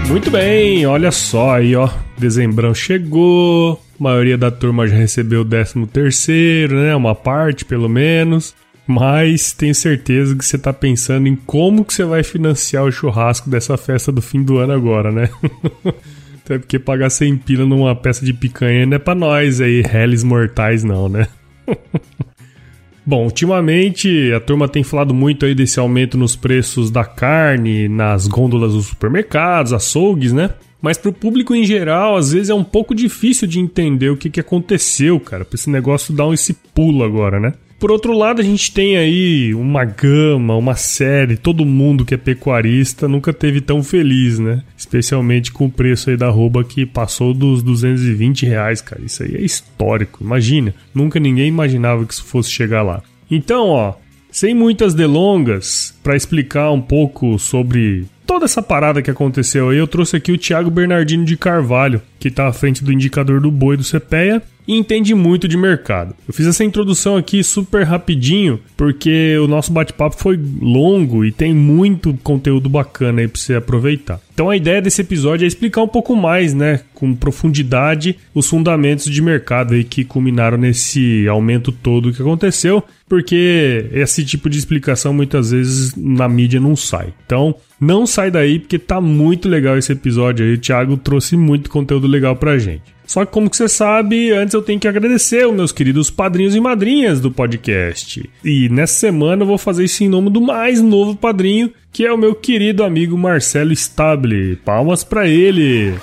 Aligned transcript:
Muito 0.07 0.31
bem, 0.31 0.85
olha 0.85 1.11
só 1.11 1.55
aí, 1.55 1.75
ó. 1.75 1.89
Dezembrão 2.17 2.73
chegou, 2.73 3.81
a 3.99 4.03
maioria 4.03 4.37
da 4.37 4.49
turma 4.49 4.87
já 4.87 4.95
recebeu 4.95 5.41
o 5.41 5.45
13 5.45 5.85
terceiro, 5.87 6.75
né? 6.77 6.95
Uma 6.95 7.13
parte, 7.13 7.65
pelo 7.65 7.89
menos. 7.89 8.55
Mas 8.87 9.51
tenho 9.51 9.75
certeza 9.75 10.33
que 10.33 10.45
você 10.45 10.57
tá 10.57 10.71
pensando 10.71 11.27
em 11.27 11.35
como 11.35 11.83
que 11.83 11.93
você 11.93 12.05
vai 12.05 12.23
financiar 12.23 12.85
o 12.85 12.91
churrasco 12.91 13.49
dessa 13.49 13.75
festa 13.75 14.09
do 14.09 14.21
fim 14.21 14.41
do 14.41 14.57
ano 14.57 14.71
agora, 14.71 15.11
né? 15.11 15.29
Até 16.45 16.57
porque 16.57 16.79
pagar 16.79 17.09
100 17.09 17.37
pila 17.39 17.65
numa 17.65 17.93
peça 17.93 18.25
de 18.25 18.33
picanha 18.33 18.85
não 18.85 18.95
é 18.95 18.99
pra 18.99 19.13
nós 19.13 19.59
aí, 19.59 19.81
réis 19.81 20.23
mortais 20.23 20.85
não, 20.85 21.09
né? 21.09 21.27
Bom, 23.07 23.23
ultimamente 23.23 24.33
a 24.33 24.39
turma 24.41 24.67
tem 24.67 24.83
falado 24.83 25.13
muito 25.13 25.45
aí 25.45 25.55
desse 25.55 25.79
aumento 25.79 26.17
nos 26.17 26.35
preços 26.35 26.91
da 26.91 27.05
carne 27.05 27.87
nas 27.87 28.27
gôndolas 28.27 28.73
dos 28.73 28.87
supermercados, 28.87 29.71
açougues, 29.71 30.33
né? 30.33 30.49
Mas 30.81 30.97
para 30.97 31.07
o 31.07 31.13
público 31.13 31.55
em 31.55 31.63
geral, 31.63 32.17
às 32.17 32.33
vezes 32.33 32.49
é 32.49 32.53
um 32.53 32.65
pouco 32.65 32.93
difícil 32.93 33.47
de 33.47 33.61
entender 33.61 34.09
o 34.09 34.17
que, 34.17 34.29
que 34.29 34.41
aconteceu, 34.41 35.17
cara, 35.21 35.45
para 35.45 35.55
esse 35.55 35.69
negócio 35.69 36.13
dar 36.13 36.29
esse 36.33 36.53
pulo 36.53 37.01
agora, 37.01 37.39
né? 37.39 37.53
Por 37.79 37.91
outro 37.91 38.17
lado, 38.17 38.41
a 38.41 38.43
gente 38.43 38.71
tem 38.71 38.97
aí 38.97 39.53
uma 39.53 39.85
gama, 39.85 40.55
uma 40.55 40.75
série, 40.75 41.37
todo 41.37 41.63
mundo 41.63 42.03
que 42.03 42.15
é 42.15 42.17
pecuarista 42.17 43.07
nunca 43.07 43.31
teve 43.31 43.61
tão 43.61 43.83
feliz, 43.83 44.39
né? 44.39 44.63
Especialmente 44.75 45.51
com 45.51 45.65
o 45.67 45.71
preço 45.71 46.09
aí 46.09 46.17
da 46.17 46.25
arroba 46.25 46.63
que 46.63 46.87
passou 46.87 47.35
dos 47.35 47.61
220 47.61 48.47
reais, 48.47 48.81
cara. 48.81 49.03
Isso 49.05 49.21
aí 49.21 49.35
é 49.35 49.41
histórico, 49.41 50.23
imagina. 50.23 50.73
Nunca 50.93 51.19
ninguém 51.19 51.47
imaginava 51.47 52.03
que 52.03 52.13
isso 52.13 52.25
fosse 52.25 52.49
chegar 52.49 52.81
lá. 52.81 53.03
Então, 53.29 53.67
ó, 53.67 53.93
sem 54.31 54.55
muitas 54.55 54.95
delongas, 54.95 55.93
para 56.01 56.15
explicar 56.15 56.71
um 56.71 56.81
pouco 56.81 57.37
sobre 57.37 58.07
toda 58.25 58.45
essa 58.45 58.61
parada 58.61 59.03
que 59.03 59.11
aconteceu 59.11 59.69
aí, 59.69 59.77
eu 59.77 59.87
trouxe 59.87 60.15
aqui 60.15 60.31
o 60.31 60.37
Thiago 60.37 60.71
Bernardino 60.71 61.23
de 61.23 61.37
Carvalho, 61.37 62.01
que 62.19 62.29
está 62.29 62.47
à 62.47 62.53
frente 62.53 62.83
do 62.83 62.91
indicador 62.91 63.39
do 63.39 63.51
boi 63.51 63.77
do 63.77 63.83
CPEA 63.83 64.41
e 64.67 64.75
entende 64.75 65.15
muito 65.15 65.47
de 65.47 65.55
mercado. 65.57 66.13
Eu 66.27 66.33
fiz 66.33 66.45
essa 66.45 66.63
introdução 66.63 67.15
aqui 67.15 67.43
super 67.43 67.83
rapidinho, 67.83 68.59
porque 68.75 69.37
o 69.37 69.47
nosso 69.47 69.71
bate-papo 69.71 70.17
foi 70.17 70.39
longo 70.61 71.23
e 71.23 71.31
tem 71.31 71.53
muito 71.53 72.13
conteúdo 72.23 72.67
bacana 72.67 73.21
aí 73.21 73.27
para 73.27 73.39
você 73.39 73.55
aproveitar. 73.55 74.19
Então 74.33 74.49
a 74.49 74.57
ideia 74.57 74.81
desse 74.81 75.01
episódio 75.01 75.45
é 75.45 75.47
explicar 75.47 75.81
um 75.81 75.87
pouco 75.87 76.15
mais, 76.15 76.53
né, 76.53 76.81
com 76.93 77.15
profundidade, 77.15 78.17
os 78.35 78.47
fundamentos 78.47 79.05
de 79.05 79.21
mercado 79.21 79.73
aí 79.73 79.83
que 79.83 80.03
culminaram 80.03 80.57
nesse 80.57 81.27
aumento 81.27 81.71
todo 81.71 82.13
que 82.13 82.21
aconteceu, 82.21 82.83
porque 83.09 83.89
esse 83.91 84.23
tipo 84.23 84.49
de 84.49 84.59
explicação 84.59 85.13
muitas 85.13 85.51
vezes 85.51 85.95
na 85.95 86.27
mídia 86.27 86.59
não 86.59 86.75
sai. 86.75 87.13
Então, 87.25 87.55
não 87.79 88.05
sai 88.05 88.29
daí 88.29 88.59
porque 88.59 88.77
tá 88.77 88.99
muito 88.99 89.47
legal 89.47 89.77
esse 89.77 89.91
episódio 89.91 90.45
aí. 90.45 90.53
O 90.53 90.57
Thiago 90.57 90.97
trouxe 90.97 91.37
muito 91.37 91.69
conteúdo 91.69 92.07
legal 92.07 92.35
pra 92.35 92.57
gente. 92.57 92.96
Só 93.07 93.25
que, 93.25 93.31
como 93.31 93.49
que 93.49 93.55
você 93.55 93.69
sabe, 93.69 94.31
antes 94.31 94.53
eu 94.53 94.61
tenho 94.61 94.79
que 94.79 94.87
agradecer 94.87 95.47
os 95.47 95.55
meus 95.55 95.71
queridos 95.71 96.09
padrinhos 96.09 96.53
e 96.53 96.59
madrinhas 96.59 97.21
do 97.21 97.31
podcast. 97.31 98.29
E 98.43 98.67
nessa 98.67 98.99
semana 98.99 99.43
eu 99.43 99.47
vou 99.47 99.57
fazer 99.57 99.85
isso 99.85 100.03
em 100.03 100.09
nome 100.09 100.29
do 100.29 100.41
mais 100.41 100.81
novo 100.81 101.15
padrinho, 101.15 101.71
que 101.91 102.05
é 102.05 102.11
o 102.11 102.17
meu 102.17 102.35
querido 102.35 102.83
amigo 102.83 103.17
Marcelo 103.17 103.71
Stable. 103.71 104.57
Palmas 104.57 105.05
para 105.05 105.25
ele! 105.25 105.95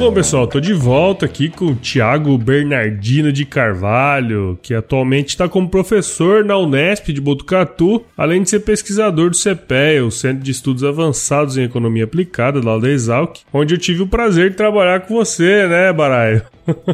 Bom, 0.06 0.14
pessoal, 0.14 0.46
tô 0.46 0.60
de 0.60 0.72
volta 0.72 1.26
aqui 1.26 1.50
com 1.50 1.66
o 1.66 1.76
Thiago 1.76 2.38
Bernardino 2.38 3.34
de 3.34 3.44
Carvalho, 3.44 4.56
que 4.62 4.76
atualmente 4.76 5.30
está 5.30 5.50
como 5.50 5.68
professor 5.68 6.46
na 6.46 6.56
Unesp 6.56 7.08
de 7.12 7.20
Botucatu, 7.20 8.06
além 8.16 8.44
de 8.44 8.52
ser 8.52 8.60
pesquisador 8.60 9.32
do 9.32 9.36
CPEA, 9.36 10.06
o 10.06 10.12
Centro 10.12 10.44
de 10.44 10.52
Estudos 10.52 10.84
Avançados 10.84 11.58
em 11.58 11.64
Economia 11.64 12.04
Aplicada, 12.04 12.62
lá 12.64 12.78
da 12.78 12.88
Exalc, 12.88 13.40
onde 13.52 13.74
eu 13.74 13.80
tive 13.80 14.04
o 14.04 14.08
prazer 14.08 14.52
de 14.52 14.56
trabalhar 14.56 15.00
com 15.00 15.16
você, 15.16 15.68
né, 15.68 15.92
Baraio? 15.92 16.44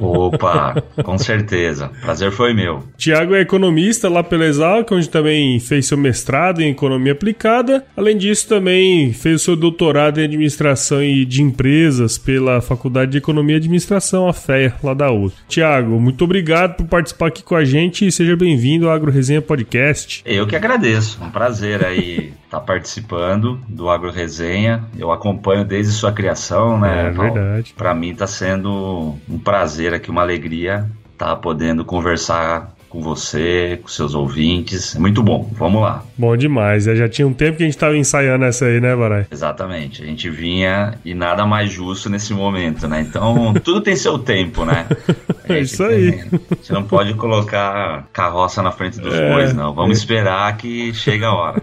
Opa, 0.02 0.82
com 1.04 1.18
certeza. 1.18 1.92
Prazer 2.02 2.32
foi 2.32 2.54
meu. 2.54 2.84
Tiago 2.98 3.36
é 3.36 3.42
economista 3.42 4.10
lá 4.10 4.24
pela 4.24 4.46
Exalc, 4.46 4.92
onde 4.92 5.10
também 5.10 5.60
fez 5.60 5.88
seu 5.88 5.98
mestrado 5.98 6.62
em 6.62 6.72
economia 6.72 7.14
aplicada. 7.14 7.86
Além 7.96 8.18
disso, 8.18 8.48
também 8.48 9.14
fez 9.14 9.42
seu 9.42 9.56
doutorado 9.56 10.20
em 10.20 10.26
administração 10.26 11.04
e 11.04 11.26
de 11.26 11.42
empresas 11.42 12.18
pela 12.18 12.62
Faculdade 12.62 13.12
de 13.12 13.18
Economia 13.18 13.56
e 13.56 13.58
Administração, 13.58 14.28
a 14.28 14.34
FEA, 14.34 14.74
lá 14.84 14.94
da 14.94 15.12
USP. 15.12 15.38
Tiago, 15.48 16.00
muito 16.00 16.24
obrigado 16.24 16.76
por 16.76 16.86
participar 16.88 17.28
aqui 17.28 17.44
com 17.44 17.56
a 17.56 17.64
gente 17.64 18.06
e 18.06 18.12
seja 18.12 18.36
bem-vindo 18.36 18.88
ao 18.88 18.94
Agro 18.94 19.12
Resenha 19.12 19.42
Podcast. 19.42 20.22
Eu 20.26 20.48
que 20.48 20.56
agradeço. 20.56 21.20
Um 21.22 21.30
prazer 21.30 21.86
aí 21.86 22.34
estar 22.52 22.60
tá 22.60 22.66
participando 22.66 23.62
do 23.70 23.90
Agro 23.90 24.12
Resenha. 24.12 24.84
Eu 24.98 25.10
acompanho 25.10 25.64
desde 25.64 25.94
sua 25.94 26.12
criação, 26.12 26.78
né? 26.78 27.08
É 27.08 27.10
verdade. 27.10 27.74
Para 27.78 27.96
mim 27.96 28.12
está 28.12 28.28
sendo 28.28 29.16
um 29.30 29.40
prazer 29.40 29.94
aqui, 29.94 30.12
uma 30.12 30.22
alegria 30.22 30.86
estar 31.14 31.28
tá 31.28 31.36
podendo 31.38 31.86
conversar 31.86 32.76
com 32.92 33.02
você, 33.02 33.80
com 33.82 33.88
seus 33.88 34.14
ouvintes. 34.14 34.98
É 34.98 35.00
muito 35.00 35.24
bom. 35.24 35.50
Vamos 35.54 35.82
lá. 35.82 36.04
Bom 36.18 36.36
demais. 36.36 36.84
Já 36.84 37.08
tinha 37.08 37.26
um 37.26 37.34
tempo 37.34 37.56
que 37.56 37.64
a 37.64 37.66
gente 37.66 37.76
estava 37.76 37.96
ensaiando 37.96 38.44
essa 38.44 38.66
aí, 38.66 38.82
né, 38.82 38.94
Barai? 38.94 39.28
Exatamente. 39.32 40.04
A 40.04 40.06
gente 40.06 40.30
vinha 40.30 40.96
e 41.06 41.14
nada 41.14 41.46
mais 41.46 41.72
justo 41.72 42.10
nesse 42.10 42.34
momento, 42.34 42.86
né? 42.90 43.00
Então, 43.00 43.54
tudo 43.64 43.80
tem 43.80 43.96
seu 43.96 44.20
tempo, 44.20 44.66
né? 44.66 44.88
É 45.48 45.60
isso 45.60 45.84
aí. 45.84 46.12
Tem, 46.12 46.40
a 46.52 46.56
gente 46.56 46.74
não 46.74 46.84
pode 46.84 47.14
colocar 47.16 48.08
carroça 48.14 48.62
na 48.62 48.72
frente 48.72 49.00
dos 49.00 49.14
é, 49.14 49.34
bois, 49.34 49.54
não. 49.54 49.74
Vamos 49.74 49.98
é. 49.98 50.00
esperar 50.00 50.56
que 50.58 50.94
chega 50.94 51.28
a 51.28 51.34
hora. 51.34 51.62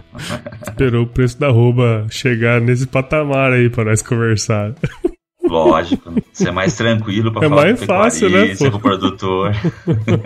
Esperou 0.67 1.03
o 1.03 1.07
preço 1.07 1.39
da 1.39 1.49
roupa 1.49 2.05
chegar 2.09 2.59
nesse 2.61 2.87
patamar 2.87 3.53
aí 3.53 3.69
para 3.69 3.85
nós 3.85 4.01
conversar. 4.01 4.73
Lógico, 5.49 6.13
ser 6.31 6.51
mais 6.51 6.75
tranquilo 6.75 7.31
para 7.31 7.47
é 7.47 7.49
falar 7.49 7.63
mais 7.63 7.83
fácil, 7.83 8.29
né, 8.29 8.55
com 8.55 8.65
o 8.67 8.79
produtor. 8.79 9.51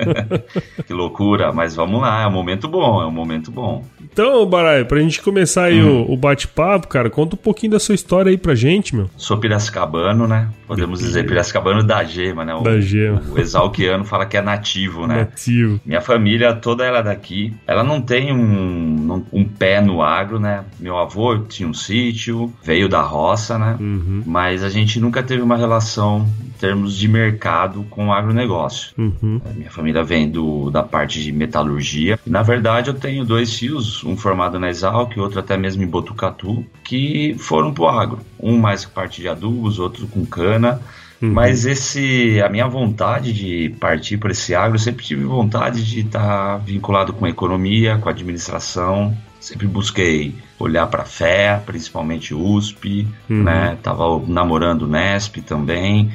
que 0.86 0.94
loucura, 0.94 1.54
mas 1.54 1.76
vamos 1.76 2.02
lá, 2.02 2.24
é 2.24 2.28
um 2.28 2.32
momento 2.32 2.68
bom, 2.68 3.02
é 3.02 3.06
um 3.06 3.12
momento 3.12 3.50
bom. 3.50 3.86
Então, 4.14 4.46
Barai, 4.46 4.86
pra 4.86 5.00
gente 5.00 5.24
começar 5.24 5.66
aí 5.66 5.84
hum. 5.84 6.04
o, 6.04 6.14
o 6.14 6.18
bate-papo, 6.18 6.88
cara, 6.88 7.10
conta 7.10 7.36
um 7.36 7.38
pouquinho 7.38 7.72
da 7.72 7.80
sua 7.80 7.96
história 7.96 8.30
aí 8.30 8.38
pra 8.38 8.54
gente, 8.54 8.96
meu. 8.96 9.10
Sou 9.18 9.38
piracicabano, 9.38 10.28
né? 10.28 10.50
Podemos 10.68 11.00
dizer 11.00 11.26
piracicabano 11.26 11.84
da 11.84 12.04
gema, 12.04 12.46
né? 12.46 12.54
O, 12.54 12.62
da 12.62 12.80
gema. 12.80 13.24
O 13.32 13.40
exalquiano 13.40 14.06
fala 14.06 14.28
que 14.28 14.38
é 14.38 14.42
nativo, 14.42 15.08
né? 15.08 15.22
Nativo. 15.22 15.82
Minha 15.84 16.00
família, 16.00 16.54
toda 16.54 16.86
ela 16.86 17.02
daqui, 17.02 17.56
ela 17.66 17.84
não 17.84 18.00
tem 18.00 18.32
um, 18.32 19.26
um 19.34 19.44
pé 19.44 19.82
no 19.82 20.04
agro, 20.04 20.40
né? 20.40 20.64
Meu 20.80 20.96
avô 20.96 21.40
tinha 21.40 21.68
um 21.68 21.74
sítio, 21.74 22.54
veio 22.64 22.88
da 22.88 23.02
roça, 23.02 23.58
né? 23.58 23.78
Uhum. 23.80 24.22
Mas 24.28 24.64
a 24.64 24.70
gente 24.70 25.00
nunca 25.00 25.24
teve 25.24 25.42
uma 25.42 25.58
relação 25.58 26.28
termos 26.60 26.98
de 26.98 27.08
mercado 27.08 27.86
com 27.90 28.08
o 28.08 28.14
agronegócio. 28.14 28.94
Uhum. 28.98 29.42
Minha 29.56 29.72
família 29.72 30.04
vem 30.04 30.30
do, 30.30 30.70
da 30.72 30.84
parte 30.84 31.22
de 31.22 31.32
metalurgia. 31.32 32.20
E, 32.26 32.30
na 32.30 32.42
verdade, 32.42 32.90
eu 32.90 32.94
tenho 32.94 33.26
dois 33.26 33.54
fios, 33.54 34.04
um 34.04 34.16
formado 34.16 34.60
na 34.60 34.70
Exalc, 34.70 35.18
outro 35.18 35.40
até 35.40 35.58
mesmo 35.58 35.84
em 35.84 35.88
Botucatu, 35.88 36.66
que 36.84 37.36
foram 37.40 37.74
pro 37.74 37.88
agro. 37.88 38.20
Um 38.40 38.58
mais 38.58 38.86
com 38.86 38.94
parte 38.94 39.22
de 39.22 39.28
adubos, 39.28 39.80
outro 39.80 40.08
com 40.08 40.26
cana. 40.26 40.80
Uhum. 41.22 41.32
Mas 41.32 41.66
esse, 41.66 42.42
a 42.42 42.50
minha 42.50 42.68
vontade 42.68 43.32
de 43.32 43.70
partir 43.80 44.18
por 44.18 44.32
esse 44.32 44.54
agro, 44.54 44.76
eu 44.76 44.80
sempre 44.80 45.06
tive 45.06 45.24
vontade 45.24 45.84
de 45.84 46.02
estar 46.02 46.20
tá 46.20 46.58
vinculado 46.58 47.14
com 47.14 47.26
a 47.26 47.30
economia, 47.30 47.98
com 47.98 48.10
a 48.10 48.12
administração. 48.12 49.16
Sempre 49.40 49.68
busquei 49.68 50.36
olhar 50.60 50.88
para 50.88 51.04
a 51.04 51.06
fé, 51.06 51.62
principalmente 51.66 52.34
USP, 52.34 53.08
uhum. 53.30 53.44
né? 53.44 53.78
Tava 53.82 54.22
namorando 54.28 54.88
Nesp 54.88 55.42
também. 55.42 56.12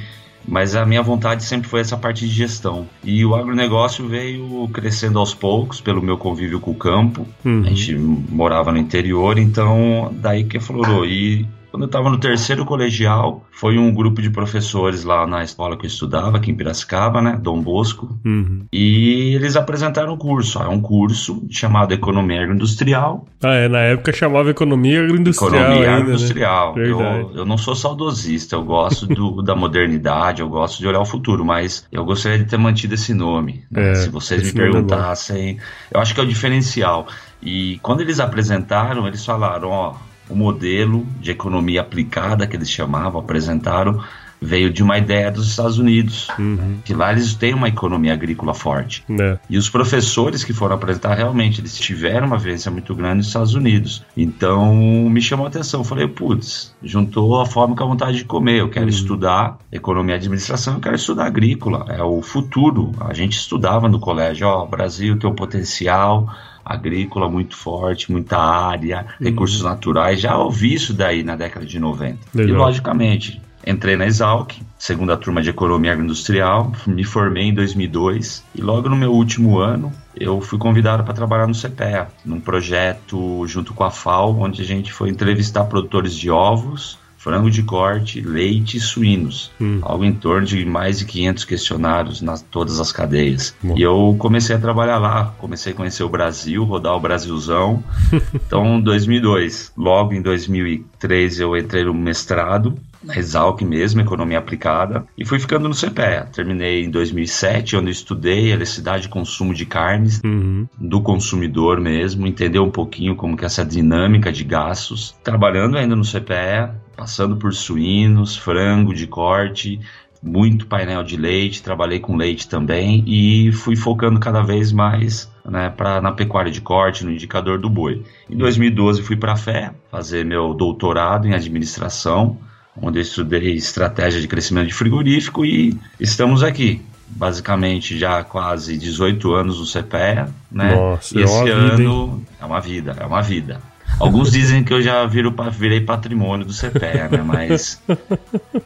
Mas 0.49 0.75
a 0.75 0.85
minha 0.85 1.01
vontade 1.03 1.43
sempre 1.43 1.69
foi 1.69 1.81
essa 1.81 1.95
parte 1.95 2.27
de 2.27 2.33
gestão. 2.33 2.87
E 3.03 3.23
o 3.23 3.35
agronegócio 3.35 4.07
veio 4.07 4.67
crescendo 4.73 5.19
aos 5.19 5.33
poucos 5.33 5.79
pelo 5.79 6.01
meu 6.01 6.17
convívio 6.17 6.59
com 6.59 6.71
o 6.71 6.75
campo. 6.75 7.25
Uhum. 7.45 7.61
A 7.65 7.69
gente 7.69 7.95
morava 7.95 8.71
no 8.71 8.77
interior, 8.79 9.37
então 9.37 10.11
daí 10.11 10.43
que 10.43 10.59
florou. 10.59 11.05
E 11.05 11.47
quando 11.71 11.83
eu 11.83 11.87
estava 11.87 12.09
no 12.09 12.17
terceiro 12.17 12.65
colegial, 12.65 13.45
foi 13.51 13.77
um 13.77 13.93
grupo 13.93 14.21
de 14.21 14.29
professores 14.29 15.03
lá 15.03 15.27
na 15.27 15.43
escola 15.43 15.77
que 15.77 15.85
eu 15.85 15.87
estudava, 15.87 16.37
aqui 16.37 16.51
em 16.51 16.55
Piracicaba, 16.55 17.21
né? 17.21 17.39
Dom 17.41 17.61
Bosco. 17.61 18.17
Uhum. 18.25 18.65
E 18.71 19.35
eles 19.35 19.55
apresentaram 19.55 20.13
um 20.13 20.17
curso. 20.17 20.59
É 20.59 20.67
um 20.67 20.81
curso 20.81 21.45
chamado 21.49 21.93
Economia 21.93 22.41
Agroindustrial. 22.41 23.25
Ah, 23.43 23.53
é. 23.53 23.67
Na 23.67 23.79
época 23.79 24.11
chamava 24.11 24.49
Economia 24.49 25.03
Agroindustrial. 25.03 25.53
Economia 25.53 25.89
ainda, 25.89 26.01
Agroindustrial. 26.01 26.75
Né? 26.75 26.89
Eu, 26.89 27.31
eu 27.35 27.45
não 27.45 27.57
sou 27.57 27.75
saudosista, 27.75 28.55
eu 28.55 28.63
gosto 28.63 29.05
do, 29.05 29.41
da 29.43 29.55
modernidade, 29.55 30.41
eu 30.41 30.49
gosto 30.49 30.79
de 30.79 30.87
olhar 30.87 31.01
o 31.01 31.05
futuro, 31.05 31.45
mas 31.45 31.85
eu 31.91 32.03
gostaria 32.03 32.39
de 32.39 32.45
ter 32.45 32.57
mantido 32.57 32.95
esse 32.95 33.13
nome. 33.13 33.63
Né? 33.69 33.91
É, 33.91 33.95
Se 33.95 34.09
vocês 34.09 34.41
me 34.41 34.49
é 34.49 34.63
perguntassem, 34.63 35.59
eu 35.91 35.99
acho 35.99 36.13
que 36.13 36.19
é 36.19 36.23
o 36.23 36.27
diferencial. 36.27 37.07
E 37.41 37.79
quando 37.81 38.01
eles 38.01 38.19
apresentaram, 38.19 39.07
eles 39.07 39.25
falaram, 39.25 39.69
ó, 39.69 39.95
o 40.29 40.35
modelo 40.35 41.05
de 41.19 41.31
economia 41.31 41.81
aplicada 41.81 42.45
que 42.47 42.55
eles 42.55 42.69
chamavam, 42.69 43.19
apresentaram, 43.19 44.01
veio 44.41 44.71
de 44.71 44.81
uma 44.81 44.97
ideia 44.97 45.29
dos 45.31 45.49
Estados 45.49 45.77
Unidos, 45.77 46.29
uhum. 46.37 46.77
que 46.83 46.93
lá 46.93 47.11
eles 47.11 47.33
têm 47.33 47.53
uma 47.53 47.67
economia 47.67 48.13
agrícola 48.13 48.53
forte. 48.53 49.03
É. 49.09 49.37
E 49.49 49.57
os 49.57 49.69
professores 49.69 50.43
que 50.43 50.53
foram 50.53 50.75
apresentar, 50.75 51.15
realmente, 51.15 51.59
eles 51.59 51.77
tiveram 51.77 52.27
uma 52.27 52.37
vivência 52.37 52.71
muito 52.71 52.95
grande 52.95 53.17
nos 53.17 53.27
Estados 53.27 53.53
Unidos. 53.53 54.03
Então, 54.15 54.73
me 55.09 55.21
chamou 55.21 55.45
a 55.45 55.49
atenção. 55.49 55.83
falei, 55.83 56.07
putz, 56.07 56.73
juntou 56.81 57.41
a 57.41 57.45
fome 57.45 57.75
com 57.75 57.83
a 57.83 57.87
vontade 57.87 58.17
de 58.17 58.25
comer. 58.25 58.59
Eu 58.59 58.69
quero 58.69 58.85
uhum. 58.85 58.91
estudar 58.91 59.57
economia 59.71 60.15
e 60.15 60.17
administração, 60.17 60.75
eu 60.75 60.79
quero 60.79 60.95
estudar 60.95 61.25
agrícola. 61.25 61.85
É 61.89 62.01
o 62.01 62.21
futuro. 62.21 62.93
A 63.01 63.13
gente 63.13 63.33
estudava 63.33 63.89
no 63.89 63.99
colégio, 63.99 64.47
ó, 64.47 64.63
o 64.63 64.67
Brasil 64.67 65.17
tem 65.19 65.29
um 65.29 65.35
potencial 65.35 66.29
agrícola 66.69 67.27
muito 67.27 67.57
forte, 67.57 68.11
muita 68.11 68.37
área, 68.37 69.07
uhum. 69.19 69.25
recursos 69.25 69.63
naturais. 69.63 70.21
Já 70.21 70.37
ouvi 70.37 70.75
isso 70.75 70.93
daí 70.93 71.23
na 71.23 71.35
década 71.35 71.65
de 71.65 71.79
90. 71.79 72.19
Legal. 72.33 72.55
E, 72.55 72.57
logicamente, 72.57 73.41
entrei 73.65 73.95
na 73.95 74.05
Exalc, 74.05 74.53
segunda 74.77 75.17
turma 75.17 75.41
de 75.41 75.49
Economia 75.49 75.91
Agroindustrial, 75.91 76.71
me 76.85 77.03
formei 77.03 77.45
em 77.45 77.53
2002 77.53 78.43
e 78.53 78.61
logo 78.61 78.87
no 78.87 78.95
meu 78.95 79.11
último 79.11 79.57
ano 79.57 79.91
eu 80.15 80.39
fui 80.41 80.59
convidado 80.59 81.03
para 81.03 81.13
trabalhar 81.13 81.47
no 81.47 81.55
CPEA, 81.55 82.07
num 82.23 82.39
projeto 82.39 83.45
junto 83.47 83.73
com 83.73 83.83
a 83.83 83.89
FAO, 83.89 84.39
onde 84.39 84.61
a 84.61 84.65
gente 84.65 84.93
foi 84.93 85.09
entrevistar 85.09 85.65
produtores 85.65 86.13
de 86.13 86.29
ovos 86.29 86.99
frango 87.19 87.51
de 87.51 87.61
corte, 87.61 88.21
leite 88.21 88.77
e 88.77 88.79
suínos. 88.79 89.51
Hum. 89.59 89.79
Algo 89.81 90.05
em 90.05 90.13
torno 90.13 90.47
de 90.47 90.65
mais 90.65 90.99
de 90.99 91.05
500 91.05 91.43
questionários 91.43 92.21
nas 92.21 92.41
todas 92.41 92.79
as 92.79 92.93
cadeias. 92.93 93.53
Bom. 93.61 93.77
E 93.77 93.81
eu 93.81 94.15
comecei 94.17 94.55
a 94.55 94.59
trabalhar 94.59 94.97
lá, 94.97 95.35
comecei 95.37 95.73
a 95.73 95.75
conhecer 95.75 96.03
o 96.03 96.09
Brasil, 96.09 96.63
rodar 96.63 96.95
o 96.95 96.99
Brasilzão. 96.99 97.83
então, 98.33 98.79
2002. 98.79 99.73
Logo 99.77 100.13
em 100.13 100.21
2003 100.21 101.41
eu 101.41 101.57
entrei 101.57 101.83
no 101.83 101.93
mestrado 101.93 102.79
na 103.03 103.17
Exalc 103.17 103.61
mesmo, 103.61 104.01
Economia 104.01 104.39
Aplicada, 104.39 105.05
e 105.17 105.25
fui 105.25 105.39
ficando 105.39 105.69
no 105.69 105.75
CPEA. 105.75 106.27
Terminei 106.33 106.83
em 106.83 106.89
2007, 106.89 107.77
onde 107.77 107.87
eu 107.87 107.91
estudei 107.91 108.51
a 108.51 108.57
necessidade 108.57 109.03
de 109.03 109.09
consumo 109.09 109.53
de 109.53 109.65
carnes 109.65 110.21
uhum. 110.23 110.67
do 110.77 111.01
consumidor 111.01 111.79
mesmo, 111.79 112.27
entender 112.27 112.59
um 112.59 112.69
pouquinho 112.69 113.15
como 113.15 113.37
que 113.37 113.45
é 113.45 113.47
essa 113.47 113.65
dinâmica 113.65 114.31
de 114.31 114.43
gastos. 114.43 115.15
Trabalhando 115.23 115.77
ainda 115.77 115.95
no 115.95 116.03
CPEA, 116.03 116.75
passando 116.99 117.37
por 117.37 117.53
suínos, 117.53 118.35
frango 118.35 118.93
de 118.93 119.07
corte, 119.07 119.79
muito 120.21 120.67
painel 120.67 121.01
de 121.01 121.15
leite, 121.15 121.63
trabalhei 121.63 121.97
com 121.97 122.17
leite 122.17 122.49
também 122.49 123.05
e 123.07 123.53
fui 123.53 123.77
focando 123.77 124.19
cada 124.19 124.41
vez 124.41 124.73
mais 124.73 125.31
né, 125.45 125.69
pra, 125.69 126.01
na 126.01 126.11
pecuária 126.11 126.51
de 126.51 126.59
corte, 126.59 127.05
no 127.05 127.11
indicador 127.11 127.57
do 127.57 127.69
boi. 127.69 128.03
Em 128.29 128.35
2012 128.35 129.01
fui 129.01 129.15
para 129.15 129.31
a 129.31 129.37
Fé 129.37 129.71
fazer 129.89 130.25
meu 130.25 130.53
doutorado 130.53 131.25
em 131.25 131.33
administração, 131.33 132.37
onde 132.75 132.99
eu 132.99 133.01
estudei 133.01 133.53
estratégia 133.53 134.19
de 134.19 134.27
crescimento 134.27 134.67
de 134.67 134.73
frigorífico 134.73 135.45
e 135.45 135.77
estamos 136.01 136.43
aqui. 136.43 136.81
Basicamente 137.07 137.97
já 137.97 138.25
quase 138.25 138.77
18 138.77 139.33
anos 139.33 139.57
no 139.57 139.81
CPEA, 139.81 140.29
né? 140.51 140.75
Nossa, 140.75 141.17
e 141.17 141.21
é 141.21 141.23
esse 141.23 141.43
vida, 141.43 141.55
ano 141.55 142.03
hein? 142.03 142.27
é 142.41 142.45
uma 142.45 142.59
vida, 142.59 142.97
é 142.99 143.05
uma 143.05 143.21
vida. 143.21 143.68
Alguns 143.99 144.31
dizem 144.31 144.63
que 144.63 144.73
eu 144.73 144.81
já 144.81 145.05
viro, 145.05 145.33
virei 145.51 145.81
patrimônio 145.81 146.45
do 146.45 146.53
CPEA, 146.53 147.09
né? 147.09 147.21
Mas 147.23 147.81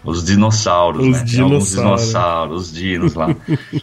os 0.04 0.24
dinossauros, 0.24 1.06
Os 1.08 1.24
né? 1.34 1.42
Alguns 1.42 1.72
dinossauros. 1.72 2.62
os 2.70 2.74
dinos 2.74 3.14
lá. 3.16 3.36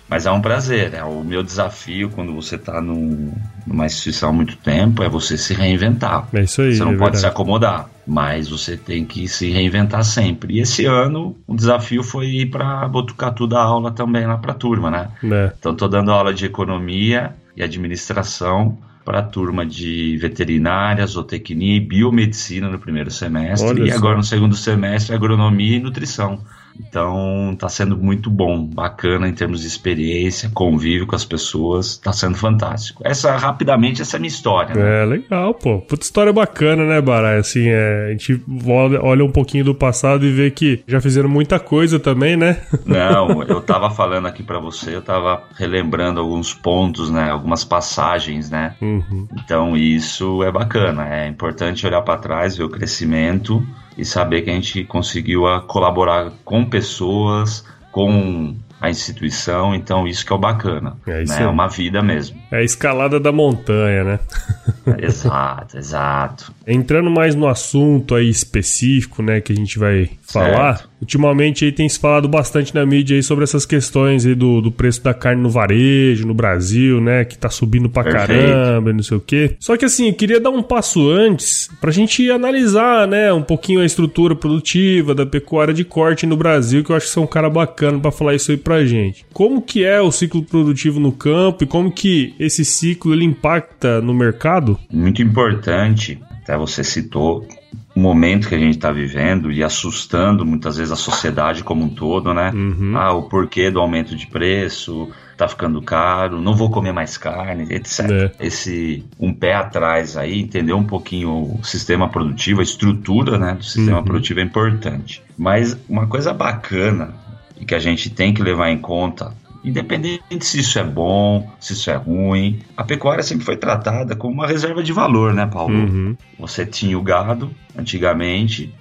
Mas 0.08 0.26
é 0.26 0.30
um 0.30 0.40
prazer, 0.40 0.94
é 0.94 1.02
o 1.04 1.22
meu 1.24 1.42
desafio 1.42 2.10
quando 2.10 2.34
você 2.34 2.56
está 2.56 2.80
num, 2.80 3.32
numa 3.66 3.86
instituição 3.86 4.30
há 4.30 4.32
muito 4.32 4.56
tempo 4.56 5.02
é 5.02 5.08
você 5.08 5.36
se 5.36 5.52
reinventar. 5.54 6.28
É 6.32 6.42
isso 6.42 6.62
aí, 6.62 6.74
Você 6.74 6.84
não 6.84 6.92
é 6.92 6.96
pode 6.96 7.16
se 7.16 7.22
verdade. 7.22 7.26
acomodar, 7.34 7.90
mas 8.06 8.48
você 8.48 8.76
tem 8.76 9.04
que 9.04 9.26
se 9.28 9.50
reinventar 9.50 10.04
sempre. 10.04 10.54
E 10.54 10.60
esse 10.60 10.84
ano 10.86 11.36
o 11.46 11.54
desafio 11.54 12.02
foi 12.02 12.26
ir 12.26 12.46
para 12.46 12.86
Botucatu 12.88 13.46
dar 13.46 13.62
aula 13.62 13.90
também 13.90 14.26
lá 14.26 14.36
para 14.38 14.52
a 14.52 14.54
turma, 14.54 14.90
né? 14.90 15.08
É. 15.24 15.52
Então 15.58 15.72
estou 15.72 15.88
dando 15.88 16.10
aula 16.12 16.32
de 16.32 16.46
economia 16.46 17.34
e 17.56 17.62
administração 17.62 18.78
para 19.04 19.20
a 19.20 19.22
turma 19.22 19.64
de 19.64 20.16
veterinária, 20.18 21.06
zootecnia 21.06 21.76
e 21.76 21.80
biomedicina 21.80 22.68
no 22.68 22.78
primeiro 22.78 23.10
semestre 23.10 23.82
Olha 23.82 23.88
e 23.88 23.92
só. 23.92 23.96
agora 23.96 24.16
no 24.16 24.24
segundo 24.24 24.56
semestre 24.56 25.14
agronomia 25.14 25.76
e 25.76 25.80
nutrição. 25.80 26.40
Então 26.78 27.50
está 27.52 27.68
sendo 27.68 27.96
muito 27.96 28.30
bom, 28.30 28.64
bacana 28.64 29.28
em 29.28 29.32
termos 29.32 29.60
de 29.60 29.66
experiência, 29.66 30.50
convívio 30.52 31.06
com 31.06 31.16
as 31.16 31.24
pessoas, 31.24 31.92
está 31.92 32.12
sendo 32.12 32.36
fantástico. 32.36 33.02
Essa 33.04 33.36
rapidamente 33.36 34.02
essa 34.02 34.16
é 34.16 34.18
a 34.18 34.20
minha 34.20 34.28
história. 34.28 34.74
né? 34.74 35.02
É, 35.02 35.04
legal, 35.04 35.54
pô. 35.54 35.80
Puta 35.80 36.04
história 36.04 36.32
bacana, 36.32 36.84
né, 36.84 37.00
Barai? 37.00 37.38
Assim, 37.38 37.68
é, 37.68 38.06
a 38.06 38.10
gente 38.10 38.42
olha, 38.66 39.02
olha 39.02 39.24
um 39.24 39.30
pouquinho 39.30 39.64
do 39.64 39.74
passado 39.74 40.24
e 40.24 40.32
vê 40.32 40.50
que 40.50 40.82
já 40.86 41.00
fizeram 41.00 41.28
muita 41.28 41.58
coisa 41.58 41.98
também, 41.98 42.36
né? 42.36 42.62
Não, 42.84 43.42
eu 43.42 43.60
tava 43.60 43.90
falando 43.90 44.26
aqui 44.26 44.42
para 44.42 44.58
você, 44.58 44.94
eu 44.94 45.02
tava 45.02 45.42
relembrando 45.56 46.20
alguns 46.20 46.52
pontos, 46.54 47.10
né, 47.10 47.30
algumas 47.30 47.64
passagens, 47.64 48.50
né? 48.50 48.74
Uhum. 48.80 49.28
Então 49.44 49.76
isso 49.76 50.42
é 50.42 50.50
bacana, 50.50 51.08
é 51.08 51.28
importante 51.28 51.86
olhar 51.86 52.02
para 52.02 52.18
trás, 52.18 52.56
ver 52.56 52.64
o 52.64 52.68
crescimento 52.68 53.64
e 53.96 54.04
saber 54.04 54.42
que 54.42 54.50
a 54.50 54.54
gente 54.54 54.84
conseguiu 54.84 55.46
a 55.46 55.60
colaborar 55.60 56.32
com 56.44 56.64
pessoas, 56.64 57.64
com 57.92 58.54
a 58.80 58.88
instituição, 58.88 59.74
então 59.74 60.08
isso 60.08 60.24
que 60.24 60.32
é 60.32 60.36
o 60.36 60.38
bacana, 60.38 60.96
É 61.06 61.22
isso 61.22 61.32
né? 61.32 61.40
aí. 61.40 61.44
É 61.44 61.48
uma 61.48 61.68
vida 61.68 62.02
mesmo. 62.02 62.40
É 62.50 62.58
a 62.58 62.62
escalada 62.62 63.20
da 63.20 63.30
montanha, 63.30 64.04
né? 64.04 64.18
exato, 64.98 65.76
exato. 65.76 66.54
Entrando 66.66 67.10
mais 67.10 67.34
no 67.34 67.46
assunto 67.46 68.14
aí 68.14 68.28
específico, 68.28 69.22
né, 69.22 69.40
que 69.40 69.52
a 69.52 69.56
gente 69.56 69.78
vai 69.78 70.10
falar. 70.22 70.78
Certo. 70.78 70.89
Ultimamente 71.00 71.64
aí 71.64 71.72
tem 71.72 71.88
se 71.88 71.98
falado 71.98 72.28
bastante 72.28 72.74
na 72.74 72.84
mídia 72.84 73.16
aí 73.16 73.22
sobre 73.22 73.44
essas 73.44 73.64
questões 73.64 74.26
aí 74.26 74.34
do, 74.34 74.60
do 74.60 74.70
preço 74.70 75.02
da 75.02 75.14
carne 75.14 75.42
no 75.42 75.48
varejo, 75.48 76.26
no 76.26 76.34
Brasil, 76.34 77.00
né, 77.00 77.24
que 77.24 77.38
tá 77.38 77.48
subindo 77.48 77.88
pra 77.88 78.04
Perfeito. 78.04 78.28
caramba, 78.28 78.90
e 78.90 78.92
não 78.92 79.02
sei 79.02 79.16
o 79.16 79.20
quê. 79.20 79.56
Só 79.58 79.76
que 79.76 79.84
assim, 79.84 80.08
eu 80.08 80.14
queria 80.14 80.40
dar 80.40 80.50
um 80.50 80.62
passo 80.62 81.08
antes 81.10 81.70
pra 81.80 81.90
gente 81.90 82.30
analisar, 82.30 83.06
né, 83.08 83.32
um 83.32 83.42
pouquinho 83.42 83.80
a 83.80 83.86
estrutura 83.86 84.34
produtiva 84.34 85.14
da 85.14 85.24
pecuária 85.24 85.72
de 85.72 85.84
corte 85.84 86.26
no 86.26 86.36
Brasil, 86.36 86.84
que 86.84 86.90
eu 86.90 86.96
acho 86.96 87.06
que 87.06 87.12
você 87.12 87.18
é 87.18 87.22
um 87.22 87.26
cara 87.26 87.48
bacana 87.48 87.98
pra 87.98 88.10
falar 88.10 88.34
isso 88.34 88.50
aí 88.50 88.56
pra 88.56 88.84
gente. 88.84 89.24
Como 89.32 89.62
que 89.62 89.84
é 89.84 90.00
o 90.00 90.12
ciclo 90.12 90.42
produtivo 90.42 91.00
no 91.00 91.12
campo 91.12 91.64
e 91.64 91.66
como 91.66 91.90
que 91.90 92.34
esse 92.38 92.64
ciclo 92.64 93.14
ele 93.14 93.24
impacta 93.24 94.00
no 94.00 94.12
mercado? 94.12 94.78
Muito 94.92 95.22
importante, 95.22 96.18
até 96.42 96.56
você 96.56 96.84
citou, 96.84 97.46
momento 97.94 98.48
que 98.48 98.54
a 98.54 98.58
gente 98.58 98.76
está 98.76 98.92
vivendo 98.92 99.50
e 99.50 99.62
assustando 99.64 100.44
muitas 100.46 100.76
vezes 100.76 100.92
a 100.92 100.96
sociedade 100.96 101.64
como 101.64 101.84
um 101.84 101.88
todo, 101.88 102.32
né? 102.32 102.52
Ah, 102.96 103.12
o 103.12 103.24
porquê 103.24 103.70
do 103.70 103.80
aumento 103.80 104.14
de 104.14 104.26
preço, 104.26 105.08
tá 105.36 105.48
ficando 105.48 105.80
caro, 105.82 106.40
não 106.40 106.54
vou 106.54 106.70
comer 106.70 106.92
mais 106.92 107.16
carne, 107.16 107.66
etc. 107.70 108.10
É. 108.10 108.32
Esse 108.38 109.04
um 109.18 109.32
pé 109.32 109.54
atrás 109.54 110.16
aí, 110.16 110.40
entender 110.40 110.72
um 110.72 110.84
pouquinho 110.84 111.58
o 111.58 111.64
sistema 111.64 112.08
produtivo, 112.08 112.60
a 112.60 112.62
estrutura 112.62 113.38
né, 113.38 113.54
do 113.54 113.64
sistema 113.64 113.98
Uhum. 113.98 114.04
produtivo 114.04 114.40
é 114.40 114.42
importante. 114.42 115.22
Mas 115.36 115.76
uma 115.88 116.06
coisa 116.06 116.32
bacana 116.32 117.14
e 117.58 117.64
que 117.64 117.74
a 117.74 117.78
gente 117.78 118.10
tem 118.10 118.32
que 118.32 118.42
levar 118.42 118.70
em 118.70 118.78
conta 118.78 119.32
Independente 119.62 120.44
se 120.44 120.60
isso 120.60 120.78
é 120.78 120.84
bom, 120.84 121.50
se 121.60 121.74
isso 121.74 121.90
é 121.90 121.96
ruim, 121.96 122.60
a 122.76 122.82
pecuária 122.82 123.22
sempre 123.22 123.44
foi 123.44 123.56
tratada 123.56 124.16
como 124.16 124.32
uma 124.32 124.46
reserva 124.46 124.82
de 124.82 124.92
valor, 124.92 125.34
né, 125.34 125.46
Paulo? 125.46 125.74
Uhum. 125.74 126.16
Você 126.38 126.64
tinha 126.64 126.98
o 126.98 127.02
gado 127.02 127.50
antigamente, 127.76 128.74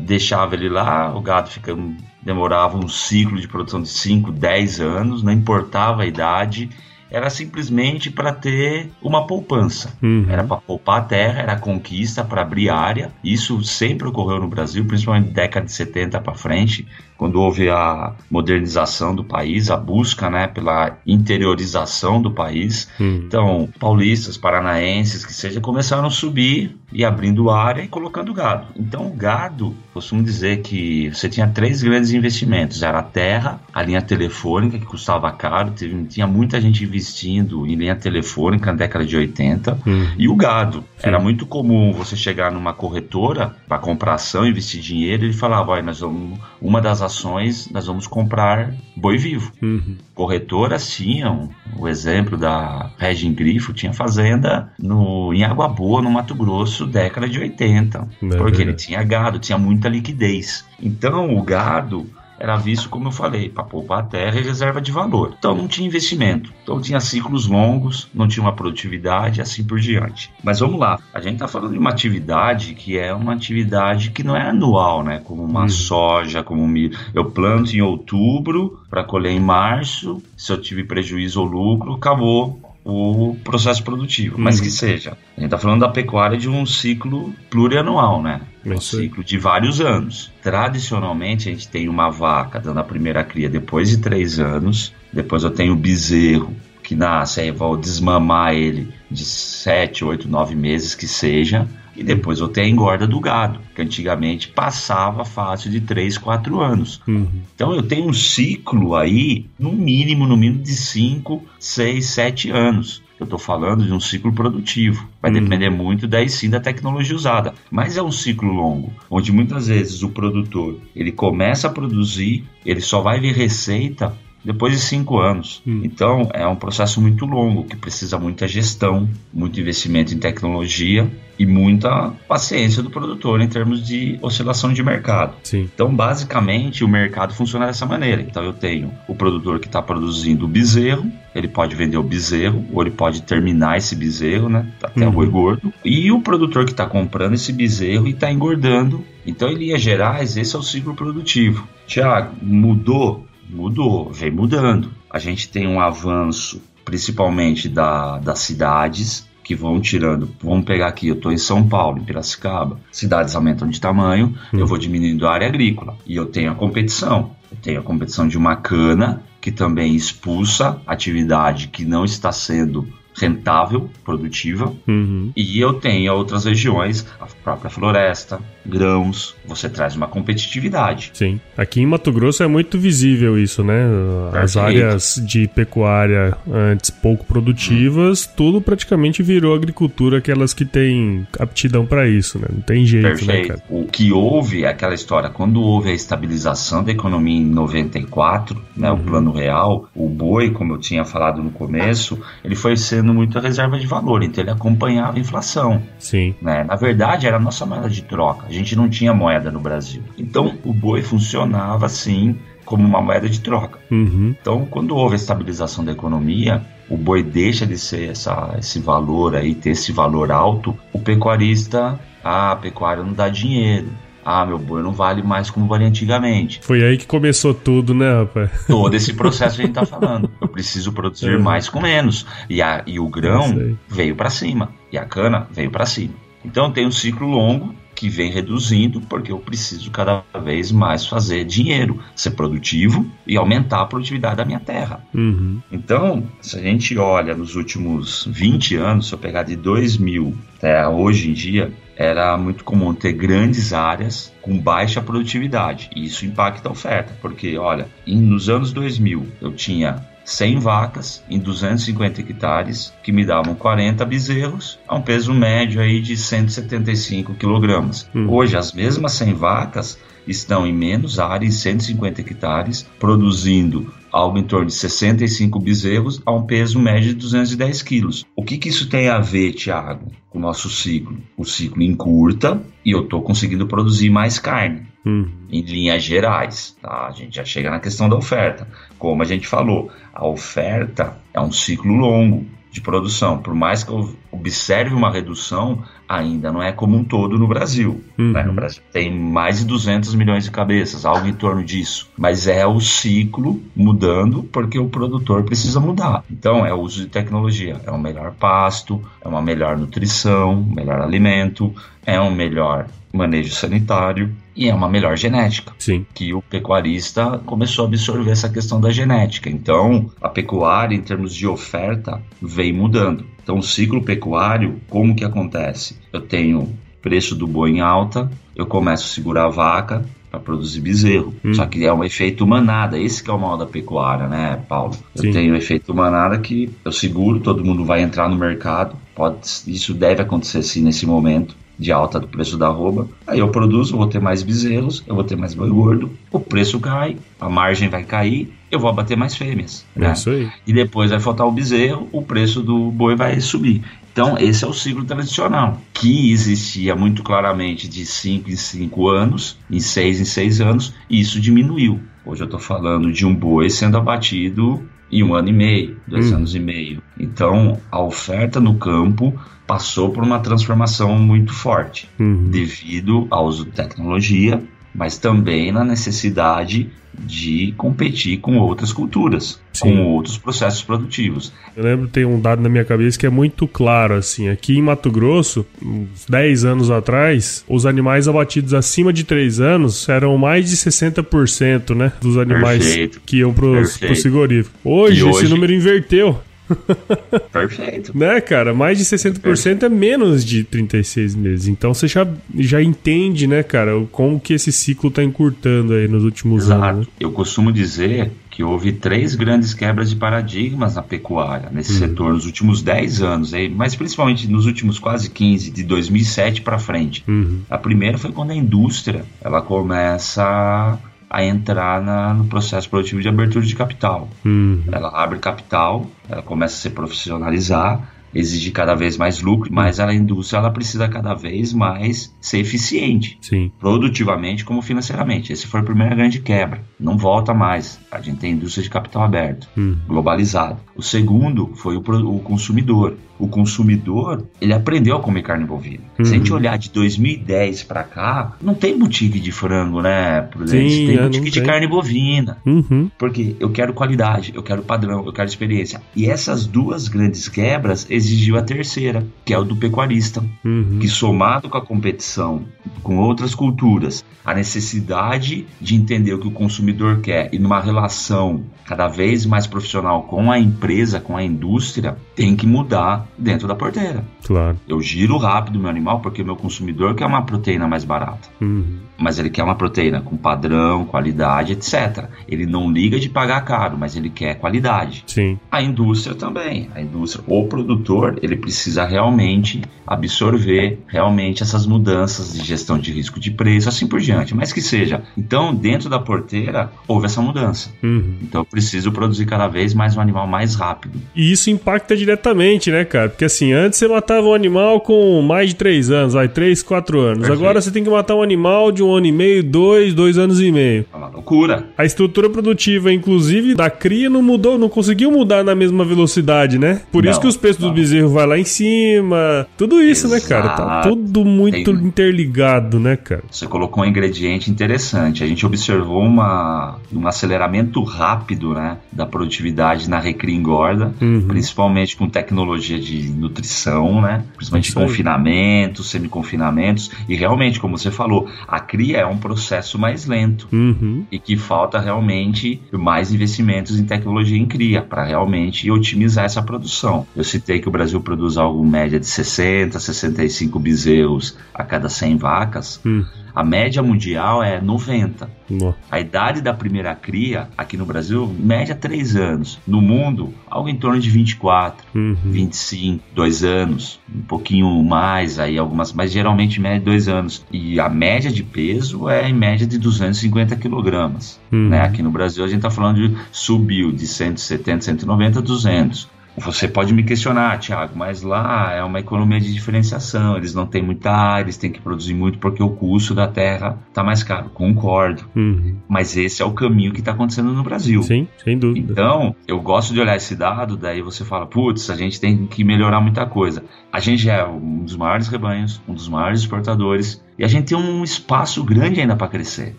deixava 0.00 0.54
ele 0.54 0.68
lá, 0.68 1.14
o 1.16 1.20
gado 1.20 1.48
fica, 1.48 1.76
demorava 2.22 2.76
um 2.76 2.88
ciclo 2.88 3.40
de 3.40 3.48
produção 3.48 3.80
de 3.80 3.88
5, 3.88 4.32
10 4.32 4.80
anos, 4.80 5.22
não 5.22 5.32
importava 5.32 6.02
a 6.02 6.06
idade, 6.06 6.68
era 7.10 7.30
simplesmente 7.30 8.10
para 8.10 8.32
ter 8.32 8.90
uma 9.02 9.26
poupança. 9.26 9.92
Uhum. 10.02 10.26
Era 10.28 10.44
para 10.44 10.58
poupar 10.58 10.98
a 10.98 11.04
terra, 11.04 11.40
era 11.40 11.56
conquista 11.56 12.24
para 12.24 12.42
abrir 12.42 12.68
área. 12.68 13.10
Isso 13.22 13.62
sempre 13.62 14.06
ocorreu 14.08 14.40
no 14.40 14.48
Brasil, 14.48 14.84
principalmente 14.84 15.30
década 15.30 15.66
de 15.66 15.72
70 15.72 16.20
para 16.20 16.34
frente, 16.34 16.86
quando 17.16 17.40
houve 17.40 17.68
a 17.68 18.14
modernização 18.30 19.14
do 19.14 19.24
país, 19.24 19.70
a 19.70 19.76
busca 19.76 20.30
né, 20.30 20.46
pela 20.46 20.98
interiorização 21.06 22.20
do 22.20 22.30
país. 22.30 22.88
Uhum. 23.00 23.22
Então, 23.26 23.68
paulistas, 23.78 24.36
paranaenses, 24.36 25.24
que 25.24 25.32
seja, 25.32 25.60
começaram 25.60 26.06
a 26.06 26.10
subir 26.10 26.76
e 26.92 27.04
abrindo 27.04 27.50
área 27.50 27.82
e 27.82 27.88
colocando 27.88 28.32
gado. 28.32 28.68
Então, 28.76 29.06
o 29.06 29.10
gado, 29.14 29.74
costumo 29.92 30.22
dizer 30.22 30.62
que 30.62 31.10
você 31.10 31.28
tinha 31.28 31.46
três 31.48 31.82
grandes 31.82 32.12
investimentos: 32.12 32.82
era 32.82 32.98
a 33.00 33.02
terra, 33.02 33.60
a 33.74 33.82
linha 33.82 34.00
telefônica, 34.02 34.78
que 34.78 34.86
custava 34.86 35.30
caro, 35.32 35.70
teve- 35.72 36.04
tinha 36.04 36.26
muita 36.26 36.60
gente 36.60 36.82
investindo 36.84 37.66
em 37.66 37.74
linha 37.74 37.94
telefônica 37.96 38.70
na 38.72 38.78
década 38.78 39.04
de 39.04 39.16
80, 39.16 39.78
Uhum. 39.86 40.06
e 40.16 40.28
o 40.28 40.34
gado. 40.36 40.84
Era 41.02 41.18
muito 41.18 41.46
comum 41.46 41.92
você 41.92 42.16
chegar 42.16 42.50
numa 42.50 42.72
corretora 42.72 43.54
para 43.68 43.78
comprar 43.78 44.14
ação, 44.14 44.46
investir 44.46 44.80
dinheiro, 44.80 45.24
e 45.24 45.26
ele 45.26 45.32
falava: 45.34 45.72
olha, 45.72 45.82
nós 45.82 46.00
vamos, 46.00 46.38
uma 46.60 46.80
das 46.80 47.02
ações, 47.02 47.68
nós 47.70 47.86
vamos 47.86 48.06
comprar 48.06 48.72
boi 48.96 49.16
vivo 49.16 49.52
Uhum. 49.62 49.96
corretoras 50.14 50.90
tinham, 50.90 51.50
o 51.78 51.86
exemplo 51.86 52.36
da 52.36 52.90
Regin 52.98 53.32
Grifo, 53.32 53.72
tinha 53.72 53.92
fazenda 53.92 54.72
no, 54.78 55.32
em 55.32 55.44
Água 55.44 55.68
Boa, 55.68 56.02
no 56.02 56.10
Mato 56.10 56.34
Grosso, 56.34 56.77
década 56.86 57.28
de 57.28 57.38
80. 57.38 58.08
É 58.22 58.36
porque 58.36 58.62
ele 58.62 58.74
tinha 58.74 59.02
gado, 59.02 59.38
tinha 59.38 59.58
muita 59.58 59.88
liquidez. 59.88 60.64
Então 60.80 61.36
o 61.36 61.42
gado 61.42 62.06
era 62.40 62.56
visto, 62.56 62.88
como 62.88 63.08
eu 63.08 63.10
falei, 63.12 63.48
para 63.48 63.64
poupar 63.64 63.98
a 63.98 64.02
terra 64.04 64.38
e 64.38 64.42
reserva 64.44 64.80
de 64.80 64.92
valor. 64.92 65.34
Então 65.36 65.56
não 65.56 65.66
tinha 65.66 65.88
investimento. 65.88 66.52
Então 66.62 66.80
tinha 66.80 67.00
ciclos 67.00 67.48
longos, 67.48 68.08
não 68.14 68.28
tinha 68.28 68.44
uma 68.44 68.52
produtividade, 68.54 69.40
assim 69.40 69.64
por 69.64 69.80
diante. 69.80 70.30
Mas 70.44 70.60
vamos 70.60 70.78
lá, 70.78 71.00
a 71.12 71.20
gente 71.20 71.32
está 71.32 71.48
falando 71.48 71.72
de 71.72 71.78
uma 71.78 71.90
atividade 71.90 72.74
que 72.74 72.96
é 72.96 73.12
uma 73.12 73.32
atividade 73.32 74.12
que 74.12 74.22
não 74.22 74.36
é 74.36 74.50
anual, 74.50 75.02
né? 75.02 75.20
Como 75.24 75.42
uma 75.42 75.62
Uhum. 75.62 75.68
soja, 75.68 76.44
como 76.44 76.62
um 76.62 76.68
milho. 76.68 76.96
Eu 77.12 77.24
planto 77.24 77.74
em 77.74 77.80
outubro 77.82 78.78
para 78.88 79.02
colher 79.02 79.32
em 79.32 79.40
março. 79.40 80.22
Se 80.36 80.52
eu 80.52 80.60
tive 80.60 80.84
prejuízo 80.84 81.40
ou 81.40 81.46
lucro, 81.46 81.94
acabou 81.94 82.60
o 82.90 83.36
processo 83.44 83.84
produtivo. 83.84 84.36
Mas 84.38 84.56
Uhum. 84.56 84.62
que 84.64 84.70
seja. 84.70 85.10
A 85.36 85.40
gente 85.40 85.44
está 85.44 85.58
falando 85.58 85.80
da 85.80 85.88
pecuária 85.90 86.38
de 86.38 86.48
um 86.48 86.64
ciclo 86.64 87.34
plurianual, 87.50 88.22
né? 88.22 88.40
É 88.64 88.70
Um 88.70 88.74
isso 88.74 88.96
aí. 88.96 89.02
ciclo 89.04 89.22
de 89.22 89.36
vários 89.36 89.78
anos. 89.80 90.32
Tradicionalmente, 90.42 91.48
a 91.48 91.52
gente 91.52 91.68
tem 91.68 91.88
uma 91.88 92.08
vaca 92.10 92.58
dando 92.58 92.80
a 92.80 92.84
primeira 92.84 93.22
cria 93.22 93.48
depois 93.48 93.90
de 93.90 93.98
três 93.98 94.38
anos. 94.40 94.94
Depois 95.12 95.42
eu 95.44 95.50
tenho 95.50 95.74
o 95.74 95.76
bezerro 95.76 96.54
que 96.82 96.94
nasce, 96.94 97.40
aí 97.42 97.48
eu 97.48 97.54
vou 97.54 97.76
desmamar 97.76 98.54
ele 98.54 98.88
de 99.10 99.22
sete, 99.24 100.02
oito, 100.04 100.26
nove 100.26 100.54
meses 100.54 100.94
que 100.94 101.06
seja. 101.06 101.68
E 101.98 102.04
depois 102.04 102.38
eu 102.38 102.46
tenho 102.48 102.68
a 102.68 102.70
engorda 102.70 103.06
do 103.06 103.18
gado, 103.18 103.58
que 103.74 103.82
antigamente 103.82 104.48
passava 104.48 105.24
fácil 105.24 105.68
de 105.70 105.80
três, 105.80 106.16
quatro 106.16 106.60
anos. 106.60 107.00
Uhum. 107.08 107.26
Então 107.54 107.74
eu 107.74 107.82
tenho 107.82 108.08
um 108.08 108.12
ciclo 108.12 108.94
aí, 108.94 109.46
no 109.58 109.72
mínimo, 109.72 110.24
no 110.26 110.36
mínimo 110.36 110.62
de 110.62 110.74
5, 110.74 111.42
6, 111.58 112.06
7 112.06 112.50
anos. 112.50 113.02
Eu 113.18 113.24
estou 113.24 113.38
falando 113.38 113.84
de 113.84 113.92
um 113.92 113.98
ciclo 113.98 114.32
produtivo. 114.32 115.08
Vai 115.20 115.32
Uhum. 115.32 115.42
depender 115.42 115.70
muito 115.70 116.06
daí 116.06 116.28
sim 116.28 116.48
da 116.48 116.60
tecnologia 116.60 117.16
usada. 117.16 117.52
Mas 117.68 117.96
é 117.96 118.02
um 118.02 118.12
ciclo 118.12 118.52
longo, 118.52 118.92
onde 119.10 119.32
muitas 119.32 119.66
vezes 119.66 120.04
o 120.04 120.10
produtor 120.10 120.78
ele 120.94 121.10
começa 121.10 121.66
a 121.66 121.72
produzir, 121.72 122.44
ele 122.64 122.80
só 122.80 123.00
vai 123.00 123.18
ver 123.20 123.34
receita 123.34 124.16
depois 124.48 124.72
de 124.72 124.80
cinco 124.80 125.18
anos. 125.18 125.62
Hum. 125.66 125.82
Então, 125.84 126.30
é 126.32 126.46
um 126.46 126.56
processo 126.56 127.02
muito 127.02 127.26
longo 127.26 127.64
que 127.64 127.76
precisa 127.76 128.18
muita 128.18 128.48
gestão, 128.48 129.06
muito 129.30 129.60
investimento 129.60 130.14
em 130.14 130.18
tecnologia 130.18 131.06
e 131.38 131.44
muita 131.44 132.14
paciência 132.26 132.82
do 132.82 132.88
produtor 132.88 133.42
em 133.42 133.46
termos 133.46 133.86
de 133.86 134.18
oscilação 134.22 134.72
de 134.72 134.82
mercado. 134.82 135.34
Sim. 135.44 135.68
Então, 135.74 135.94
basicamente, 135.94 136.82
o 136.82 136.88
mercado 136.88 137.34
funciona 137.34 137.66
dessa 137.66 137.84
maneira. 137.84 138.22
Então, 138.22 138.42
eu 138.42 138.54
tenho 138.54 138.90
o 139.06 139.14
produtor 139.14 139.60
que 139.60 139.66
está 139.66 139.82
produzindo 139.82 140.46
o 140.46 140.48
bezerro, 140.48 141.12
ele 141.34 141.46
pode 141.46 141.76
vender 141.76 141.98
o 141.98 142.02
bezerro, 142.02 142.64
ou 142.72 142.80
ele 142.80 142.90
pode 142.90 143.24
terminar 143.24 143.76
esse 143.76 143.94
bezerro, 143.94 144.48
né? 144.48 144.66
Até 144.82 145.02
uhum. 145.02 145.10
o 145.10 145.12
boi 145.12 145.28
gordo. 145.28 145.74
E 145.84 146.10
o 146.10 146.22
produtor 146.22 146.64
que 146.64 146.70
está 146.70 146.86
comprando 146.86 147.34
esse 147.34 147.52
bezerro 147.52 148.08
e 148.08 148.12
está 148.12 148.32
engordando. 148.32 149.04
Então, 149.26 149.50
em 149.50 149.56
linhas 149.56 149.82
gerais, 149.82 150.38
esse 150.38 150.56
é 150.56 150.58
o 150.58 150.62
ciclo 150.62 150.94
produtivo. 150.94 151.68
Tiago, 151.86 152.34
mudou? 152.40 153.28
Mudou, 153.48 154.10
vem 154.10 154.30
mudando. 154.30 154.90
A 155.10 155.18
gente 155.18 155.48
tem 155.48 155.66
um 155.66 155.80
avanço, 155.80 156.62
principalmente 156.84 157.68
da, 157.68 158.18
das 158.18 158.40
cidades, 158.40 159.28
que 159.42 159.54
vão 159.54 159.80
tirando. 159.80 160.30
Vamos 160.42 160.66
pegar 160.66 160.88
aqui, 160.88 161.08
eu 161.08 161.14
estou 161.14 161.32
em 161.32 161.38
São 161.38 161.66
Paulo, 161.66 161.98
em 161.98 162.04
Piracicaba. 162.04 162.78
Cidades 162.92 163.34
aumentam 163.34 163.66
de 163.66 163.80
tamanho, 163.80 164.34
hum. 164.52 164.58
eu 164.58 164.66
vou 164.66 164.76
diminuindo 164.76 165.26
a 165.26 165.32
área 165.32 165.48
agrícola. 165.48 165.96
E 166.06 166.14
eu 166.16 166.26
tenho 166.26 166.52
a 166.52 166.54
competição. 166.54 167.34
Eu 167.50 167.56
tenho 167.62 167.80
a 167.80 167.82
competição 167.82 168.28
de 168.28 168.36
uma 168.36 168.56
cana 168.56 169.22
que 169.40 169.50
também 169.50 169.94
expulsa 169.94 170.82
atividade 170.86 171.68
que 171.68 171.84
não 171.84 172.04
está 172.04 172.30
sendo 172.30 172.86
rentável, 173.14 173.90
produtiva. 174.04 174.72
Uhum. 174.86 175.32
E 175.34 175.58
eu 175.58 175.74
tenho 175.74 176.12
outras 176.12 176.44
regiões, 176.44 177.06
a 177.20 177.26
própria 177.26 177.70
floresta, 177.70 178.40
grãos, 178.68 179.34
você 179.46 179.68
traz 179.68 179.96
uma 179.96 180.06
competitividade. 180.06 181.10
Sim. 181.14 181.40
Aqui 181.56 181.80
em 181.80 181.86
Mato 181.86 182.12
Grosso 182.12 182.42
é 182.42 182.46
muito 182.46 182.78
visível 182.78 183.38
isso, 183.38 183.64
né? 183.64 183.84
As 184.32 184.56
áreas 184.56 185.20
de 185.24 185.48
pecuária 185.48 186.36
antes 186.50 186.90
pouco 186.90 187.24
produtivas, 187.24 188.26
hum. 188.26 188.30
tudo 188.36 188.60
praticamente 188.60 189.22
virou 189.22 189.54
agricultura, 189.54 190.18
aquelas 190.18 190.52
que 190.52 190.64
têm 190.64 191.26
aptidão 191.38 191.86
para 191.86 192.08
isso, 192.08 192.38
né? 192.38 192.46
Não 192.52 192.60
tem 192.60 192.84
jeito, 192.84 193.04
né, 193.04 193.10
Perfeito. 193.10 193.48
né, 193.48 193.48
cara? 193.48 193.62
O 193.68 193.86
que 193.86 194.12
houve 194.12 194.64
é 194.64 194.68
aquela 194.68 194.94
história, 194.94 195.30
quando 195.30 195.60
houve 195.62 195.90
a 195.90 195.94
estabilização 195.94 196.84
da 196.84 196.92
economia 196.92 197.40
em 197.40 197.44
94, 197.44 198.62
né, 198.76 198.90
uhum. 198.90 198.96
o 198.96 199.00
plano 199.00 199.32
real, 199.32 199.88
o 199.94 200.08
boi, 200.08 200.50
como 200.50 200.74
eu 200.74 200.78
tinha 200.78 201.04
falado 201.04 201.42
no 201.42 201.50
começo, 201.50 202.18
ele 202.44 202.54
foi 202.54 202.76
sendo 202.76 203.14
muito 203.14 203.38
a 203.38 203.40
reserva 203.40 203.78
de 203.78 203.86
valor, 203.86 204.22
então 204.22 204.42
ele 204.42 204.50
acompanhava 204.50 205.16
a 205.16 205.20
inflação. 205.20 205.82
Sim. 205.98 206.34
Né? 206.40 206.64
Na 206.64 206.76
verdade, 206.76 207.26
era 207.26 207.36
a 207.36 207.40
nossa 207.40 207.64
moeda 207.64 207.88
de 207.88 208.02
troca. 208.02 208.46
Gente 208.58 208.74
não 208.74 208.88
tinha 208.88 209.14
moeda 209.14 209.52
no 209.52 209.60
Brasil. 209.60 210.02
Então, 210.18 210.58
o 210.64 210.72
boi 210.72 211.00
funcionava 211.00 211.86
assim 211.86 212.36
como 212.64 212.84
uma 212.84 213.00
moeda 213.00 213.28
de 213.28 213.40
troca. 213.40 213.78
Uhum. 213.88 214.34
Então, 214.40 214.66
quando 214.66 214.96
houve 214.96 215.14
a 215.14 215.16
estabilização 215.16 215.84
da 215.84 215.92
economia, 215.92 216.60
o 216.90 216.96
boi 216.96 217.22
deixa 217.22 217.64
de 217.64 217.78
ser 217.78 218.10
essa, 218.10 218.56
esse 218.58 218.80
valor 218.80 219.36
aí, 219.36 219.54
ter 219.54 219.70
esse 219.70 219.92
valor 219.92 220.32
alto, 220.32 220.76
o 220.92 220.98
pecuarista, 220.98 222.00
ah, 222.22 222.50
a 222.50 222.56
pecuária 222.56 223.04
não 223.04 223.12
dá 223.12 223.28
dinheiro. 223.28 223.86
Ah, 224.24 224.44
meu 224.44 224.58
boi 224.58 224.82
não 224.82 224.92
vale 224.92 225.22
mais 225.22 225.48
como 225.48 225.68
valia 225.68 225.86
antigamente. 225.86 226.58
Foi 226.60 226.82
aí 226.82 226.98
que 226.98 227.06
começou 227.06 227.54
tudo, 227.54 227.94
né, 227.94 228.18
rapaz? 228.18 228.50
Todo 228.66 228.92
esse 228.92 229.14
processo 229.16 229.54
que 229.54 229.62
a 229.62 229.66
gente 229.66 229.74
tá 229.74 229.86
falando. 229.86 230.28
Eu 230.40 230.48
preciso 230.48 230.92
produzir 230.92 231.34
é. 231.34 231.38
mais 231.38 231.68
com 231.68 231.80
menos. 231.80 232.26
E, 232.50 232.60
a, 232.60 232.82
e 232.88 232.98
o 232.98 233.08
grão 233.08 233.76
veio 233.88 234.16
para 234.16 234.30
cima. 234.30 234.70
E 234.90 234.98
a 234.98 235.04
cana 235.04 235.46
veio 235.52 235.70
para 235.70 235.86
cima. 235.86 236.14
Então 236.44 236.72
tem 236.72 236.86
um 236.86 236.90
ciclo 236.90 237.28
longo 237.28 237.74
que 237.98 238.08
vem 238.08 238.30
reduzindo 238.30 239.00
porque 239.00 239.32
eu 239.32 239.40
preciso 239.40 239.90
cada 239.90 240.22
vez 240.40 240.70
mais 240.70 241.04
fazer 241.04 241.44
dinheiro, 241.44 241.98
ser 242.14 242.30
produtivo 242.30 243.04
e 243.26 243.36
aumentar 243.36 243.80
a 243.80 243.86
produtividade 243.86 244.36
da 244.36 244.44
minha 244.44 244.60
terra. 244.60 245.04
Uhum. 245.12 245.60
Então, 245.72 246.22
se 246.40 246.56
a 246.56 246.62
gente 246.62 246.96
olha 246.96 247.34
nos 247.34 247.56
últimos 247.56 248.24
20 248.30 248.76
anos, 248.76 249.08
se 249.08 249.14
eu 249.14 249.18
pegar 249.18 249.42
de 249.42 249.56
2000 249.56 250.32
até 250.56 250.86
hoje 250.86 251.28
em 251.28 251.32
dia, 251.32 251.72
era 251.96 252.38
muito 252.38 252.62
comum 252.62 252.94
ter 252.94 253.12
grandes 253.14 253.72
áreas 253.72 254.32
com 254.40 254.56
baixa 254.56 255.00
produtividade. 255.00 255.90
E 255.94 256.04
isso 256.04 256.24
impacta 256.24 256.68
a 256.68 256.72
oferta, 256.72 257.18
porque, 257.20 257.58
olha, 257.58 257.88
nos 258.06 258.48
anos 258.48 258.72
2000 258.72 259.26
eu 259.40 259.52
tinha 259.52 260.06
100 260.28 260.58
vacas 260.58 261.24
em 261.30 261.38
250 261.38 262.20
hectares, 262.20 262.92
que 263.02 263.10
me 263.10 263.24
davam 263.24 263.54
40 263.54 264.04
bezerros, 264.04 264.78
a 264.86 264.94
um 264.94 265.00
peso 265.00 265.32
médio 265.32 265.80
aí 265.80 266.02
de 266.02 266.18
175 266.18 267.32
quilogramas. 267.32 268.06
Hum. 268.14 268.28
Hoje, 268.28 268.54
as 268.54 268.74
mesmas 268.74 269.12
100 269.12 269.32
vacas 269.32 269.98
estão 270.26 270.66
em 270.66 270.72
menos 270.72 271.18
área, 271.18 271.46
em 271.46 271.50
150 271.50 272.20
hectares, 272.20 272.86
produzindo 273.00 273.90
algo 274.18 274.36
em 274.36 274.42
torno 274.42 274.66
de 274.66 274.74
65 274.74 275.60
bezerros 275.60 276.20
a 276.26 276.32
um 276.32 276.42
peso 276.42 276.78
médio 276.80 277.10
de 277.10 277.14
210 277.14 277.82
quilos. 277.82 278.26
O 278.34 278.42
que, 278.42 278.58
que 278.58 278.68
isso 278.68 278.88
tem 278.88 279.08
a 279.08 279.20
ver, 279.20 279.52
Tiago, 279.52 280.10
com 280.28 280.38
o 280.38 280.40
nosso 280.42 280.68
ciclo? 280.68 281.16
O 281.36 281.44
ciclo 281.44 281.82
encurta 281.82 282.60
e 282.84 282.90
eu 282.90 283.04
estou 283.04 283.22
conseguindo 283.22 283.66
produzir 283.66 284.10
mais 284.10 284.38
carne. 284.38 284.82
Uhum. 285.06 285.30
Em 285.50 285.62
linhas 285.62 286.02
gerais, 286.02 286.76
tá? 286.82 287.06
a 287.06 287.12
gente 287.12 287.36
já 287.36 287.44
chega 287.44 287.70
na 287.70 287.78
questão 287.78 288.08
da 288.08 288.16
oferta. 288.16 288.66
Como 288.98 289.22
a 289.22 289.24
gente 289.24 289.46
falou, 289.46 289.90
a 290.12 290.26
oferta 290.26 291.16
é 291.32 291.40
um 291.40 291.52
ciclo 291.52 291.94
longo 291.94 292.44
de 292.72 292.80
produção. 292.80 293.38
Por 293.38 293.54
mais 293.54 293.84
que 293.84 293.92
eu 293.92 294.14
observe 294.30 294.94
uma 294.94 295.10
redução, 295.10 295.82
ainda 296.08 296.52
não 296.52 296.62
é 296.62 296.72
como 296.72 296.96
um 296.96 297.04
todo 297.04 297.38
no 297.38 297.46
Brasil. 297.46 298.02
Uhum. 298.18 298.32
Né? 298.32 298.42
No 298.42 298.52
Brasil 298.52 298.82
tem 298.92 299.12
mais 299.16 299.58
de 299.58 299.64
200 299.66 300.14
milhões 300.14 300.44
de 300.44 300.50
cabeças, 300.50 301.04
algo 301.04 301.26
em 301.26 301.32
torno 301.32 301.64
disso. 301.64 302.10
Mas 302.16 302.46
é 302.46 302.66
o 302.66 302.80
ciclo 302.80 303.60
mudando 303.74 304.42
porque 304.44 304.78
o 304.78 304.88
produtor 304.88 305.44
precisa 305.44 305.80
mudar. 305.80 306.24
Então 306.30 306.64
é 306.64 306.72
o 306.72 306.80
uso 306.80 307.00
de 307.00 307.06
tecnologia, 307.08 307.80
é 307.84 307.90
um 307.90 307.98
melhor 307.98 308.32
pasto, 308.32 309.02
é 309.20 309.28
uma 309.28 309.42
melhor 309.42 309.76
nutrição, 309.76 310.56
melhor 310.56 311.00
alimento, 311.00 311.74
é 312.04 312.20
um 312.20 312.30
melhor 312.30 312.86
manejo 313.12 313.54
sanitário 313.54 314.34
e 314.54 314.68
é 314.68 314.74
uma 314.74 314.88
melhor 314.88 315.16
genética. 315.16 315.72
Sim. 315.78 316.06
Que 316.14 316.34
o 316.34 316.42
pecuarista 316.42 317.38
começou 317.46 317.84
a 317.84 317.88
absorver 317.88 318.30
essa 318.30 318.48
questão 318.48 318.80
da 318.80 318.90
genética. 318.90 319.48
Então, 319.48 320.10
a 320.20 320.28
pecuária, 320.28 320.94
em 320.94 321.00
termos 321.00 321.34
de 321.34 321.46
oferta, 321.46 322.20
vem 322.42 322.72
mudando. 322.72 323.24
Então, 323.48 323.60
o 323.60 323.62
ciclo 323.62 324.02
pecuário, 324.02 324.78
como 324.90 325.16
que 325.16 325.24
acontece? 325.24 325.96
Eu 326.12 326.20
tenho 326.20 326.68
preço 327.00 327.34
do 327.34 327.46
boi 327.46 327.70
em 327.70 327.80
alta, 327.80 328.30
eu 328.54 328.66
começo 328.66 329.04
a 329.04 329.14
segurar 329.14 329.46
a 329.46 329.48
vaca 329.48 330.04
para 330.30 330.38
produzir 330.38 330.82
bezerro. 330.82 331.34
Hum. 331.42 331.54
Só 331.54 331.64
que 331.64 331.86
é 331.86 331.90
um 331.90 332.04
efeito 332.04 332.46
manada, 332.46 332.98
esse 332.98 333.24
que 333.24 333.30
é 333.30 333.32
o 333.32 333.38
mal 333.38 333.56
da 333.56 333.64
pecuária, 333.64 334.28
né, 334.28 334.62
Paulo? 334.68 334.94
Eu 335.16 335.22
Sim. 335.22 335.30
tenho 335.30 335.54
um 335.54 335.56
efeito 335.56 335.94
manada 335.94 336.38
que 336.38 336.68
eu 336.84 336.92
seguro, 336.92 337.40
todo 337.40 337.64
mundo 337.64 337.86
vai 337.86 338.02
entrar 338.02 338.28
no 338.28 338.36
mercado, 338.36 338.94
pode, 339.18 339.40
isso 339.66 339.92
deve 339.92 340.22
acontecer 340.22 340.62
sim 340.62 340.80
nesse 340.80 341.04
momento 341.04 341.56
de 341.76 341.90
alta 341.90 342.20
do 342.20 342.28
preço 342.28 342.56
da 342.56 342.68
arroba. 342.68 343.08
Aí 343.26 343.40
eu 343.40 343.48
produzo, 343.48 343.96
vou 343.96 344.06
ter 344.06 344.20
mais 344.20 344.42
bezerros, 344.42 345.02
eu 345.06 345.14
vou 345.14 345.24
ter 345.24 345.36
mais 345.36 345.54
boi 345.54 345.68
gordo, 345.68 346.10
o 346.30 346.38
preço 346.38 346.78
cai, 346.78 347.16
a 347.40 347.48
margem 347.48 347.88
vai 347.88 348.04
cair, 348.04 348.52
eu 348.70 348.78
vou 348.78 348.88
abater 348.88 349.16
mais 349.16 349.34
fêmeas. 349.34 349.84
É 349.96 350.00
né? 350.00 350.12
isso 350.12 350.30
aí. 350.30 350.48
E 350.66 350.72
depois 350.72 351.10
vai 351.10 351.18
faltar 351.18 351.46
o 351.46 351.52
bezerro, 351.52 352.08
o 352.12 352.22
preço 352.22 352.62
do 352.62 352.92
boi 352.92 353.16
vai 353.16 353.40
subir. 353.40 353.82
Então, 354.12 354.36
esse 354.38 354.64
é 354.64 354.68
o 354.68 354.72
ciclo 354.72 355.04
tradicional, 355.04 355.80
que 355.92 356.32
existia 356.32 356.96
muito 356.96 357.22
claramente 357.22 357.88
de 357.88 358.04
5 358.04 358.50
em 358.50 358.56
5 358.56 359.08
anos, 359.08 359.56
em 359.70 359.78
6 359.78 360.20
em 360.20 360.24
6 360.24 360.60
anos, 360.60 360.94
e 361.08 361.20
isso 361.20 361.40
diminuiu. 361.40 362.00
Hoje 362.26 362.42
eu 362.42 362.46
estou 362.46 362.60
falando 362.60 363.12
de 363.12 363.24
um 363.24 363.34
boi 363.34 363.70
sendo 363.70 363.96
abatido 363.96 364.82
em 365.10 365.22
um 365.22 365.34
ano 365.34 365.48
e 365.48 365.52
meio, 365.52 365.96
dois 366.06 366.30
hum. 366.30 366.36
anos 366.36 366.54
e 366.54 366.60
meio. 366.60 367.02
Então, 367.18 367.80
a 367.90 368.00
oferta 368.00 368.60
no 368.60 368.74
campo 368.74 369.38
passou 369.66 370.10
por 370.10 370.22
uma 370.22 370.40
transformação 370.40 371.18
muito 371.18 371.52
forte, 371.52 372.08
uhum. 372.18 372.48
devido 372.50 373.26
ao 373.30 373.46
uso 373.46 373.64
de 373.66 373.72
tecnologia, 373.72 374.62
mas 374.98 375.16
também 375.16 375.70
na 375.70 375.84
necessidade 375.84 376.90
de 377.14 377.72
competir 377.76 378.38
com 378.38 378.58
outras 378.58 378.92
culturas, 378.92 379.60
Sim. 379.72 379.80
com 379.80 380.06
outros 380.06 380.38
processos 380.38 380.82
produtivos. 380.82 381.52
Eu 381.76 381.84
lembro, 381.84 382.08
tem 382.08 382.24
um 382.24 382.40
dado 382.40 382.62
na 382.62 382.68
minha 382.68 382.84
cabeça 382.84 383.18
que 383.18 383.26
é 383.26 383.30
muito 383.30 383.66
claro, 383.66 384.14
assim, 384.14 384.48
aqui 384.48 384.76
em 384.76 384.82
Mato 384.82 385.10
Grosso, 385.10 385.64
uns 385.82 386.26
10 386.28 386.64
anos 386.64 386.90
atrás, 386.90 387.64
os 387.68 387.86
animais 387.86 388.28
abatidos 388.28 388.74
acima 388.74 389.12
de 389.12 389.24
3 389.24 389.60
anos 389.60 390.08
eram 390.08 390.36
mais 390.36 390.70
de 390.70 390.76
60%, 390.76 391.94
né, 391.94 392.12
dos 392.20 392.36
animais 392.36 392.84
Perfeito. 392.84 393.20
que 393.24 393.38
iam 393.38 393.52
pro, 393.52 393.72
pro 393.72 394.16
frigorífico. 394.16 394.76
Hoje, 394.84 395.24
hoje, 395.24 395.44
esse 395.44 395.48
número 395.48 395.72
inverteu. 395.72 396.40
Perfeito. 397.52 398.16
né, 398.16 398.40
cara? 398.40 398.74
Mais 398.74 398.98
de 398.98 399.04
60% 399.04 399.40
Perfeito. 399.40 399.86
é 399.86 399.88
menos 399.88 400.44
de 400.44 400.64
36 400.64 401.34
meses. 401.34 401.68
Então 401.68 401.94
você 401.94 402.06
já, 402.06 402.26
já 402.56 402.82
entende, 402.82 403.46
né, 403.46 403.62
cara, 403.62 403.92
como 404.12 404.38
que 404.38 404.52
esse 404.54 404.72
ciclo 404.72 405.10
tá 405.10 405.22
encurtando 405.22 405.94
aí 405.94 406.08
nos 406.08 406.24
últimos 406.24 406.64
Exato. 406.64 406.84
anos. 406.84 407.06
Né? 407.06 407.12
Eu 407.20 407.32
costumo 407.32 407.72
dizer 407.72 408.30
que 408.50 408.64
houve 408.64 408.90
três 408.90 409.36
grandes 409.36 409.72
quebras 409.72 410.10
de 410.10 410.16
paradigmas 410.16 410.96
na 410.96 411.02
pecuária, 411.02 411.68
nesse 411.70 411.92
uhum. 411.92 411.98
setor, 411.98 412.32
nos 412.32 412.44
últimos 412.44 412.82
10 412.82 413.22
anos, 413.22 413.52
mas 413.76 413.94
principalmente 413.94 414.48
nos 414.48 414.66
últimos 414.66 414.98
quase 414.98 415.30
15, 415.30 415.70
de 415.70 415.84
2007 415.84 416.62
para 416.62 416.76
frente. 416.76 417.22
Uhum. 417.28 417.60
A 417.70 417.78
primeira 417.78 418.18
foi 418.18 418.32
quando 418.32 418.50
a 418.50 418.56
indústria 418.56 419.24
ela 419.40 419.62
começa 419.62 420.98
a 421.30 421.44
entrar 421.44 422.02
na, 422.02 422.32
no 422.34 422.44
processo 422.44 422.88
produtivo 422.88 423.20
de 423.20 423.28
abertura 423.28 423.64
de 423.64 423.74
capital. 423.76 424.28
Uhum. 424.44 424.82
Ela 424.90 425.08
abre 425.10 425.38
capital, 425.38 426.06
ela 426.28 426.42
começa 426.42 426.74
a 426.74 426.78
se 426.78 426.90
profissionalizar, 426.90 428.12
exigir 428.34 428.72
cada 428.72 428.94
vez 428.94 429.16
mais 429.16 429.40
lucro, 429.40 429.72
mas 429.72 429.98
a 430.00 430.12
indústria 430.12 430.58
ela 430.58 430.70
precisa 430.70 431.08
cada 431.08 431.32
vez 431.34 431.72
mais 431.72 432.34
ser 432.40 432.58
eficiente, 432.58 433.38
Sim. 433.40 433.70
produtivamente 433.80 434.64
como 434.64 434.82
financeiramente. 434.82 435.52
Esse 435.52 435.66
foi 435.66 435.80
a 435.80 435.82
primeira 435.82 436.14
grande 436.14 436.40
quebra. 436.40 436.82
Não 437.00 437.16
volta 437.16 437.54
mais. 437.54 437.98
A 438.10 438.20
gente 438.20 438.38
tem 438.38 438.52
indústria 438.52 438.82
de 438.82 438.90
capital 438.90 439.22
aberto, 439.22 439.68
Hum. 439.76 439.96
globalizado. 440.06 440.78
O 440.94 441.02
segundo 441.02 441.72
foi 441.74 441.96
o, 441.96 442.00
o 442.00 442.40
consumidor. 442.40 443.16
O 443.38 443.46
consumidor, 443.48 444.44
ele 444.60 444.72
aprendeu 444.72 445.16
a 445.16 445.20
comer 445.20 445.42
carne 445.42 445.64
bovina. 445.64 446.00
Se 446.16 446.22
a 446.22 446.36
gente 446.36 446.50
Uhum. 446.50 446.56
olhar 446.58 446.76
de 446.78 446.90
2010 446.90 447.82
pra 447.84 448.02
cá, 448.02 448.56
não 448.60 448.74
tem 448.74 448.98
boutique 448.98 449.38
de 449.38 449.52
frango, 449.52 450.02
né, 450.02 450.42
Prudente? 450.42 450.90
Sim, 450.94 451.06
tem 451.06 451.16
boutique 451.22 451.50
de 451.50 451.62
carne 451.62 451.86
bovina. 451.86 452.58
Uhum. 452.66 453.10
Porque 453.18 453.54
eu 453.60 453.70
quero 453.70 453.92
qualidade, 453.94 454.52
eu 454.54 454.62
quero 454.62 454.82
padrão, 454.82 455.24
eu 455.24 455.32
quero 455.32 455.48
experiência. 455.48 456.00
E 456.16 456.26
essas 456.26 456.66
duas 456.66 457.08
grandes 457.08 457.48
quebras 457.48 458.06
exigiu 458.10 458.56
a 458.58 458.62
terceira, 458.62 459.24
que 459.44 459.54
é 459.54 459.58
o 459.58 459.64
do 459.64 459.76
pecuarista, 459.76 460.44
Uhum. 460.64 460.98
que 461.00 461.06
somado 461.08 461.68
com 461.68 461.78
a 461.78 461.82
competição 461.84 462.62
com 463.02 463.16
outras 463.18 463.54
culturas, 463.54 464.24
a 464.44 464.54
necessidade 464.54 465.66
de 465.80 465.94
entender 465.94 466.32
o 466.34 466.38
que 466.38 466.48
o 466.48 466.50
consumidor 466.50 467.20
quer 467.20 467.50
e 467.52 467.58
numa 467.58 467.80
relação 467.80 468.64
cada 468.86 469.06
vez 469.06 469.44
mais 469.44 469.66
profissional 469.66 470.22
com 470.22 470.50
a 470.50 470.58
empresa, 470.58 471.20
com 471.20 471.36
a 471.36 471.44
indústria, 471.44 472.16
tem 472.34 472.56
que 472.56 472.66
mudar 472.66 473.27
dentro 473.38 473.68
da 473.68 473.74
porteira. 473.74 474.24
Claro. 474.44 474.76
Eu 474.88 475.00
giro 475.00 475.36
rápido 475.36 475.78
meu 475.78 475.88
animal 475.88 476.20
porque 476.20 476.42
o 476.42 476.44
meu 476.44 476.56
consumidor 476.56 477.14
quer 477.14 477.26
uma 477.26 477.42
proteína 477.42 477.86
mais 477.86 478.04
barata 478.04 478.48
Uhum. 478.60 478.98
mas 479.18 479.38
ele 479.38 479.50
quer 479.50 479.62
uma 479.62 479.74
proteína 479.74 480.20
com 480.20 480.36
padrão, 480.36 481.04
qualidade, 481.04 481.72
etc. 481.72 482.26
Ele 482.48 482.66
não 482.66 482.90
liga 482.90 483.18
de 483.18 483.28
pagar 483.28 483.60
caro, 483.64 483.96
mas 483.98 484.16
ele 484.16 484.30
quer 484.30 484.54
qualidade. 484.56 485.24
Sim. 485.26 485.58
A 485.70 485.82
indústria 485.82 486.34
também. 486.34 486.88
A 486.94 487.00
indústria, 487.00 487.44
o 487.46 487.66
produtor, 487.66 488.38
ele 488.42 488.56
precisa 488.56 489.04
realmente 489.04 489.82
absorver 490.06 491.00
realmente 491.06 491.62
essas 491.62 491.86
mudanças 491.86 492.52
de 492.52 492.64
gestão 492.64 492.98
de 492.98 493.12
risco 493.12 493.38
de 493.40 493.50
preço, 493.50 493.88
assim 493.88 494.06
por 494.06 494.20
diante. 494.20 494.54
Mas 494.54 494.72
que 494.72 494.80
seja. 494.80 495.22
Então, 495.36 495.74
dentro 495.74 496.08
da 496.08 496.18
porteira, 496.18 496.90
houve 497.06 497.26
essa 497.26 497.40
mudança. 497.42 497.90
Uhum. 498.02 498.34
Então, 498.42 498.60
eu 498.62 498.64
preciso 498.64 499.12
produzir 499.12 499.46
cada 499.46 499.68
vez 499.68 499.94
mais 499.94 500.16
um 500.16 500.20
animal 500.20 500.46
mais 500.46 500.74
rápido. 500.74 501.20
E 501.34 501.52
isso 501.52 501.70
impacta 501.70 502.16
diretamente, 502.16 502.90
né, 502.90 503.04
cara? 503.04 503.27
Porque 503.28 503.44
assim, 503.44 503.72
antes 503.72 503.98
você 503.98 504.08
matava 504.08 504.46
um 504.46 504.54
animal 504.54 505.00
com 505.00 505.40
mais 505.42 505.70
de 505.70 505.76
3 505.76 506.10
anos, 506.10 506.34
vai, 506.34 506.48
3, 506.48 506.82
4 506.82 507.20
anos. 507.20 507.38
Perfeito. 507.40 507.58
Agora 507.62 507.80
você 507.80 507.90
tem 507.90 508.02
que 508.04 508.10
matar 508.10 508.34
um 508.34 508.42
animal 508.42 508.90
de 508.92 509.02
um 509.02 509.12
ano 509.12 509.26
e 509.26 509.32
meio, 509.32 509.62
dois, 509.62 510.14
dois 510.14 510.38
anos 510.38 510.60
e 510.60 510.70
meio. 510.72 511.04
É 511.12 511.16
uma 511.16 511.28
loucura. 511.28 511.88
A 511.96 512.04
estrutura 512.04 512.48
produtiva, 512.50 513.12
inclusive, 513.12 513.74
da 513.74 513.90
cria 513.90 514.28
não 514.30 514.42
mudou, 514.42 514.78
não 514.78 514.88
conseguiu 514.88 515.30
mudar 515.30 515.62
na 515.64 515.74
mesma 515.74 516.04
velocidade, 516.04 516.78
né? 516.78 517.02
Por 517.12 517.24
isso 517.24 517.34
Não, 517.34 517.40
que 517.42 517.46
os 517.48 517.56
preços 517.56 517.82
não. 517.82 517.90
dos 517.90 517.98
bezerros 518.00 518.32
vai 518.32 518.46
lá 518.46 518.58
em 518.58 518.64
cima. 518.64 519.66
Tudo 519.76 520.02
isso, 520.02 520.28
né, 520.28 520.40
cara? 520.40 520.68
Tá 520.70 520.82
Exato. 520.82 521.08
tudo 521.10 521.44
muito 521.44 521.92
Tem- 521.92 522.06
interligado, 522.06 522.98
né, 523.00 523.16
cara? 523.16 523.42
Você 523.50 523.66
colocou 523.66 524.02
um 524.04 524.06
ingrediente 524.06 524.70
interessante. 524.70 525.42
A 525.42 525.46
gente 525.46 525.64
observou 525.66 526.22
uma, 526.22 526.96
um 527.12 527.26
aceleramento 527.26 528.02
rápido 528.02 528.74
né, 528.74 528.98
da 529.12 529.26
produtividade 529.26 530.08
na 530.08 530.18
recria 530.18 530.54
engorda, 530.54 531.12
Uhum. 531.20 531.42
principalmente 531.48 532.16
com 532.16 532.28
tecnologia 532.28 532.98
de 532.98 533.17
nutrição, 533.22 534.20
né, 534.20 534.44
principalmente 534.56 534.88
Isso 534.88 534.98
confinamentos, 534.98 536.10
semiconfinamentos. 536.10 537.10
E 537.28 537.34
realmente, 537.34 537.80
como 537.80 537.96
você 537.96 538.10
falou, 538.10 538.48
a 538.66 538.80
cria 538.80 539.18
é 539.18 539.26
um 539.26 539.36
processo 539.36 539.98
mais 539.98 540.26
lento. 540.26 540.68
Uhum. 540.72 541.24
E 541.30 541.38
que 541.38 541.56
falta 541.56 541.98
realmente 541.98 542.80
mais 542.92 543.32
investimentos 543.32 543.98
em 543.98 544.04
tecnologia 544.04 544.58
em 544.58 544.66
cria 544.66 545.02
para 545.02 545.24
realmente 545.24 545.90
otimizar 545.90 546.44
essa 546.44 546.62
produção. 546.62 547.26
Eu 547.34 547.44
citei 547.44 547.80
que 547.80 547.88
o 547.88 547.92
Brasil 547.92 548.20
produz 548.20 548.56
algo 548.56 548.84
em 548.84 548.88
média 548.88 549.18
de 549.18 549.26
60, 549.26 549.98
65 549.98 550.78
bezerros 550.78 551.56
a 551.74 551.84
cada 551.84 552.08
100 552.08 552.36
vacas. 552.36 553.00
Hum. 553.04 553.24
A 553.54 553.64
média 553.64 554.02
mundial 554.02 554.62
é 554.62 554.80
90. 554.80 555.50
Nó. 555.70 555.92
A 556.10 556.18
idade 556.18 556.60
da 556.60 556.72
primeira 556.72 557.14
cria 557.14 557.68
aqui 557.76 557.96
no 557.96 558.06
Brasil, 558.06 558.46
média 558.58 558.94
3 558.94 559.36
anos. 559.36 559.78
No 559.86 560.00
mundo, 560.00 560.54
algo 560.70 560.88
em 560.88 560.96
torno 560.96 561.20
de 561.20 561.28
24, 561.30 562.06
Uhum. 562.14 562.36
25, 562.44 563.22
2 563.34 563.64
anos. 563.64 564.20
Um 564.34 564.42
pouquinho 564.42 565.02
mais 565.02 565.58
aí, 565.58 565.78
algumas, 565.78 566.12
mas 566.12 566.32
geralmente 566.32 566.80
média 566.80 567.00
2 567.00 567.28
anos. 567.28 567.64
E 567.70 568.00
a 568.00 568.08
média 568.08 568.50
de 568.50 568.62
peso 568.62 569.28
é 569.28 569.48
em 569.48 569.52
média 569.54 569.86
de 569.86 569.98
250 569.98 570.76
quilogramas. 570.76 571.60
Uhum. 571.70 571.88
Né? 571.90 572.00
Aqui 572.02 572.22
no 572.22 572.30
Brasil 572.30 572.64
a 572.64 572.66
gente 572.66 572.78
está 572.78 572.90
falando 572.90 573.16
de 573.28 573.36
subiu 573.52 574.12
de 574.12 574.26
170, 574.26 575.04
190 575.04 575.58
a 575.58 575.62
200. 575.62 576.28
Você 576.58 576.88
pode 576.88 577.12
me 577.14 577.22
questionar, 577.22 577.78
Thiago, 577.78 578.12
mas 578.16 578.42
lá 578.42 578.92
é 578.92 579.02
uma 579.02 579.20
economia 579.20 579.60
de 579.60 579.72
diferenciação, 579.72 580.56
eles 580.56 580.74
não 580.74 580.86
têm 580.86 581.02
muita 581.02 581.30
área, 581.30 581.64
eles 581.64 581.76
têm 581.76 581.90
que 581.90 582.00
produzir 582.00 582.34
muito 582.34 582.58
porque 582.58 582.82
o 582.82 582.90
custo 582.90 583.34
da 583.34 583.46
terra 583.48 583.98
está 584.08 584.22
mais 584.22 584.42
caro. 584.42 584.68
Concordo, 584.70 585.44
Uhum. 585.54 585.96
mas 586.08 586.36
esse 586.36 586.62
é 586.62 586.64
o 586.64 586.72
caminho 586.72 587.12
que 587.12 587.20
está 587.20 587.32
acontecendo 587.32 587.72
no 587.72 587.82
Brasil. 587.82 588.22
Sim, 588.22 588.46
sem 588.62 588.78
dúvida. 588.78 589.12
Então, 589.12 589.54
eu 589.66 589.80
gosto 589.80 590.12
de 590.12 590.20
olhar 590.20 590.36
esse 590.36 590.54
dado, 590.54 590.96
daí 590.96 591.22
você 591.22 591.44
fala, 591.44 591.66
putz, 591.66 592.10
a 592.10 592.16
gente 592.16 592.40
tem 592.40 592.66
que 592.66 592.84
melhorar 592.84 593.20
muita 593.20 593.46
coisa. 593.46 593.84
A 594.12 594.20
gente 594.20 594.48
é 594.48 594.64
um 594.66 595.04
dos 595.04 595.16
maiores 595.16 595.48
rebanhos, 595.48 596.00
um 596.08 596.14
dos 596.14 596.28
maiores 596.28 596.60
exportadores, 596.60 597.42
e 597.58 597.64
a 597.64 597.68
gente 597.68 597.88
tem 597.88 597.98
um 597.98 598.22
espaço 598.22 598.84
grande 598.84 599.20
ainda 599.20 599.34
para 599.34 599.48
crescer. 599.48 599.96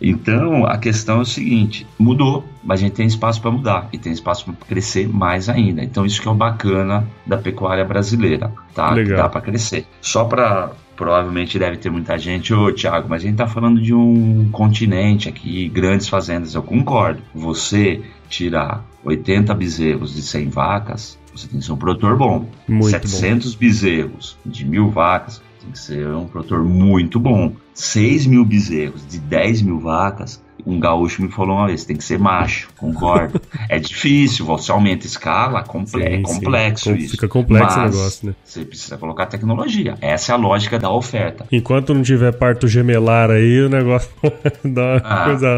Então, 0.00 0.64
a 0.64 0.78
questão 0.78 1.18
é 1.18 1.22
o 1.22 1.24
seguinte: 1.24 1.86
mudou, 1.98 2.44
mas 2.62 2.80
a 2.80 2.84
gente 2.84 2.92
tem 2.92 3.06
espaço 3.06 3.40
para 3.40 3.50
mudar 3.50 3.88
e 3.92 3.98
tem 3.98 4.12
espaço 4.12 4.44
para 4.44 4.54
crescer 4.66 5.08
mais 5.08 5.48
ainda. 5.48 5.82
Então, 5.82 6.06
isso 6.06 6.22
que 6.22 6.28
é 6.28 6.30
o 6.30 6.34
bacana 6.34 7.04
da 7.26 7.36
pecuária 7.36 7.84
brasileira, 7.84 8.52
tá? 8.74 8.90
Que 8.90 8.94
Legal. 8.94 9.18
dá 9.18 9.28
para 9.28 9.40
crescer. 9.40 9.86
Só 10.00 10.24
para 10.24 10.70
provavelmente 10.94 11.58
deve 11.58 11.78
ter 11.78 11.90
muita 11.90 12.16
gente, 12.16 12.54
ô 12.54 12.70
Thiago, 12.70 13.08
mas 13.08 13.22
a 13.22 13.26
gente 13.26 13.36
tá 13.36 13.46
falando 13.48 13.80
de 13.80 13.92
um 13.92 14.48
continente 14.52 15.28
aqui, 15.28 15.68
grandes 15.68 16.06
fazendas, 16.06 16.54
eu 16.54 16.62
concordo. 16.62 17.20
Você 17.34 18.02
tirar 18.28 18.84
80 19.02 19.52
bezerros 19.54 20.14
de 20.14 20.22
100 20.22 20.48
vacas, 20.50 21.18
você 21.34 21.48
tem 21.48 21.58
que 21.58 21.66
ser 21.66 21.72
um 21.72 21.76
produtor 21.76 22.16
bom. 22.16 22.46
Muito 22.68 22.90
700 22.90 23.54
bezerros 23.56 24.38
de 24.46 24.64
mil 24.64 24.90
vacas, 24.90 25.42
tem 25.62 25.70
que 25.72 25.78
ser 25.78 26.06
um 26.08 26.26
produtor 26.26 26.64
muito 26.64 27.18
bom. 27.18 27.52
6 27.74 28.26
mil 28.26 28.44
bezerros 28.44 29.06
de 29.08 29.18
10 29.18 29.62
mil 29.62 29.80
vacas, 29.80 30.42
um 30.66 30.78
gaúcho 30.78 31.22
me 31.22 31.28
falou 31.32 31.56
uma 31.56 31.66
vez, 31.66 31.84
tem 31.86 31.96
que 31.96 32.04
ser 32.04 32.18
macho, 32.18 32.68
concordo. 32.78 33.40
é 33.68 33.78
difícil, 33.78 34.44
você 34.44 34.70
aumenta 34.70 35.06
a 35.06 35.08
escala, 35.08 35.62
comple 35.62 36.02
é 36.02 36.10
Sim, 36.10 36.16
sim. 36.16 36.22
complexo 36.22 36.90
Com- 36.90 36.96
isso. 36.96 37.10
Fica 37.12 37.26
complexo 37.28 37.78
o 37.78 37.82
negócio, 37.84 38.26
né? 38.28 38.34
Você 38.44 38.64
precisa 38.64 38.98
colocar 38.98 39.24
tecnologia. 39.26 39.94
Essa 40.02 40.32
é 40.32 40.34
a 40.34 40.38
lógica 40.38 40.78
da 40.78 40.90
oferta. 40.90 41.46
Enquanto 41.50 41.94
não 41.94 42.02
tiver 42.02 42.32
parto 42.32 42.68
gemelar 42.68 43.30
aí, 43.30 43.60
o 43.62 43.68
negócio 43.70 44.10
dá 44.62 44.82
uma 44.82 44.96
Ah. 45.02 45.24
coisa. 45.24 45.48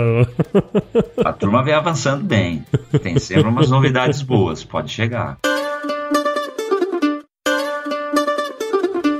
A 1.24 1.32
turma 1.32 1.62
vem 1.64 1.74
avançando 1.74 2.24
bem. 2.24 2.64
Tem 3.02 3.18
sempre 3.18 3.48
umas 3.48 3.68
novidades 3.70 4.22
boas, 4.22 4.62
pode 4.64 4.90
chegar. 4.92 5.36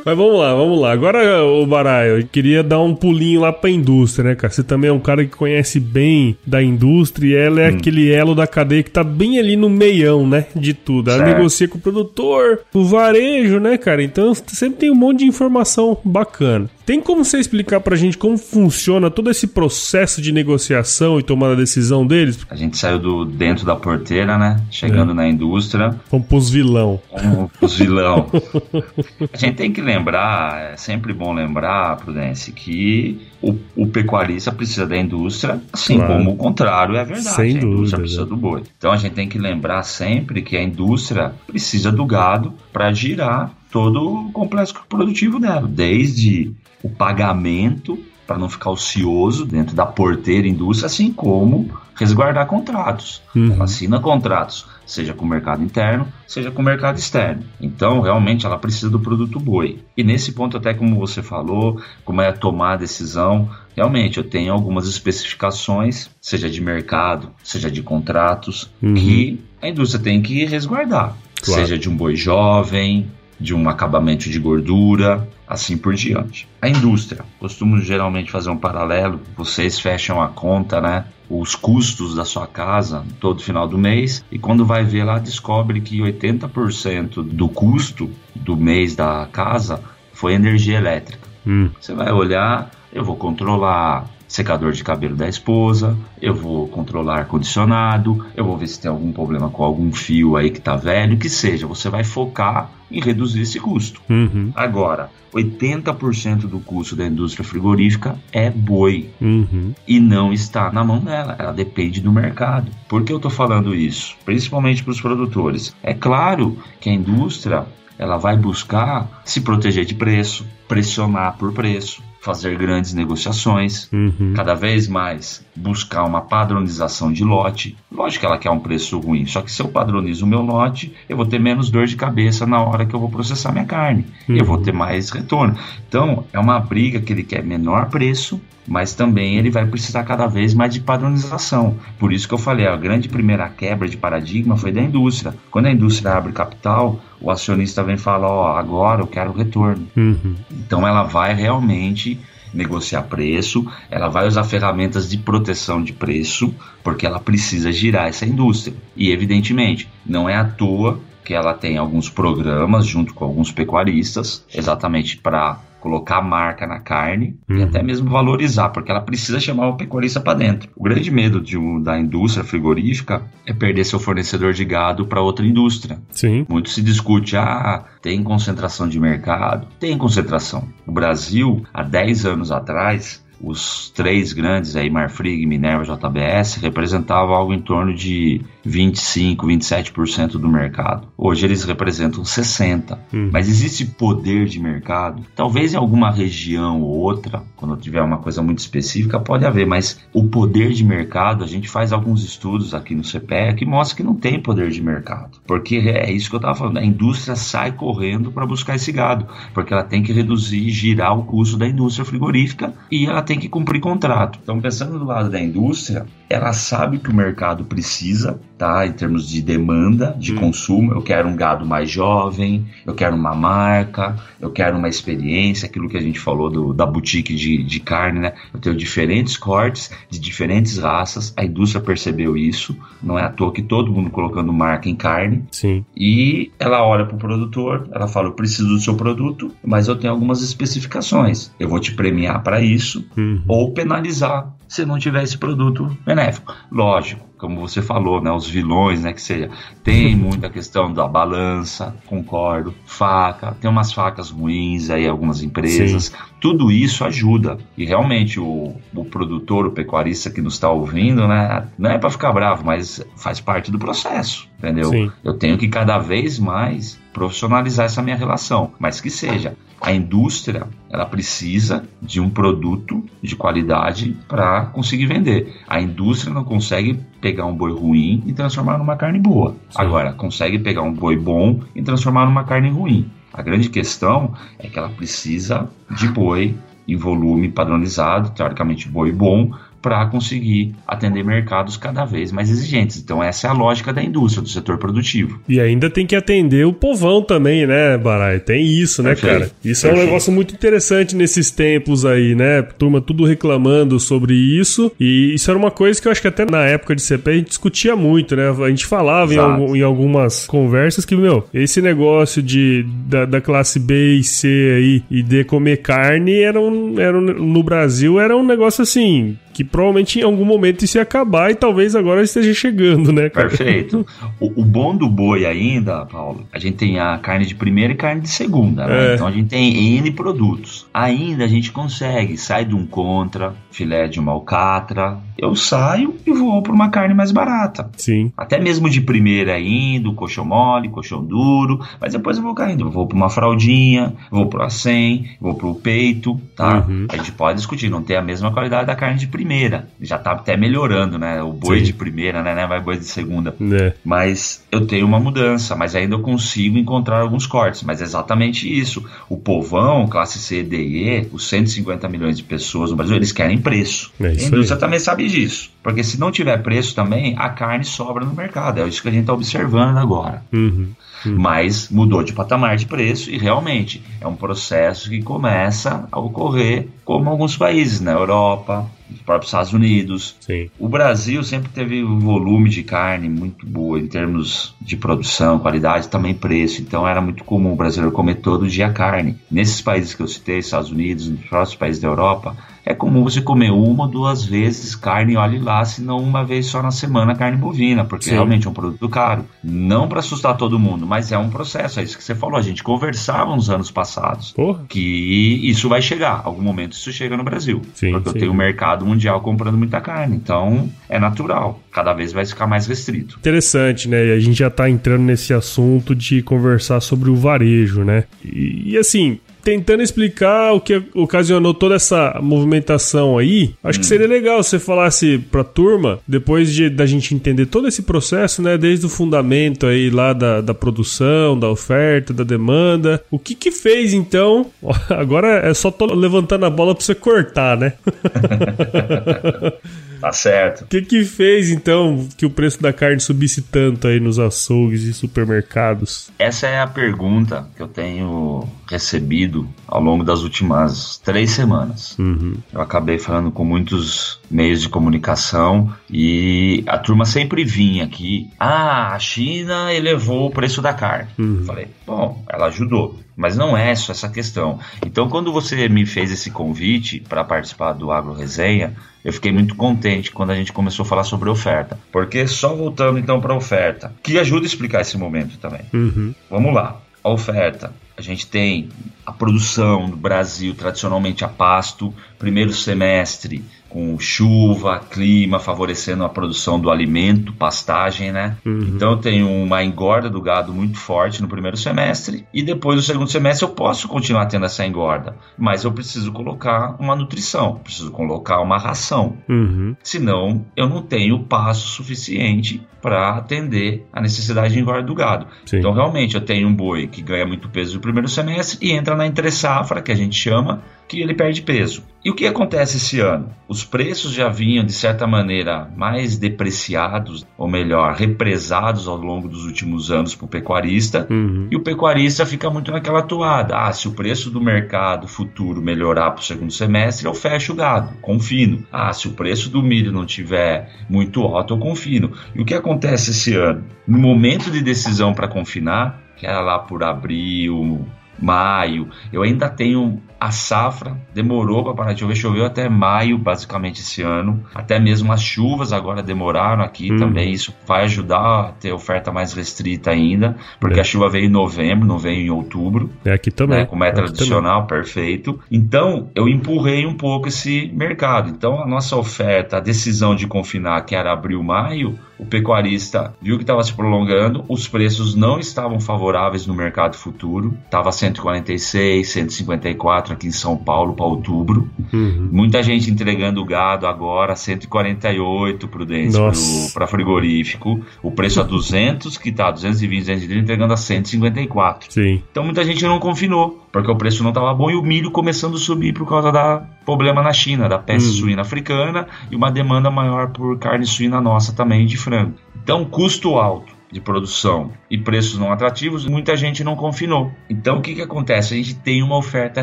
Mas 0.05 0.17
vamos 0.17 0.39
lá, 0.39 0.55
vamos 0.55 0.79
lá. 0.81 0.93
Agora, 0.93 1.45
o 1.45 1.65
Baraio, 1.67 2.19
eu 2.21 2.27
queria 2.31 2.63
dar 2.63 2.81
um 2.81 2.95
pulinho 2.95 3.41
lá 3.41 3.53
pra 3.53 3.71
indústria, 3.71 4.31
né, 4.31 4.35
cara? 4.35 4.53
Você 4.53 4.63
também 4.63 4.91
é 4.91 4.93
um 4.93 5.01
cara 5.01 5.25
que 5.25 5.35
conhece 5.37 5.81
bem 5.81 6.37
da 6.47 6.63
indústria 6.63 7.27
e 7.27 7.35
ela 7.35 7.61
é 7.63 7.71
Hum. 7.71 7.77
aquele 7.77 8.11
elo 8.13 8.35
da 8.35 8.47
cadeia 8.47 8.83
que 8.83 8.91
tá 8.91 9.03
bem 9.03 9.39
ali 9.39 9.57
no 9.57 9.71
meião, 9.71 10.27
né? 10.27 10.47
De 10.55 10.75
tudo. 10.75 11.11
Ela 11.11 11.25
Certo. 11.25 11.37
negocia 11.37 11.69
com 11.69 11.79
o 11.79 11.81
produtor, 11.81 12.61
o 12.75 12.85
varejo, 12.85 13.59
né, 13.59 13.79
cara? 13.79 14.03
Então 14.03 14.35
sempre 14.35 14.81
tem 14.81 14.91
um 14.91 14.95
monte 14.95 15.21
de 15.21 15.25
informação 15.27 15.97
bacana. 16.05 16.69
Tem 16.87 17.01
como 17.01 17.25
você 17.25 17.39
explicar 17.39 17.81
pra 17.81 17.97
gente 17.97 18.19
como 18.19 18.37
funciona 18.37 19.11
todo 19.11 19.31
esse 19.31 19.47
processo 19.47 20.21
de 20.21 20.31
negociação 20.33 21.19
e 21.19 21.23
tomada 21.23 21.55
de 21.55 21.63
decisão 21.63 22.07
deles? 22.07 22.39
A 22.51 22.55
gente 22.57 22.77
saiu 22.77 22.99
do 22.99 23.25
dentro 23.25 23.65
da 23.65 23.75
porteira, 23.75 24.37
né? 24.37 24.61
Chegando 24.71 25.13
É. 25.13 25.15
na 25.15 25.27
indústria, 25.29 25.95
Vamos 26.11 26.27
pros 26.27 26.51
vilão. 26.51 27.01
como 27.11 27.51
os 27.63 27.77
vilão. 27.79 28.29
A 29.33 29.37
gente 29.37 29.57
tem 29.57 29.73
que 29.73 29.81
lembrar, 29.81 30.73
é 30.73 30.77
sempre 30.77 31.13
bom 31.13 31.33
lembrar, 31.33 31.97
Prudence, 31.97 32.53
que 32.53 33.19
o, 33.45 33.83
o 33.83 33.87
pecuarista 33.87 34.51
precisa 34.51 34.87
da 34.87 34.97
indústria, 34.97 35.61
assim 35.73 35.97
Claro. 35.97 36.15
como 36.15 36.33
o 36.33 36.37
contrário 36.37 36.97
é 36.97 37.05
verdade. 37.05 37.37
Sem 37.37 37.45
a 37.45 37.51
indústria 37.51 37.77
dúvida, 37.77 37.97
precisa 37.99 38.25
do 38.27 38.37
boi. 38.37 38.63
Então 38.79 38.93
a 38.93 38.97
gente 38.97 39.13
tem 39.13 39.29
que 39.29 39.39
lembrar 39.39 39.83
sempre 39.83 40.41
que 40.43 40.57
a 40.57 40.63
indústria 40.63 41.33
precisa 41.47 41.93
do 41.93 42.05
gado 42.07 42.55
para 42.73 42.93
girar 42.93 43.53
todo 43.71 44.29
o 44.29 44.33
complexo 44.33 44.75
produtivo 44.89 45.39
dela, 45.39 45.69
desde 45.69 46.53
o 46.83 46.89
pagamento 46.89 47.99
para 48.27 48.39
não 48.39 48.49
ficar 48.49 48.71
ocioso 48.71 49.45
dentro 49.45 49.75
da 49.77 49.85
porteira 49.85 50.49
indústria, 50.49 50.87
assim 50.87 51.13
como 51.13 51.69
resguardar 51.95 52.47
contratos. 52.47 53.23
Uhum. 53.35 53.53
Ela 53.53 53.65
assina 53.65 54.01
contratos, 54.01 54.67
seja 54.87 55.15
com 55.15 55.25
o 55.25 55.29
mercado 55.29 55.63
interno, 55.63 56.07
seja 56.27 56.51
com 56.51 56.63
o 56.63 56.65
mercado 56.65 56.99
externo. 56.99 57.43
Então, 57.61 58.01
realmente, 58.01 58.47
ela 58.47 58.59
precisa 58.59 58.91
do 58.91 59.01
produto 59.01 59.39
boi. 59.39 59.81
E 59.97 60.03
nesse 60.03 60.33
ponto, 60.33 60.57
até 60.57 60.75
como 60.75 60.99
você 60.99 61.23
falou, 61.23 61.81
como 62.05 62.21
é 62.21 62.33
tomar 62.33 62.73
a 62.73 62.77
decisão, 62.77 63.49
realmente 63.77 64.19
eu 64.19 64.25
tenho 64.25 64.53
algumas 64.53 64.89
especificações, 64.89 66.11
seja 66.21 66.49
de 66.51 66.61
mercado, 66.61 67.31
seja 67.43 67.71
de 67.71 67.83
contratos, 67.83 68.71
uhum. 68.83 68.95
que 68.95 69.41
a 69.63 69.69
indústria 69.69 70.03
tem 70.03 70.21
que 70.21 70.45
resguardar. 70.45 71.17
Claro. 71.41 71.61
Seja 71.61 71.79
de 71.79 71.89
um 71.89 71.97
boi 71.97 72.17
jovem, 72.17 73.11
de 73.39 73.55
um 73.55 73.69
acabamento 73.69 74.29
de 74.29 74.39
gordura, 74.39 75.29
assim 75.47 75.77
por 75.77 75.95
diante. 75.95 76.49
A 76.61 76.69
indústria, 76.69 77.25
costumo 77.39 77.81
geralmente 77.81 78.31
fazer 78.31 78.51
um 78.51 78.57
paralelo, 78.57 79.21
vocês 79.37 79.79
fecham 79.79 80.21
a 80.21 80.29
conta, 80.29 80.81
né? 80.81 81.05
Os 81.29 81.55
custos 81.55 82.15
da 82.15 82.25
sua 82.25 82.47
casa 82.47 83.05
todo 83.19 83.43
final 83.43 83.67
do 83.67 83.79
mês 83.79 84.25
e 84.31 84.39
quando 84.39 84.65
vai 84.65 84.85
ver 84.85 85.05
lá 85.05 85.19
descobre 85.19 85.81
que 85.81 85.99
80% 85.99 87.23
do 87.23 87.49
custo 87.49 88.11
do 88.35 88.57
mês 88.57 88.95
da 88.95 89.27
casa 89.33 89.81
foi 90.13 90.35
energia 90.35 90.77
elétrica. 90.77 91.27
Hum. 91.47 91.71
Você 91.81 91.95
vai 91.95 92.13
olhar, 92.13 92.71
eu 92.93 93.05
vou 93.05 93.17
controlar 93.17 94.07
secador 94.35 94.73
de 94.73 94.83
cabelo 94.83 95.15
da 95.15 95.29
esposa, 95.29 95.97
eu 96.21 96.35
vou 96.35 96.67
controlar 96.67 97.21
ar-condicionado, 97.21 98.27
eu 98.37 98.45
vou 98.45 98.59
ver 98.59 98.67
se 98.67 98.81
tem 98.81 98.91
algum 98.91 99.13
problema 99.13 99.49
com 99.49 99.63
algum 99.63 99.93
fio 99.93 100.37
aí 100.37 100.51
que 100.51 100.61
tá 100.61 100.75
velho, 100.75 101.17
que 101.17 101.31
seja. 101.31 101.69
Você 101.69 101.89
vai 101.89 102.03
focar 102.03 102.69
em 102.91 103.01
reduzir 103.01 103.43
esse 103.43 103.61
custo. 103.61 104.03
Uhum. 104.11 104.51
Agora, 104.57 105.09
80% 105.33 106.49
do 106.49 106.59
custo 106.59 106.97
da 106.97 107.07
indústria 107.07 107.45
frigorífica 107.45 108.19
é 108.33 108.51
boi 108.51 109.09
uhum. 109.21 109.73
e 109.87 110.01
não 110.01 110.33
está 110.33 110.73
na 110.73 110.83
mão 110.83 110.99
dela, 110.99 111.37
ela 111.39 111.53
depende 111.53 112.01
do 112.01 112.11
mercado. 112.11 112.73
Por 112.89 113.05
que 113.05 113.13
eu 113.13 113.19
estou 113.19 113.31
falando 113.31 113.73
isso? 113.73 114.17
Principalmente 114.25 114.83
para 114.83 114.91
os 114.91 115.01
produtores. 115.01 115.73
É 115.81 115.95
claro 115.95 116.59
que 116.81 116.91
a 116.91 116.93
indústria 116.93 117.67
ela 117.97 118.17
vai 118.17 118.37
buscar 118.37 119.23
se 119.25 119.43
proteger 119.43 119.85
de 119.85 119.95
preço, 119.95 120.45
pressionar 120.67 121.37
por 121.39 121.53
preço, 121.53 122.03
fazer 122.25 122.57
grandes 122.57 122.95
negociações, 122.95 123.87
uhum. 123.93 124.33
cada 124.35 124.55
vez 124.55 124.89
mais 124.89 125.45
buscar 125.55 126.05
uma 126.05 126.23
padronização 126.23 127.13
de 127.13 127.23
lote. 127.23 127.77
Lógico 127.93 128.21
que 128.21 128.27
ela 128.27 128.39
quer 128.39 128.51
um 128.51 128.59
preço 128.59 128.99
ruim, 128.99 129.27
só 129.27 129.43
que 129.43 129.53
se 129.53 129.61
eu 129.61 129.69
padronizo 129.69 130.25
o 130.25 130.29
meu 130.29 130.41
lote, 130.41 130.95
eu 131.07 131.19
vou 131.19 131.27
ter 131.27 131.39
menos 131.39 131.71
dor 131.71 131.87
de 131.87 131.97
cabeça 131.97 132.47
na 132.47 132.63
hora 132.63 132.87
que 132.87 132.95
eu 132.95 133.01
vou 133.01 133.11
processar 133.11 133.53
minha 133.53 133.67
carne. 133.67 134.07
Uhum. 134.27 134.37
Eu 134.37 134.45
vou 134.47 134.57
ter 134.57 134.73
mais 134.73 135.11
retorno. 135.11 135.55
Então, 135.87 136.25
é 136.33 136.39
uma 136.39 136.59
briga 136.59 136.99
que 136.99 137.13
ele 137.13 137.23
quer 137.23 137.45
menor 137.45 137.91
preço, 137.91 138.41
mas 138.67 138.95
também 138.95 139.37
ele 139.37 139.51
vai 139.51 139.67
precisar 139.67 140.05
cada 140.05 140.27
vez 140.27 140.55
mais 140.55 140.73
de 140.73 140.81
padronização. 140.81 141.77
Por 141.99 142.13
isso 142.13 142.27
que 142.27 142.35
eu 142.35 142.39
falei, 142.39 142.67
a 142.67 142.77
grande 142.77 143.09
primeira 143.09 143.49
quebra 143.49 143.89
de 143.89 143.97
paradigma 143.97 144.57
foi 144.57 144.73
da 144.73 144.81
indústria. 144.81 145.35
Quando 145.51 145.67
a 145.67 145.73
indústria 145.73 146.13
abre 146.13 146.33
capital, 146.33 147.01
o 147.21 147.31
acionista 147.31 147.83
vem 147.83 147.97
falar, 147.97 148.29
ó, 148.29 148.57
agora 148.57 149.03
eu 149.03 149.07
quero 149.07 149.33
retorno. 149.33 149.87
Uhum. 149.97 150.35
Então 150.51 150.87
ela 150.87 151.03
vai 151.03 151.35
realmente 151.35 152.21
negociar 152.53 153.03
preço, 153.03 153.67
ela 153.91 154.09
vai 154.09 154.29
usar 154.29 154.45
ferramentas 154.45 155.11
de 155.11 155.19
proteção 155.19 155.83
de 155.83 155.93
preço, 155.93 156.55
porque 156.83 157.05
ela 157.05 157.19
precisa 157.19 157.73
girar 157.73 158.07
essa 158.07 158.25
indústria. 158.25 158.77
E 158.97 159.11
evidentemente, 159.11 159.89
não 160.07 160.29
é 160.29 160.37
à 160.37 160.45
toa 160.45 161.01
que 161.25 161.35
ela 161.35 161.55
tem 161.55 161.79
alguns 161.79 162.09
programas 162.09 162.87
junto 162.87 163.15
com 163.15 163.25
alguns 163.25 163.51
pecuaristas, 163.51 164.45
exatamente 164.55 165.17
para 165.17 165.59
colocar 165.85 166.17
a 166.17 166.23
marca 166.23 166.67
na 166.67 166.81
carne 166.81 167.39
uhum. 167.47 167.59
e 167.59 167.63
até 167.63 167.83
mesmo 167.83 168.09
valorizar, 168.09 168.71
porque 168.71 168.91
ela 168.91 169.03
precisa 169.03 169.39
chamar 169.39 169.69
o 169.69 169.77
pecuarista 169.77 170.19
para 170.19 170.39
dentro. 170.39 170.71
O 170.75 170.85
grande 170.85 171.11
medo 171.11 171.43
de, 171.43 171.59
da 171.83 172.01
indústria 172.01 172.43
frigorífica 172.43 173.23
é 173.45 173.53
perder 173.53 173.85
seu 173.85 173.99
fornecedor 173.99 174.55
de 174.55 174.65
gado 174.65 175.05
para 175.05 175.21
outra 175.21 175.45
indústria. 175.45 175.99
Sim. 176.09 176.47
Muito 176.49 176.71
se 176.71 176.81
discute, 176.81 177.37
ah, 177.37 177.85
tem 178.01 178.23
concentração 178.23 178.89
de 178.89 178.99
mercado. 178.99 179.67
Tem 179.79 179.99
concentração. 179.99 180.67
O 180.87 180.93
Brasil, 180.93 181.63
há 181.75 181.83
10 181.83 182.25
anos 182.25 182.51
atrás, 182.51 183.23
os 183.39 183.91
três 183.91 184.33
grandes 184.33 184.77
aí, 184.77 184.89
Marfrig, 184.89 185.45
Minerva, 185.45 185.85
JBS, 185.85 186.55
representavam 186.63 187.35
algo 187.35 187.53
em 187.53 187.61
torno 187.61 187.95
de 187.95 188.41
25, 188.65 189.47
27% 189.47 190.33
do 190.33 190.49
mercado. 190.49 191.09
Hoje 191.17 191.45
eles 191.45 191.65
representam 191.65 192.23
60%. 192.23 192.99
Hum. 193.13 193.31
Mas 193.33 193.49
existe 193.49 193.85
poder 193.85 194.47
de 194.47 194.59
mercado? 194.61 195.23
Talvez 195.35 195.75
em 195.75 195.77
alguma 195.77 196.11
região 196.11 196.81
ou 196.81 196.99
outra, 196.99 197.43
quando 197.57 197.77
tiver 197.77 198.03
uma 198.03 198.19
coisa 198.19 198.43
muito 198.43 198.59
específica, 198.59 199.21
pode 199.21 199.45
haver, 199.45 199.67
mas 199.67 200.01
o 200.13 200.25
poder 200.25 200.73
de 200.73 200.85
mercado, 200.85 201.45
a 201.45 201.47
gente 201.47 201.69
faz 201.69 201.93
alguns 201.93 202.25
estudos 202.25 202.75
aqui 202.75 202.95
no 202.95 203.03
CPE 203.03 203.55
que 203.57 203.67
mostra 203.67 203.97
que 203.97 204.03
não 204.03 204.15
tem 204.15 204.41
poder 204.41 204.71
de 204.71 204.83
mercado. 204.83 205.39
Porque 205.47 205.77
é 205.77 206.11
isso 206.11 206.29
que 206.29 206.37
eu 206.37 206.39
estava 206.39 206.55
falando, 206.55 206.79
a 206.79 206.85
indústria 206.85 207.37
sai 207.37 207.73
correndo 207.73 208.31
para 208.31 208.47
buscar 208.47 208.75
esse 208.75 208.93
gado, 208.93 209.27
porque 209.53 209.73
ela 209.73 209.85
tem 209.85 210.03
que 210.03 210.13
reduzir, 210.13 210.71
girar 210.71 211.19
o 211.19 211.25
custo 211.25 211.57
da 211.57 211.67
indústria 211.67 212.05
frigorífica 212.05 212.73
e 212.91 213.07
ela 213.07 213.23
tem 213.23 213.39
que 213.39 213.49
cumprir 213.49 213.81
contrato. 213.81 214.39
Então, 214.43 214.61
pensando 214.61 214.99
do 214.99 215.05
lado 215.05 215.31
da 215.31 215.41
indústria, 215.41 216.07
ela 216.29 216.53
sabe 216.53 216.99
que 216.99 217.11
o 217.11 217.15
mercado 217.15 217.65
precisa, 217.65 218.41
tá? 218.57 218.87
Em 218.87 218.93
termos 218.93 219.29
de 219.29 219.43
demanda, 219.43 220.17
de 220.19 220.33
hum. 220.33 220.37
consumo. 220.37 220.93
Eu 220.93 221.03
quero 221.03 221.29
um 221.29 221.37
gado 221.37 221.67
mais 221.67 221.91
jovem, 221.91 222.67
eu 222.87 222.95
quero 222.95 223.15
uma 223.15 223.35
marca, 223.35 224.17
eu 224.41 224.51
quero 224.51 224.77
uma 224.77 224.89
experiência, 224.89 225.67
aquilo 225.67 225.89
que 225.89 225.97
a 225.97 226.01
gente 226.01 226.19
falou 226.19 226.51
do, 226.51 226.73
da 226.73 226.87
boutique 226.87 227.35
de, 227.35 227.63
de 227.63 227.81
carne, 227.81 228.21
né? 228.21 228.33
Eu 228.53 228.61
tenho 228.61 228.77
diferentes 228.77 229.37
cortes, 229.37 229.91
de 230.09 230.19
diferentes 230.19 230.79
raças. 230.79 231.33
A 231.37 231.45
indústria 231.45 231.83
percebeu 231.83 232.37
isso. 232.37 232.77
Não 233.03 233.19
é 233.19 233.23
à 233.23 233.29
toa 233.29 233.53
que 233.53 233.63
todo 233.63 233.93
mundo 233.93 234.11
colocando 234.11 234.53
marca 234.53 234.89
em 234.89 234.97
carne. 234.97 235.45
Sim. 235.51 235.85
E 235.97 236.51
ela 236.59 236.85
olha 236.85 237.05
para 237.05 237.17
o 237.17 237.19
produtor, 237.19 237.89
ela 237.93 238.09
fala: 238.09 238.29
Eu 238.29 238.33
preciso 238.33 238.69
do 238.69 238.81
seu 238.81 238.95
produto, 238.95 239.51
mas 239.65 239.89
eu 239.89 239.97
tenho 239.97 240.13
algumas 240.13 240.43
especificações. 240.43 241.53
Eu 241.59 241.69
vou 241.69 241.81
te 241.81 241.93
premiar 241.93 242.43
para 242.43 242.61
isso 242.61 243.05
uhum. 243.17 243.43
ou 243.47 243.73
penalizar 243.73 244.55
se 244.75 244.85
não 244.85 244.99
tiver 244.99 245.23
esse 245.23 245.39
produto 245.39 245.97
benéfico. 246.05 246.53
Lógico, 246.71 247.25
como 247.39 247.61
você 247.61 247.81
falou, 247.81 248.21
né, 248.21 248.33
os 248.33 248.49
vilões, 248.49 249.03
né, 249.03 249.13
que 249.13 249.23
seja, 249.23 249.49
tem 249.85 250.17
muita 250.17 250.51
questão 250.51 250.93
da 250.93 251.07
balança, 251.07 251.95
concordo, 252.07 252.75
faca, 252.85 253.57
tem 253.61 253.71
umas 253.71 253.93
facas 253.93 254.31
ruins 254.31 254.91
aí 254.91 255.07
algumas 255.07 255.43
empresas, 255.43 256.07
Sim. 256.07 256.15
tudo 256.41 256.73
isso 256.73 257.05
ajuda. 257.05 257.59
E 257.77 257.85
realmente 257.85 258.41
o, 258.41 258.75
o 258.93 259.05
produtor, 259.05 259.67
o 259.67 259.71
pecuarista 259.71 260.29
que 260.29 260.43
nos 260.43 260.55
está 260.55 260.69
ouvindo, 260.71 261.29
né, 261.29 261.69
não 261.79 261.91
é 261.91 261.99
para 261.99 262.11
ficar 262.11 262.33
bravo, 262.33 262.65
mas 262.65 263.01
faz 263.17 263.41
parte 263.41 263.71
do 263.71 263.79
processo, 263.79 264.49
entendeu? 264.59 264.91
Sim. 264.91 265.13
Eu 265.23 265.35
tenho 265.35 265.57
que 265.57 265.69
cada 265.69 265.99
vez 265.99 266.39
mais 266.39 267.01
profissionalizar 267.15 267.87
essa 267.87 268.03
minha 268.03 268.17
relação, 268.17 268.73
mas 268.79 269.01
que 269.01 269.09
seja 269.09 269.57
a 269.81 269.93
indústria 269.93 270.67
ela 270.91 271.07
precisa 271.07 271.85
de 272.01 272.21
um 272.21 272.31
produto 272.31 273.05
de 273.23 273.37
qualidade 273.37 274.17
para 274.29 274.67
conseguir 274.67 275.07
vender. 275.07 275.61
A 275.69 275.81
indústria 275.81 276.33
não 276.33 276.45
consegue 276.45 277.01
pegar 277.21 277.47
um 277.47 277.55
boi 277.55 277.73
ruim 277.73 278.23
e 278.27 278.33
transformar 278.33 278.79
numa 278.79 278.97
carne 278.97 279.19
boa. 279.19 279.53
Sim. 279.71 279.77
Agora, 279.77 280.13
consegue 280.13 280.59
pegar 280.59 280.83
um 280.83 280.93
boi 280.93 281.17
bom 281.17 281.61
e 281.75 281.83
transformar 281.83 282.27
numa 282.27 282.45
carne 282.45 282.71
ruim. 282.71 283.11
A 283.33 283.43
grande 283.43 283.69
questão 283.69 284.35
é 284.59 284.69
que 284.69 284.79
ela 284.79 284.89
precisa 284.89 285.69
de 285.91 286.09
boi 286.09 286.57
em 286.87 286.97
volume 286.97 287.49
padronizado, 287.49 288.31
teoricamente 288.31 288.89
boi 288.89 289.11
bom, 289.11 289.53
para 289.85 290.07
conseguir 290.07 290.75
atender 290.89 291.23
mercados 291.23 291.77
cada 291.77 292.07
vez 292.07 292.33
mais 292.33 292.49
exigentes. 292.49 292.97
Então 292.97 293.23
essa 293.23 293.47
é 293.47 293.51
a 293.51 293.53
lógica 293.53 293.93
da 293.93 294.03
indústria, 294.03 294.43
do 294.43 294.49
setor 294.49 294.79
produtivo. 294.79 295.39
E 295.47 295.61
ainda 295.61 295.91
tem 295.91 296.07
que 296.07 296.17
atender 296.17 296.65
o 296.67 296.73
povão 296.73 297.21
também, 297.21 297.67
né, 297.67 297.99
Barai? 297.99 298.41
Tem 298.41 298.65
isso, 298.65 299.03
né, 299.03 299.11
Perfeito. 299.11 299.33
cara? 299.33 299.51
Isso 299.63 299.83
Perfeito. 299.83 299.87
é 299.87 300.03
um 300.03 300.07
negócio 300.07 300.33
muito 300.33 300.55
interessante 300.55 301.15
nesses 301.15 301.51
tempos 301.51 302.07
aí, 302.07 302.35
né? 302.35 302.63
Turma 302.63 302.99
tudo 303.03 303.27
reclamando 303.27 304.01
sobre 304.01 304.33
isso. 304.33 304.91
E 304.99 305.35
isso 305.35 305.51
era 305.51 305.59
uma 305.59 305.71
coisa 305.71 306.01
que 306.01 306.09
eu 306.09 306.13
acho 306.13 306.23
que 306.23 306.29
até 306.29 306.47
na 306.47 306.65
época 306.65 306.97
de 306.97 307.03
CP 307.03 307.31
a 307.31 307.35
gente 307.35 307.49
discutia 307.49 307.95
muito, 307.95 308.35
né? 308.35 308.49
A 308.49 308.71
gente 308.71 308.87
falava 308.87 309.35
em, 309.35 309.77
em, 309.77 309.83
algumas 309.83 310.47
conversas 310.47 311.05
que, 311.05 311.15
meu, 311.15 311.47
esse 311.53 311.83
negócio 311.83 312.43
de, 312.43 312.87
da, 313.07 313.27
da, 313.27 313.41
classe 313.43 313.79
B 313.79 314.15
e 314.15 314.25
C 314.25 314.49
aí 314.49 315.03
e 315.11 315.23
de 315.23 315.45
comer 315.45 315.83
carne 315.83 316.41
era 316.41 316.59
um, 316.59 316.99
era 316.99 317.19
um, 317.19 317.21
no 317.21 317.63
Brasil 317.63 318.19
era 318.19 318.35
um 318.35 318.43
negócio 318.43 318.81
assim 318.81 319.37
que 319.55 319.63
provavelmente 319.63 320.19
em 320.19 320.23
algum 320.23 320.45
momento 320.45 320.85
isso 320.85 320.99
ia 320.99 321.03
acabar 321.03 321.51
e 321.51 321.55
talvez 321.55 321.95
agora 321.95 322.23
esteja 322.23 322.53
chegando, 322.53 323.13
né, 323.13 323.31
cara? 323.31 323.49
Perfeito. 323.49 324.05
O, 324.41 324.63
o 324.63 324.65
bom 324.65 324.95
do 324.97 325.09
boi 325.09 325.47
ainda, 325.47 326.05
Paulo, 326.05 326.45
a 326.53 326.59
gente 326.59 326.77
tem 326.77 326.99
a 326.99 327.17
carne 327.19 327.47
de 327.47 327.55
primeira 327.55 327.93
e 327.93 327.97
carne 327.97 328.21
de 328.21 328.29
segunda, 328.29 328.87
né? 328.87 329.13
É. 329.13 329.15
Então 329.15 329.29
a 329.29 329.31
gente 329.31 329.49
tem 329.49 329.97
N 329.97 330.11
produtos. 330.11 330.87
Ainda 330.93 331.45
a 331.45 331.49
gente 331.49 331.71
consegue, 331.71 332.37
sai 332.37 332.65
de 332.65 332.75
um 332.75 332.85
contra, 332.85 333.55
filé 333.71 334.09
de 334.09 334.19
uma 334.19 334.33
alcatra, 334.33 335.19
eu 335.39 335.55
saio 335.55 336.15
e 336.27 336.33
vou 336.33 336.61
para 336.63 336.73
uma 336.73 336.91
carne 336.91 337.15
mais 337.15 337.31
barata. 337.31 337.89
Sim. 337.97 338.33
Até 338.37 338.61
mesmo 338.61 338.91
de 338.91 339.01
primeira 339.01 339.59
indo, 339.59 340.13
colchão 340.15 340.45
mole, 340.45 340.89
colchão 340.89 341.25
duro, 341.25 341.81
mas 342.01 342.13
depois 342.13 342.37
eu 342.37 342.43
vou 342.43 342.55
caindo. 342.55 342.87
Eu 342.87 342.91
vou 342.91 343.07
para 343.07 343.17
uma 343.17 343.31
fraldinha, 343.31 344.15
vou 344.31 344.47
para 344.47 344.67
a 344.67 344.71
100, 344.71 345.37
vou 345.41 345.55
para 345.55 345.69
o 345.69 345.75
peito, 345.75 346.41
tá? 346.57 346.85
Uhum. 346.89 347.07
A 347.09 347.17
gente 347.17 347.31
pode 347.33 347.59
discutir, 347.59 347.89
não 347.89 348.03
tem 348.03 348.17
a 348.17 348.23
mesma 348.23 348.53
qualidade 348.53 348.87
da 348.87 348.97
carne 348.97 349.19
de 349.19 349.27
primeira 349.27 349.44
primeira. 349.45 349.87
Já 350.01 350.19
tá 350.19 350.33
até 350.33 350.57
melhorando, 350.57 351.19
né? 351.19 351.43
O 351.43 351.53
boi 351.53 351.79
Sim. 351.79 351.85
de 351.85 351.93
primeira, 351.93 352.43
né? 352.43 352.67
Vai 352.67 352.81
boi 352.81 352.97
de 352.97 353.05
segunda. 353.05 353.55
É. 353.73 353.93
Mas 354.03 354.65
eu 354.73 354.87
tenho 354.87 355.07
uma 355.07 355.21
mudança, 355.21 355.77
mas 355.77 355.95
ainda 355.95 356.15
eu 356.15 356.21
consigo 356.21 356.79
encontrar 356.79 357.21
alguns 357.21 357.47
cortes. 357.47 357.83
Mas 357.83 358.01
é 358.01 358.05
exatamente 358.05 358.67
isso. 358.67 359.05
O 359.29 359.37
povão, 359.37 360.09
classe 360.09 360.39
C, 360.39 360.63
D 360.63 360.77
e 360.77 361.09
E, 361.09 361.29
os 361.31 361.47
150 361.49 362.09
milhões 362.09 362.39
de 362.39 362.43
pessoas 362.43 362.91
no 362.91 362.97
Brasil, 362.97 363.17
eles 363.17 363.33
querem 363.33 363.59
preço. 363.59 364.11
É 364.19 364.29
a 364.29 364.33
indústria 364.33 364.75
aí. 364.75 364.81
também 364.81 364.99
sabe 364.99 365.29
disso. 365.29 365.71
Porque 365.83 366.03
se 366.03 366.19
não 366.19 366.33
tiver 366.33 366.57
preço 366.63 366.95
também, 366.95 367.35
a 367.39 367.51
carne 367.51 367.85
sobra 367.85 368.25
no 368.25 368.35
mercado. 368.35 368.81
É 368.81 368.89
isso 368.89 369.03
que 369.03 369.09
a 369.09 369.13
gente 369.13 369.23
está 369.23 369.35
observando 369.35 369.99
agora. 369.99 370.43
Uhum. 370.51 370.89
Mas 371.31 371.89
mudou 371.89 372.23
de 372.23 372.33
patamar 372.33 372.77
de 372.77 372.87
preço 372.87 373.31
e 373.31 373.39
realmente 373.39 374.03
é 374.21 374.27
um 374.27 374.37
processo 374.37 375.09
que 375.11 375.23
começa 375.23 376.09
a 376.11 376.19
ocorrer 376.19 376.89
como 377.05 377.29
alguns 377.29 377.57
países, 377.57 378.01
na 378.01 378.13
Europa, 378.13 378.91
nos 379.11 379.21
próprios 379.21 379.49
Estados 379.49 379.73
Unidos. 379.73 380.37
Sim. 380.41 380.71
O 380.79 380.89
Brasil 380.89 381.43
sempre 381.43 381.71
teve 381.71 382.03
um 382.03 382.19
volume 382.19 382.71
de 382.71 382.83
carne 382.83 383.29
muito 383.29 383.67
boa 383.67 383.99
em 383.99 384.07
termos 384.07 384.75
de 384.81 384.97
produção, 384.97 385.59
qualidade, 385.59 386.09
também 386.09 386.35
preço. 386.35 386.81
Então 386.81 387.07
era 387.07 387.21
muito 387.21 387.45
comum 387.45 387.73
o 387.73 387.77
brasileiro 387.77 388.13
comer 388.13 388.37
todo 388.37 388.67
dia 388.67 388.91
carne. 388.91 389.37
Nesses 389.51 389.81
países 389.81 390.15
que 390.15 390.23
eu 390.23 390.29
citei, 390.29 390.59
Estados 390.59 390.91
Unidos, 390.91 391.29
nos 391.29 391.45
próximos 391.47 391.79
países 391.79 392.01
da 392.01 392.09
Europa, 392.09 392.57
é 392.85 392.95
comum 392.95 393.23
você 393.23 393.41
comer 393.41 393.71
uma 393.71 394.05
ou 394.05 394.11
duas 394.11 394.45
vezes 394.45 394.95
carne, 394.95 395.37
olhe 395.37 395.59
lá, 395.59 395.85
se 395.85 396.03
não 396.03 396.19
uma 396.19 396.45
vez 396.45 396.67
só 396.67 396.83
na 396.83 396.91
semana 396.91 397.35
carne 397.35 397.57
bovina, 397.57 398.05
porque 398.05 398.27
Sim. 398.27 398.33
realmente 398.33 398.67
é 398.67 398.71
um 398.71 398.75
produto 398.75 399.09
caro. 399.09 399.47
Não 399.63 400.07
para 400.07 400.19
assustar 400.21 400.57
todo 400.57 400.79
mundo, 400.79 401.07
mas 401.07 401.33
é 401.33 401.39
um 401.39 401.49
processo, 401.49 402.01
é 402.01 402.03
isso 402.03 402.17
que 402.17 402.25
você 402.25 402.35
falou. 402.35 402.59
A 402.59 402.63
gente 402.63 402.83
conversava 402.83 403.55
nos 403.55 403.71
anos 403.71 403.91
passados 403.91 404.53
Porra. 404.53 404.85
que 404.89 405.61
isso 405.63 405.89
vai 405.89 406.03
chegar. 406.03 406.43
Algum 406.45 406.63
momento 406.63 406.93
isso 406.93 407.13
chega 407.13 407.37
no 407.37 407.45
Brasil. 407.45 407.81
Sim, 407.95 408.13
porque 408.13 408.29
eu 408.29 408.33
sim. 408.33 408.39
tenho 408.41 408.53
um 408.53 408.57
mercado 408.57 409.07
mundial 409.07 409.41
comprando 409.41 409.79
muita 409.79 410.01
carne. 410.01 410.37
Então 410.37 410.89
é 411.09 411.19
natural. 411.19 411.81
Cada 411.91 412.13
vez 412.13 412.33
vai 412.33 412.45
ficar 412.45 412.67
mais 412.67 412.87
restrito. 412.87 413.39
Interessante, 413.39 414.09
né? 414.09 414.27
E 414.27 414.33
a 414.33 414.41
gente 414.41 414.59
já 414.59 414.69
tá 414.69 414.91
entrando 414.91 415.23
nesse 415.23 415.55
assunto 415.55 416.15
de 416.15 416.43
conversar 416.43 417.01
sobre 417.01 417.31
o 417.31 417.37
varejo, 417.37 418.05
né? 418.05 418.25
E, 418.45 418.93
e 418.93 418.99
assim, 418.99 419.39
tentando 419.65 420.03
explicar 420.03 420.73
o 420.73 420.81
que 420.81 421.03
ocasionou 421.15 421.73
toda 421.73 421.95
essa 421.95 422.39
movimentação 422.43 423.39
aí, 423.39 423.73
acho 423.83 423.99
que 423.99 424.07
seria 424.07 424.29
legal 424.29 424.63
se 424.63 424.71
você 424.71 424.79
falasse 424.79 425.39
pra 425.51 425.65
turma, 425.65 426.19
depois 426.29 426.73
de, 426.73 426.91
da 426.91 427.07
gente 427.07 427.35
entender 427.35 427.67
todo 427.67 427.89
esse 427.89 428.03
processo, 428.03 428.61
né? 428.61 428.77
Desde 428.77 429.07
o 429.07 429.09
fundamento 429.09 429.87
aí 429.87 430.11
lá 430.11 430.33
da, 430.33 430.61
da 430.61 430.75
produção, 430.75 431.59
da 431.59 431.71
oferta, 431.71 432.35
da 432.35 432.45
demanda. 432.45 433.23
O 433.31 433.39
que 433.39 433.55
que 433.55 433.71
fez 433.71 434.13
então? 434.13 434.67
Agora 435.09 435.67
é 435.67 435.73
só 435.73 435.91
tô 435.91 436.07
levantando 436.07 436.67
a 436.67 436.71
bola 436.71 436.95
pra 436.95 437.05
você 437.05 437.15
cortar, 437.15 437.77
né? 437.77 437.95
Tá 440.25 440.33
certo. 440.33 440.85
O 440.85 440.87
que 440.87 441.03
que 441.03 441.23
fez 441.23 441.71
então 441.71 442.27
que 442.39 442.47
o 442.47 442.51
preço 442.51 442.81
da 442.81 442.95
carne 442.95 443.21
subisse 443.21 443.61
tanto 443.61 444.09
aí 444.09 444.19
nos 444.19 444.39
açougues 444.39 445.03
e 445.03 445.13
supermercados? 445.13 446.31
Essa 446.39 446.67
é 446.67 446.81
a 446.81 446.87
pergunta 446.87 447.69
que 447.77 447.83
eu 447.83 447.89
tenho 447.89 448.67
recebido 448.91 449.69
ao 449.87 450.01
longo 450.03 450.25
das 450.25 450.41
últimas 450.41 451.19
três 451.19 451.51
semanas. 451.51 452.19
Uhum. 452.19 452.55
Eu 452.73 452.81
acabei 452.81 453.19
falando 453.19 453.51
com 453.51 453.67
muitos 453.67 454.41
meios 454.51 454.81
de 454.81 454.89
comunicação 454.89 455.93
e 456.11 456.83
a 456.87 456.97
turma 456.97 457.27
sempre 457.27 457.63
vinha 457.63 458.05
aqui. 458.05 458.49
Ah, 458.59 459.15
a 459.15 459.19
China 459.19 459.93
elevou 459.93 460.47
o 460.47 460.51
preço 460.51 460.81
da 460.81 460.95
carne. 460.95 461.29
Uhum. 461.39 461.65
Falei, 461.67 461.89
bom, 462.07 462.43
ela 462.49 462.69
ajudou. 462.69 463.21
Mas 463.37 463.59
não 463.59 463.77
é 463.77 463.95
só 463.95 464.13
essa 464.13 464.29
questão. 464.31 464.79
Então, 465.05 465.29
quando 465.29 465.53
você 465.53 465.87
me 465.89 466.07
fez 466.07 466.31
esse 466.33 466.51
convite 466.51 467.21
para 467.29 467.45
participar 467.45 467.93
do 467.93 468.11
Agro 468.11 468.33
Resenha, 468.33 468.95
eu 469.25 469.33
fiquei 469.33 469.51
muito 469.51 469.75
contente 469.75 470.31
quando 470.31 470.51
a 470.51 470.55
gente 470.55 470.73
começou 470.73 471.05
a 471.05 471.07
falar 471.07 471.25
sobre 471.25 471.49
oferta. 471.49 471.99
Porque 472.13 472.47
só 472.47 472.75
voltando 472.75 473.19
então 473.19 473.41
para 473.41 473.55
a 473.55 473.57
oferta, 473.57 474.13
que 474.23 474.39
ajuda 474.39 474.67
a 474.67 474.69
explicar 474.69 475.01
esse 475.01 475.17
momento 475.17 475.57
também. 475.59 475.81
Uhum. 475.93 476.35
Vamos 476.51 476.75
lá. 476.75 477.01
A 477.23 477.31
oferta. 477.31 477.93
A 478.17 478.21
gente 478.23 478.47
tem 478.47 478.91
a 479.25 479.33
produção 479.33 480.09
do 480.09 480.17
Brasil 480.17 480.75
tradicionalmente 480.75 481.45
a 481.45 481.49
pasto, 481.49 482.15
primeiro 482.39 482.73
semestre 482.73 483.65
com 483.95 484.19
chuva, 484.19 484.99
clima 484.99 485.61
favorecendo 485.61 486.25
a 486.25 486.29
produção 486.29 486.81
do 486.81 486.91
alimento, 486.91 487.53
pastagem, 487.53 488.33
né? 488.33 488.57
Uhum. 488.67 488.81
Então 488.97 489.13
eu 489.13 489.19
tenho 489.19 489.49
uma 489.49 489.85
engorda 489.85 490.29
do 490.29 490.43
gado 490.43 490.75
muito 490.75 490.99
forte 490.99 491.41
no 491.41 491.47
primeiro 491.47 491.77
semestre 491.77 492.45
e 492.53 492.61
depois 492.61 492.97
no 492.97 493.03
segundo 493.03 493.31
semestre 493.31 493.65
eu 493.65 493.73
posso 493.73 494.09
continuar 494.09 494.47
tendo 494.47 494.67
essa 494.67 494.85
engorda, 494.85 495.37
mas 495.57 495.85
eu 495.85 495.93
preciso 495.93 496.33
colocar 496.33 496.97
uma 496.99 497.15
nutrição, 497.15 497.77
preciso 497.77 498.11
colocar 498.11 498.61
uma 498.61 498.79
ração, 498.79 499.37
Uhum. 499.49 499.95
senão 500.03 500.67
eu 500.77 500.89
não 500.89 501.01
tenho 501.01 501.45
passo 501.45 501.87
suficiente 501.87 502.85
para 503.01 503.37
atender 503.37 504.07
a 504.13 504.21
necessidade 504.21 504.73
de 504.73 504.81
engorda 504.81 505.03
do 505.03 505.15
gado. 505.15 505.47
Sim. 505.67 505.77
Então, 505.79 505.93
realmente, 505.93 506.37
eu 506.37 506.41
tenho 506.41 506.67
um 506.67 506.75
boi 506.75 507.07
que 507.07 507.21
ganha 507.21 507.45
muito 507.47 507.69
peso 507.69 507.97
no 507.97 508.01
primeiro 508.01 508.27
semestre 508.29 508.79
e 508.81 508.93
entra 508.93 509.15
na 509.15 509.27
entre 509.27 509.51
safra, 509.51 510.01
que 510.01 510.11
a 510.11 510.15
gente 510.15 510.35
chama, 510.35 510.83
que 511.09 511.21
ele 511.21 511.35
perde 511.35 511.63
peso. 511.63 512.03
E 512.25 512.31
o 512.31 512.35
que 512.35 512.47
acontece 512.47 512.97
esse 512.97 513.21
ano? 513.21 513.51
Os 513.69 513.85
preços 513.85 514.33
já 514.33 514.49
vinham, 514.49 514.83
de 514.83 514.95
certa 514.95 515.27
maneira, 515.27 515.91
mais 515.95 516.39
depreciados, 516.39 517.47
ou 517.59 517.69
melhor, 517.69 518.15
represados 518.15 519.07
ao 519.07 519.17
longo 519.17 519.47
dos 519.47 519.67
últimos 519.67 520.11
anos 520.11 520.35
para 520.35 520.47
o 520.47 520.49
pecuarista. 520.49 521.27
Uhum. 521.29 521.69
E 521.71 521.77
o 521.77 521.81
pecuarista 521.81 522.47
fica 522.47 522.71
muito 522.71 522.91
naquela 522.91 523.21
toada. 523.21 523.77
Ah, 523.77 523.93
se 523.93 524.09
o 524.09 524.13
preço 524.13 524.51
do 524.51 524.59
mercado 524.59 525.29
futuro 525.29 525.83
melhorar 525.83 526.31
para 526.31 526.41
o 526.41 526.45
segundo 526.45 526.73
semestre, 526.73 527.27
eu 527.27 527.35
fecho 527.35 527.75
o 527.75 527.77
gado, 527.77 528.17
confino. 528.23 528.87
Ah, 528.91 529.13
se 529.13 529.29
o 529.29 529.33
preço 529.33 529.69
do 529.69 529.83
milho 529.83 530.11
não 530.11 530.25
tiver 530.25 530.91
muito 531.11 531.43
alto, 531.43 531.75
eu 531.75 531.79
confino. 531.79 532.33
E 532.55 532.63
o 532.63 532.65
que 532.65 532.73
acontece 532.73 533.33
esse 533.33 533.55
ano? 533.55 533.85
No 534.09 534.19
momento 534.19 534.71
de 534.71 534.81
decisão 534.81 535.35
para 535.35 535.47
confinar, 535.47 536.23
que 536.37 536.47
era 536.47 536.61
lá 536.63 536.79
por 536.79 537.03
abril, 537.03 538.07
maio, 538.39 539.09
eu 539.33 539.43
ainda 539.43 539.69
tenho 539.69 540.23
a 540.47 540.51
safra, 540.51 541.17
demorou 541.33 541.83
para 541.85 541.95
parar 541.95 542.13
de 542.13 542.21
chover, 542.21 542.35
choveu 542.37 542.65
até 542.67 542.89
maio, 542.89 543.39
basicamente, 543.39 544.01
esse 544.01 544.21
ano. 544.23 544.63
Até 544.75 544.99
mesmo 545.01 545.33
as 545.33 545.43
chuvas 545.43 545.93
agora 545.93 546.23
demoraram 546.23 546.83
aqui 546.85 547.13
Hum. 547.13 547.17
também. 547.17 547.51
Isso 547.53 547.75
vai 547.87 548.05
ajudar 548.05 548.39
a 548.61 548.73
ter 548.73 548.93
oferta 548.93 549.33
mais 549.33 549.53
restrita 549.55 550.11
ainda, 550.11 550.57
porque 550.79 550.99
É. 550.99 551.01
a 551.01 551.05
chuva 551.05 551.29
veio 551.31 551.47
em 551.47 551.51
novembro, 551.51 552.07
não 552.07 552.19
veio 552.19 552.41
em 552.47 552.51
outubro. 552.51 553.11
É 553.25 553.33
aqui 553.33 553.51
também. 553.51 553.79
Né, 553.81 553.87
como 553.87 554.05
é 554.05 554.09
Aqui 554.09 554.17
tradicional, 554.17 554.87
perfeito. 554.87 555.59
Então, 555.71 556.29
eu 556.35 556.47
empurrei 556.49 557.07
um 557.07 557.15
pouco 557.17 557.49
esse 557.49 557.91
mercado. 557.95 558.51
Então, 558.51 558.81
a 558.83 558.87
nossa 558.87 559.17
oferta, 559.17 559.79
a 559.79 559.81
decisão 559.81 560.35
de 560.35 560.47
confinar, 560.47 561.01
que 561.07 561.15
era 561.15 561.33
abril, 561.33 561.63
maio, 561.63 562.19
o 562.39 562.45
pecuarista 562.45 563.33
viu 563.41 563.57
que 563.57 563.63
estava 563.63 563.83
se 563.83 563.93
prolongando, 563.95 564.65
os 564.69 564.87
preços 564.89 565.35
não 565.35 565.59
estavam 565.59 565.99
favoráveis 566.01 566.67
no 566.67 566.75
mercado 566.75 567.17
futuro, 567.17 567.77
estava 567.85 568.11
146, 568.13 569.29
154 569.29 570.34
aqui 570.35 570.47
em 570.47 570.53
São 570.53 570.77
Paulo 570.77 571.15
para 571.15 571.25
outubro. 571.25 571.89
Uhum. 572.13 572.49
Muita 572.53 572.83
gente 572.83 573.11
entregando 573.11 573.65
gado 573.65 574.07
agora 574.07 574.55
148 574.55 575.89
prudência 575.89 576.41
Nossa. 576.41 576.93
para 576.93 577.07
frigorífico, 577.07 578.01
o 578.23 578.31
preço 578.31 578.61
a 578.61 578.65
200 578.65 579.39
que 579.39 579.51
tá 579.53 579.71
220, 579.71 580.21
230 580.21 580.63
entregando 580.63 580.93
a 580.93 580.97
154. 580.97 582.13
Sim. 582.13 582.43
Então 582.51 582.65
muita 582.65 582.85
gente 582.85 583.05
não 583.05 583.19
confinou, 583.19 583.87
porque 583.93 584.11
o 584.11 584.17
preço 584.17 584.43
não 584.43 584.51
estava 584.51 584.75
bom 584.75 584.91
e 584.91 584.95
o 584.95 585.03
milho 585.03 585.31
começando 585.31 585.75
a 585.77 585.79
subir 585.79 586.13
por 586.13 586.29
causa 586.29 586.51
da 586.53 586.83
problema 587.05 587.43
na 587.43 587.53
China, 587.53 587.89
da 587.89 587.99
peste 587.99 588.29
Hum. 588.29 588.33
suína 588.33 588.63
africana 588.63 589.27
e 589.51 589.57
uma 589.57 589.71
demanda 589.71 590.11
maior 590.11 590.51
por 590.51 590.79
carne 590.79 591.07
suína 591.07 591.41
nossa 591.41 591.73
também 591.75 592.07
de 592.07 592.17
frango. 592.17 592.55
Então 592.83 593.05
custo 593.05 593.57
alto 593.57 593.94
de 594.15 594.21
produção 594.21 594.93
e 595.11 595.19
preços 595.19 595.59
não 595.59 595.73
atrativos, 595.73 596.25
muita 596.25 596.57
gente 596.57 596.85
não 596.85 596.95
confinou. 596.95 597.51
Então 597.69 597.99
o 597.99 598.01
que, 598.01 598.15
que 598.15 598.23
acontece? 598.23 598.73
A 598.73 598.77
gente 598.77 598.95
tem 598.95 599.23
uma 599.23 599.37
oferta 599.37 599.83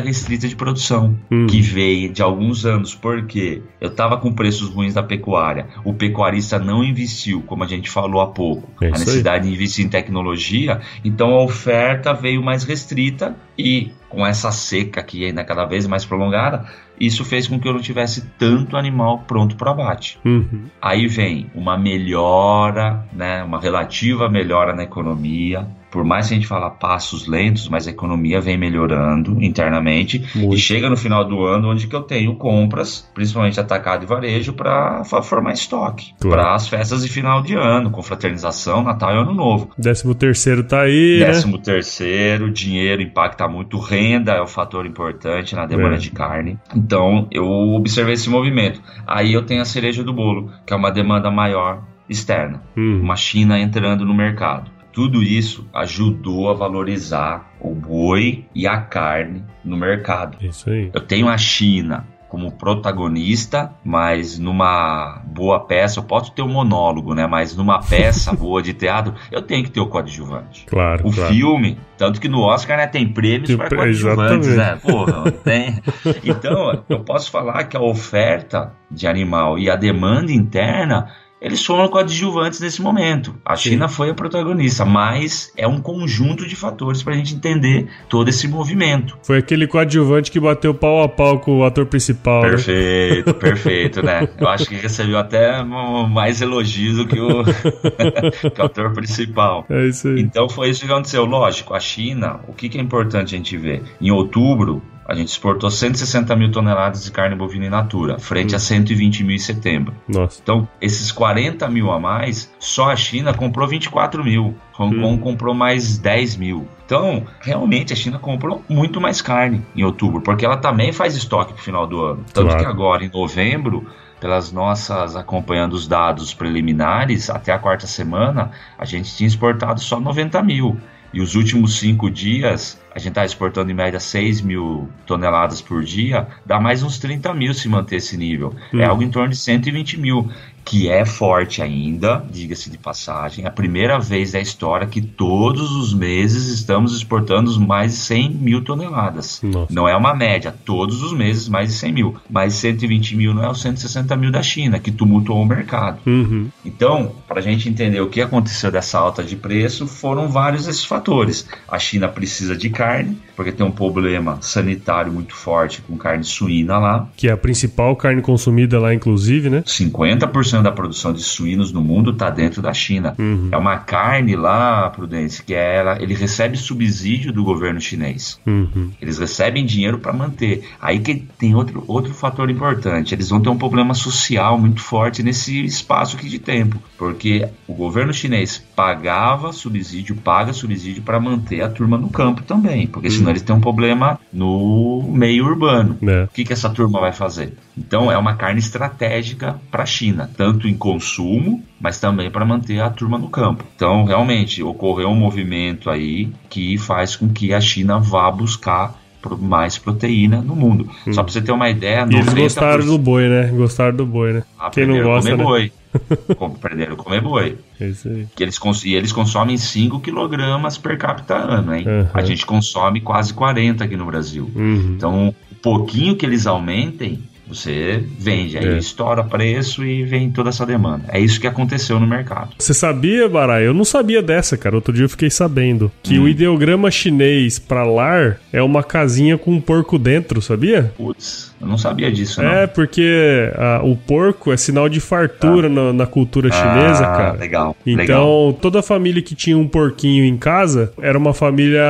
restrita 0.00 0.48
de 0.48 0.56
produção 0.56 1.18
Hum. 1.30 1.46
que 1.46 1.60
veio 1.60 2.10
de 2.12 2.22
alguns 2.22 2.64
anos, 2.64 2.94
porque 2.94 3.62
eu 3.80 3.88
estava 3.90 4.16
com 4.16 4.32
preços 4.32 4.70
ruins 4.70 4.94
da 4.94 5.02
pecuária, 5.02 5.66
o 5.84 5.92
pecuarista 5.92 6.58
não 6.58 6.82
investiu, 6.82 7.42
como 7.42 7.62
a 7.62 7.66
gente 7.66 7.90
falou 7.90 8.20
há 8.22 8.26
pouco, 8.28 8.68
É 8.82 8.86
a 8.86 8.88
isso 8.90 8.96
aí. 9.00 9.04
necessidade 9.04 9.46
de 9.46 9.52
investir 9.54 9.84
em 9.84 9.88
tecnologia, 9.88 10.80
então 11.04 11.30
a 11.34 11.42
oferta 11.44 12.14
veio 12.14 12.42
mais 12.42 12.64
restrita 12.64 13.36
e 13.58 13.92
com 14.12 14.26
essa 14.26 14.52
seca 14.52 15.02
que 15.02 15.24
ainda 15.24 15.42
cada 15.42 15.64
vez 15.64 15.86
mais 15.86 16.04
prolongada, 16.04 16.66
isso 17.00 17.24
fez 17.24 17.48
com 17.48 17.58
que 17.58 17.66
eu 17.66 17.72
não 17.72 17.80
tivesse 17.80 18.28
tanto 18.38 18.76
animal 18.76 19.20
pronto 19.26 19.56
para 19.56 19.70
abate. 19.70 20.20
Uhum. 20.22 20.66
Aí 20.82 21.06
vem 21.08 21.50
uma 21.54 21.78
melhora, 21.78 23.06
né, 23.10 23.42
uma 23.42 23.58
relativa 23.58 24.28
melhora 24.28 24.74
na 24.74 24.82
economia. 24.82 25.66
Por 25.92 26.04
mais 26.04 26.26
que 26.26 26.34
a 26.34 26.36
gente 26.36 26.46
fala 26.48 26.70
passos 26.70 27.28
lentos, 27.28 27.68
mas 27.68 27.86
a 27.86 27.90
economia 27.90 28.40
vem 28.40 28.56
melhorando 28.58 29.36
internamente 29.44 30.24
Muito. 30.34 30.54
e 30.56 30.58
chega 30.58 30.88
no 30.88 30.96
final 30.96 31.24
do 31.24 31.44
ano 31.44 31.70
onde 31.70 31.86
que 31.86 31.94
eu 31.94 32.00
tenho 32.02 32.34
compras, 32.36 33.08
principalmente 33.14 33.60
atacado 33.60 34.04
e 34.04 34.06
varejo, 34.06 34.54
para 34.54 35.04
formar 35.04 35.52
estoque 35.52 36.14
Claro. 36.20 36.42
para 36.42 36.54
as 36.54 36.66
festas 36.66 37.02
de 37.02 37.08
final 37.10 37.42
de 37.42 37.54
ano, 37.54 37.90
com 37.90 38.02
fraternização, 38.02 38.82
Natal 38.82 39.14
e 39.14 39.18
Ano 39.18 39.34
Novo. 39.34 39.70
Décimo 39.78 40.14
terceiro 40.14 40.64
tá 40.64 40.80
aí, 40.82 41.18
né? 41.20 41.26
Décimo 41.26 41.58
terceiro, 41.58 42.50
dinheiro 42.50 43.02
impacta 43.02 43.46
muito, 43.46 43.78
renda 43.78 44.32
é 44.32 44.40
o 44.40 44.46
fator 44.46 44.86
importante 44.86 45.54
na 45.54 45.66
demanda 45.66 45.96
É. 45.96 45.98
de 45.98 46.10
carne. 46.10 46.58
Então 46.74 47.02
Então 47.02 47.26
eu 47.32 47.44
observei 47.74 48.14
esse 48.14 48.30
movimento. 48.30 48.80
Aí 49.06 49.32
eu 49.32 49.42
tenho 49.44 49.60
a 49.60 49.64
cereja 49.64 50.04
do 50.04 50.12
bolo, 50.12 50.50
que 50.66 50.72
é 50.72 50.76
uma 50.76 50.90
demanda 50.90 51.30
maior 51.30 51.82
externa, 52.08 52.62
Hum. 52.76 53.00
uma 53.02 53.16
China 53.16 53.58
entrando 53.58 54.04
no 54.04 54.14
mercado. 54.14 54.70
Tudo 54.92 55.22
isso 55.22 55.66
ajudou 55.72 56.50
a 56.50 56.54
valorizar 56.54 57.50
o 57.60 57.74
boi 57.74 58.44
e 58.54 58.66
a 58.66 58.78
carne 58.80 59.42
no 59.64 59.76
mercado. 59.76 60.36
Isso 60.44 60.68
aí. 60.68 60.90
Eu 60.92 61.00
tenho 61.00 61.28
a 61.28 61.38
China 61.38 62.06
como 62.28 62.50
protagonista, 62.52 63.72
mas 63.84 64.38
numa 64.38 65.20
boa 65.26 65.60
peça, 65.66 66.00
eu 66.00 66.04
posso 66.04 66.32
ter 66.32 66.40
um 66.40 66.48
monólogo, 66.48 67.14
né? 67.14 67.26
Mas 67.26 67.54
numa 67.54 67.78
peça 67.82 68.32
boa 68.36 68.62
de 68.62 68.72
teatro, 68.72 69.14
eu 69.30 69.42
tenho 69.42 69.62
que 69.64 69.70
ter 69.70 69.80
o 69.80 69.86
coadjuvante. 69.86 70.64
Claro, 70.66 71.06
O 71.06 71.12
claro. 71.12 71.32
filme, 71.34 71.78
tanto 71.98 72.18
que 72.20 72.28
no 72.28 72.40
Oscar 72.40 72.78
né, 72.78 72.86
tem 72.86 73.06
prêmios 73.06 73.48
Tem 73.48 73.56
para 73.58 73.68
pre- 73.68 73.76
coadjuvantes, 73.76 74.48
exatamente. 74.48 74.86
né? 74.86 74.92
Porra, 74.92 75.30
tem. 75.44 75.82
Então, 76.24 76.82
eu 76.88 77.00
posso 77.00 77.30
falar 77.30 77.64
que 77.64 77.76
a 77.76 77.82
oferta 77.82 78.72
de 78.90 79.06
animal 79.06 79.58
e 79.58 79.68
a 79.68 79.76
demanda 79.76 80.32
interna, 80.32 81.08
eles 81.42 81.64
foram 81.66 81.88
coadjuvantes 81.88 82.60
nesse 82.60 82.80
momento. 82.80 83.34
A 83.44 83.56
Sim. 83.56 83.70
China 83.70 83.88
foi 83.88 84.10
a 84.10 84.14
protagonista, 84.14 84.84
mas 84.84 85.52
é 85.56 85.66
um 85.66 85.80
conjunto 85.80 86.46
de 86.46 86.54
fatores 86.54 87.02
para 87.02 87.14
a 87.14 87.16
gente 87.16 87.34
entender 87.34 87.88
todo 88.08 88.28
esse 88.28 88.46
movimento. 88.46 89.18
Foi 89.24 89.38
aquele 89.38 89.66
coadjuvante 89.66 90.30
que 90.30 90.38
bateu 90.38 90.72
pau 90.72 91.02
a 91.02 91.08
pau 91.08 91.40
com 91.40 91.58
o 91.58 91.64
ator 91.64 91.84
principal. 91.86 92.42
né? 92.42 92.50
Perfeito, 92.50 93.34
perfeito, 93.42 94.02
né? 94.02 94.28
Eu 94.38 94.48
acho 94.48 94.66
que 94.66 94.76
recebeu 94.76 95.18
até 95.18 95.64
mais 95.64 96.40
elogios 96.40 96.98
do 96.98 97.06
que 97.06 97.18
o, 97.18 97.42
que 98.54 98.60
o 98.60 98.64
ator 98.64 98.92
principal. 98.92 99.66
É 99.68 99.86
isso 99.86 100.06
aí. 100.06 100.20
Então 100.20 100.48
foi 100.48 100.70
isso 100.70 100.86
que 100.86 100.92
aconteceu. 100.92 101.24
Lógico, 101.24 101.74
a 101.74 101.80
China, 101.80 102.40
o 102.46 102.52
que, 102.52 102.68
que 102.68 102.78
é 102.78 102.80
importante 102.80 103.34
a 103.34 103.38
gente 103.38 103.56
ver? 103.56 103.82
Em 104.00 104.12
outubro, 104.12 104.80
a 105.06 105.14
gente 105.14 105.28
exportou 105.28 105.70
160 105.70 106.34
mil 106.36 106.50
toneladas 106.50 107.04
de 107.04 107.10
carne 107.10 107.34
bovina 107.34 107.66
in 107.66 107.70
natura, 107.70 108.18
frente 108.18 108.54
a 108.54 108.58
120 108.58 109.24
mil 109.24 109.34
em 109.36 109.38
setembro. 109.38 109.94
Nossa. 110.08 110.40
Então, 110.42 110.68
esses 110.80 111.10
40 111.10 111.68
mil 111.68 111.90
a 111.90 111.98
mais, 111.98 112.52
só 112.58 112.90
a 112.90 112.96
China 112.96 113.34
comprou 113.34 113.66
24 113.66 114.22
mil. 114.24 114.54
Hong 114.78 114.96
Hum. 114.96 115.00
Kong 115.02 115.18
comprou 115.22 115.54
mais 115.54 115.98
10 115.98 116.36
mil. 116.36 116.66
Então, 116.86 117.24
realmente, 117.40 117.92
a 117.92 117.96
China 117.96 118.18
comprou 118.18 118.64
muito 118.68 119.00
mais 119.00 119.20
carne 119.20 119.62
em 119.74 119.82
outubro, 119.84 120.20
porque 120.20 120.44
ela 120.44 120.56
também 120.56 120.92
faz 120.92 121.14
estoque 121.16 121.52
pro 121.52 121.62
final 121.62 121.86
do 121.86 122.00
ano. 122.00 122.24
Tanto 122.32 122.46
Claro. 122.48 122.60
que 122.64 122.70
agora, 122.70 123.04
em 123.04 123.10
novembro, 123.10 123.86
pelas 124.20 124.52
nossas, 124.52 125.16
acompanhando 125.16 125.72
os 125.72 125.88
dados 125.88 126.32
preliminares, 126.32 127.28
até 127.28 127.52
a 127.52 127.58
quarta 127.58 127.86
semana, 127.86 128.50
a 128.78 128.84
gente 128.84 129.14
tinha 129.16 129.26
exportado 129.26 129.80
só 129.80 129.98
90 129.98 130.40
mil. 130.42 130.78
E 131.12 131.20
os 131.20 131.34
últimos 131.34 131.78
cinco 131.78 132.10
dias, 132.10 132.80
a 132.94 132.98
gente 132.98 133.10
está 133.10 133.24
exportando 133.24 133.70
em 133.70 133.74
média 133.74 134.00
6 134.00 134.40
mil 134.40 134.88
toneladas 135.06 135.60
por 135.60 135.84
dia, 135.84 136.26
dá 136.46 136.58
mais 136.58 136.82
uns 136.82 136.98
30 136.98 137.34
mil 137.34 137.52
se 137.52 137.68
manter 137.68 137.96
esse 137.96 138.16
nível. 138.16 138.54
É 138.72 138.76
Hum. 138.86 138.90
algo 138.90 139.02
em 139.02 139.10
torno 139.10 139.28
de 139.28 139.36
120 139.36 139.98
mil, 140.00 140.30
que 140.64 140.88
é 140.88 141.04
forte 141.04 141.62
ainda, 141.62 142.24
diga-se 142.30 142.70
de 142.70 142.78
passagem. 142.78 143.44
É 143.44 143.48
a 143.48 143.50
primeira 143.50 143.98
vez 143.98 144.32
da 144.32 144.40
história 144.40 144.86
que 144.86 145.00
todos 145.00 145.72
os 145.72 145.92
meses 145.92 146.48
estamos 146.48 146.96
exportando 146.96 147.60
mais 147.60 147.92
de 147.92 147.98
100 147.98 148.30
mil 148.30 148.62
toneladas. 148.62 149.40
Nossa. 149.42 149.72
Não 149.72 149.88
é 149.88 149.96
uma 149.96 150.14
média, 150.14 150.54
todos 150.64 151.02
os 151.02 151.12
meses 151.12 151.48
mais 151.48 151.68
de 151.68 151.74
100 151.74 151.92
mil. 151.92 152.16
Mais 152.30 152.54
120 152.54 153.16
mil 153.16 153.34
não 153.34 153.44
é 153.44 153.50
os 153.50 153.60
160 153.60 154.16
mil 154.16 154.30
da 154.30 154.42
China, 154.42 154.78
que 154.78 154.90
tumultuou 154.90 155.42
o 155.42 155.46
mercado. 155.46 155.98
Uhum. 156.06 156.48
Então, 156.64 157.12
para 157.26 157.40
a 157.40 157.42
gente 157.42 157.68
entender 157.68 158.00
o 158.00 158.08
que 158.08 158.20
aconteceu 158.20 158.70
dessa 158.70 158.98
alta 158.98 159.22
de 159.22 159.36
preço, 159.36 159.86
foram 159.86 160.28
vários 160.28 160.66
esses 160.66 160.84
fatores. 160.84 161.46
A 161.68 161.78
China 161.78 162.08
precisa 162.08 162.56
de 162.56 162.70
carne, 162.70 163.18
porque 163.36 163.52
tem 163.52 163.66
um 163.66 163.70
problema 163.70 164.38
sanitário 164.40 165.12
muito 165.12 165.34
forte 165.34 165.82
com 165.82 165.96
carne 165.96 166.24
suína 166.24 166.78
lá. 166.78 167.08
Que 167.16 167.28
é 167.28 167.32
a 167.32 167.36
principal 167.36 167.94
carne 167.96 168.22
consumida 168.22 168.78
lá, 168.78 168.94
inclusive, 168.94 169.50
né? 169.50 169.62
50% 169.66 170.51
da 170.60 170.72
produção 170.72 171.12
de 171.12 171.22
suínos 171.22 171.70
no 171.70 171.80
mundo 171.80 172.10
está 172.10 172.28
dentro 172.28 172.60
da 172.60 172.74
China. 172.74 173.14
Uhum. 173.16 173.48
É 173.52 173.56
uma 173.56 173.78
carne 173.78 174.34
lá, 174.34 174.90
Prudência, 174.90 175.44
que 175.46 175.54
é 175.54 175.76
ela, 175.76 176.02
ele 176.02 176.14
recebe 176.14 176.56
subsídio 176.56 177.32
do 177.32 177.44
governo 177.44 177.80
chinês. 177.80 178.40
Uhum. 178.44 178.90
Eles 179.00 179.18
recebem 179.18 179.64
dinheiro 179.64 179.98
para 179.98 180.12
manter. 180.12 180.64
Aí 180.80 180.98
que 180.98 181.14
tem 181.38 181.54
outro, 181.54 181.84
outro 181.86 182.12
fator 182.12 182.50
importante. 182.50 183.14
Eles 183.14 183.28
vão 183.28 183.40
ter 183.40 183.48
um 183.48 183.56
problema 183.56 183.94
social 183.94 184.58
muito 184.58 184.80
forte 184.80 185.22
nesse 185.22 185.64
espaço 185.64 186.16
aqui 186.16 186.28
de 186.28 186.40
tempo. 186.40 186.82
Porque 186.98 187.48
o 187.68 187.74
governo 187.74 188.12
chinês 188.12 188.62
pagava 188.74 189.52
subsídio, 189.52 190.16
paga 190.16 190.52
subsídio 190.52 191.02
para 191.02 191.20
manter 191.20 191.62
a 191.62 191.68
turma 191.68 191.96
no 191.96 192.10
campo 192.10 192.42
também. 192.42 192.88
Porque 192.88 193.10
senão 193.10 193.30
eles 193.30 193.42
têm 193.42 193.54
um 193.54 193.60
problema 193.60 194.18
no 194.32 195.08
meio 195.08 195.44
urbano. 195.44 195.96
É. 196.02 196.24
O 196.24 196.28
que, 196.28 196.44
que 196.44 196.52
essa 196.52 196.70
turma 196.70 197.00
vai 197.00 197.12
fazer? 197.12 197.54
Então 197.76 198.10
é 198.10 198.16
uma 198.16 198.34
carne 198.34 198.58
estratégica 198.58 199.60
para 199.70 199.82
a 199.82 199.86
China, 199.86 200.30
tanto 200.42 200.66
em 200.66 200.74
consumo, 200.74 201.62
mas 201.80 202.00
também 202.00 202.28
para 202.28 202.44
manter 202.44 202.80
a 202.80 202.90
turma 202.90 203.16
no 203.16 203.28
campo. 203.28 203.64
Então 203.76 204.04
realmente 204.04 204.60
ocorreu 204.60 205.08
um 205.08 205.14
movimento 205.14 205.88
aí 205.88 206.32
que 206.50 206.76
faz 206.78 207.14
com 207.14 207.28
que 207.28 207.54
a 207.54 207.60
China 207.60 208.00
vá 208.00 208.28
buscar 208.28 209.00
mais 209.40 209.78
proteína 209.78 210.42
no 210.42 210.56
mundo. 210.56 210.90
Só 211.12 211.22
para 211.22 211.32
você 211.32 211.40
ter 211.40 211.52
uma 211.52 211.70
ideia, 211.70 212.04
E 212.10 212.16
eles 212.16 212.26
90% 212.26 212.42
gostaram 212.42 212.84
do 212.84 212.98
boi, 212.98 213.28
né? 213.28 213.52
Gostaram 213.54 213.96
do 213.96 214.04
boi, 214.04 214.32
né? 214.32 214.42
Quem 214.72 214.84
não 214.84 215.00
gosta, 215.00 215.30
comer 215.30 215.38
né? 215.38 215.44
boi. 215.44 215.72
Aprenderam 216.56 216.94
a 216.94 216.96
comer 216.96 217.20
boi. 217.20 217.56
É 217.78 217.86
isso 217.86 218.08
aí. 218.08 218.26
Que 218.34 218.42
eles, 218.42 218.58
e 218.84 218.94
eles 218.94 219.12
consomem 219.12 219.56
5 219.56 220.00
quilogramas 220.00 220.76
per 220.76 220.98
capita 220.98 221.36
ano, 221.36 221.72
hein? 221.72 221.86
Uhum. 221.86 222.08
A 222.12 222.22
gente 222.24 222.44
consome 222.44 223.00
quase 223.00 223.32
40 223.32 223.84
aqui 223.84 223.96
no 223.96 224.06
Brasil. 224.06 224.50
Uhum. 224.56 224.94
Então, 224.96 225.28
o 225.28 225.54
pouquinho 225.54 226.16
que 226.16 226.26
eles 226.26 226.48
aumentem, 226.48 227.20
você 227.46 228.02
vende. 228.18 228.56
Aí 228.58 228.66
É. 228.66 228.78
estoura 228.78 229.22
preço 229.24 229.84
e 229.84 230.04
vem 230.04 230.30
toda 230.30 230.48
essa 230.50 230.64
demanda. 230.64 231.04
É 231.08 231.18
isso 231.20 231.40
que 231.40 231.46
aconteceu 231.46 231.98
no 232.00 232.06
mercado. 232.06 232.50
Você 232.58 232.72
sabia, 232.72 233.28
Barai? 233.28 233.66
Eu 233.66 233.74
não 233.74 233.84
sabia 233.84 234.22
dessa, 234.22 234.56
cara. 234.56 234.74
Outro 234.76 234.92
dia 234.92 235.04
eu 235.04 235.08
fiquei 235.08 235.30
sabendo 235.30 235.90
que 236.02 236.18
Hum. 236.18 236.22
o 236.24 236.28
ideograma 236.28 236.90
chinês 236.90 237.58
pra 237.58 237.84
lar 237.84 238.38
é 238.52 238.62
uma 238.62 238.82
casinha 238.82 239.36
com 239.36 239.52
um 239.52 239.60
porco 239.60 239.98
dentro, 239.98 240.40
sabia? 240.40 240.92
Putz, 240.96 241.51
eu 241.62 241.68
não 241.68 241.78
sabia 241.78 242.10
disso, 242.12 242.42
não. 242.42 242.50
É, 242.50 242.66
porque 242.66 243.50
ah, 243.56 243.80
o 243.84 243.96
porco 243.96 244.52
é 244.52 244.56
sinal 244.56 244.88
de 244.88 245.00
fartura 245.00 245.68
na, 245.68 245.92
na 245.92 246.06
cultura 246.06 246.50
chinesa, 246.50 247.04
Ah, 247.06 247.16
cara. 247.16 247.32
Legal. 247.38 247.76
Então, 247.86 247.96
legal. 247.96 248.52
toda 248.60 248.82
família 248.82 249.22
que 249.22 249.34
tinha 249.34 249.56
um 249.56 249.66
porquinho 249.68 250.24
em 250.24 250.36
casa 250.36 250.92
era 251.00 251.16
uma 251.16 251.32
família 251.32 251.82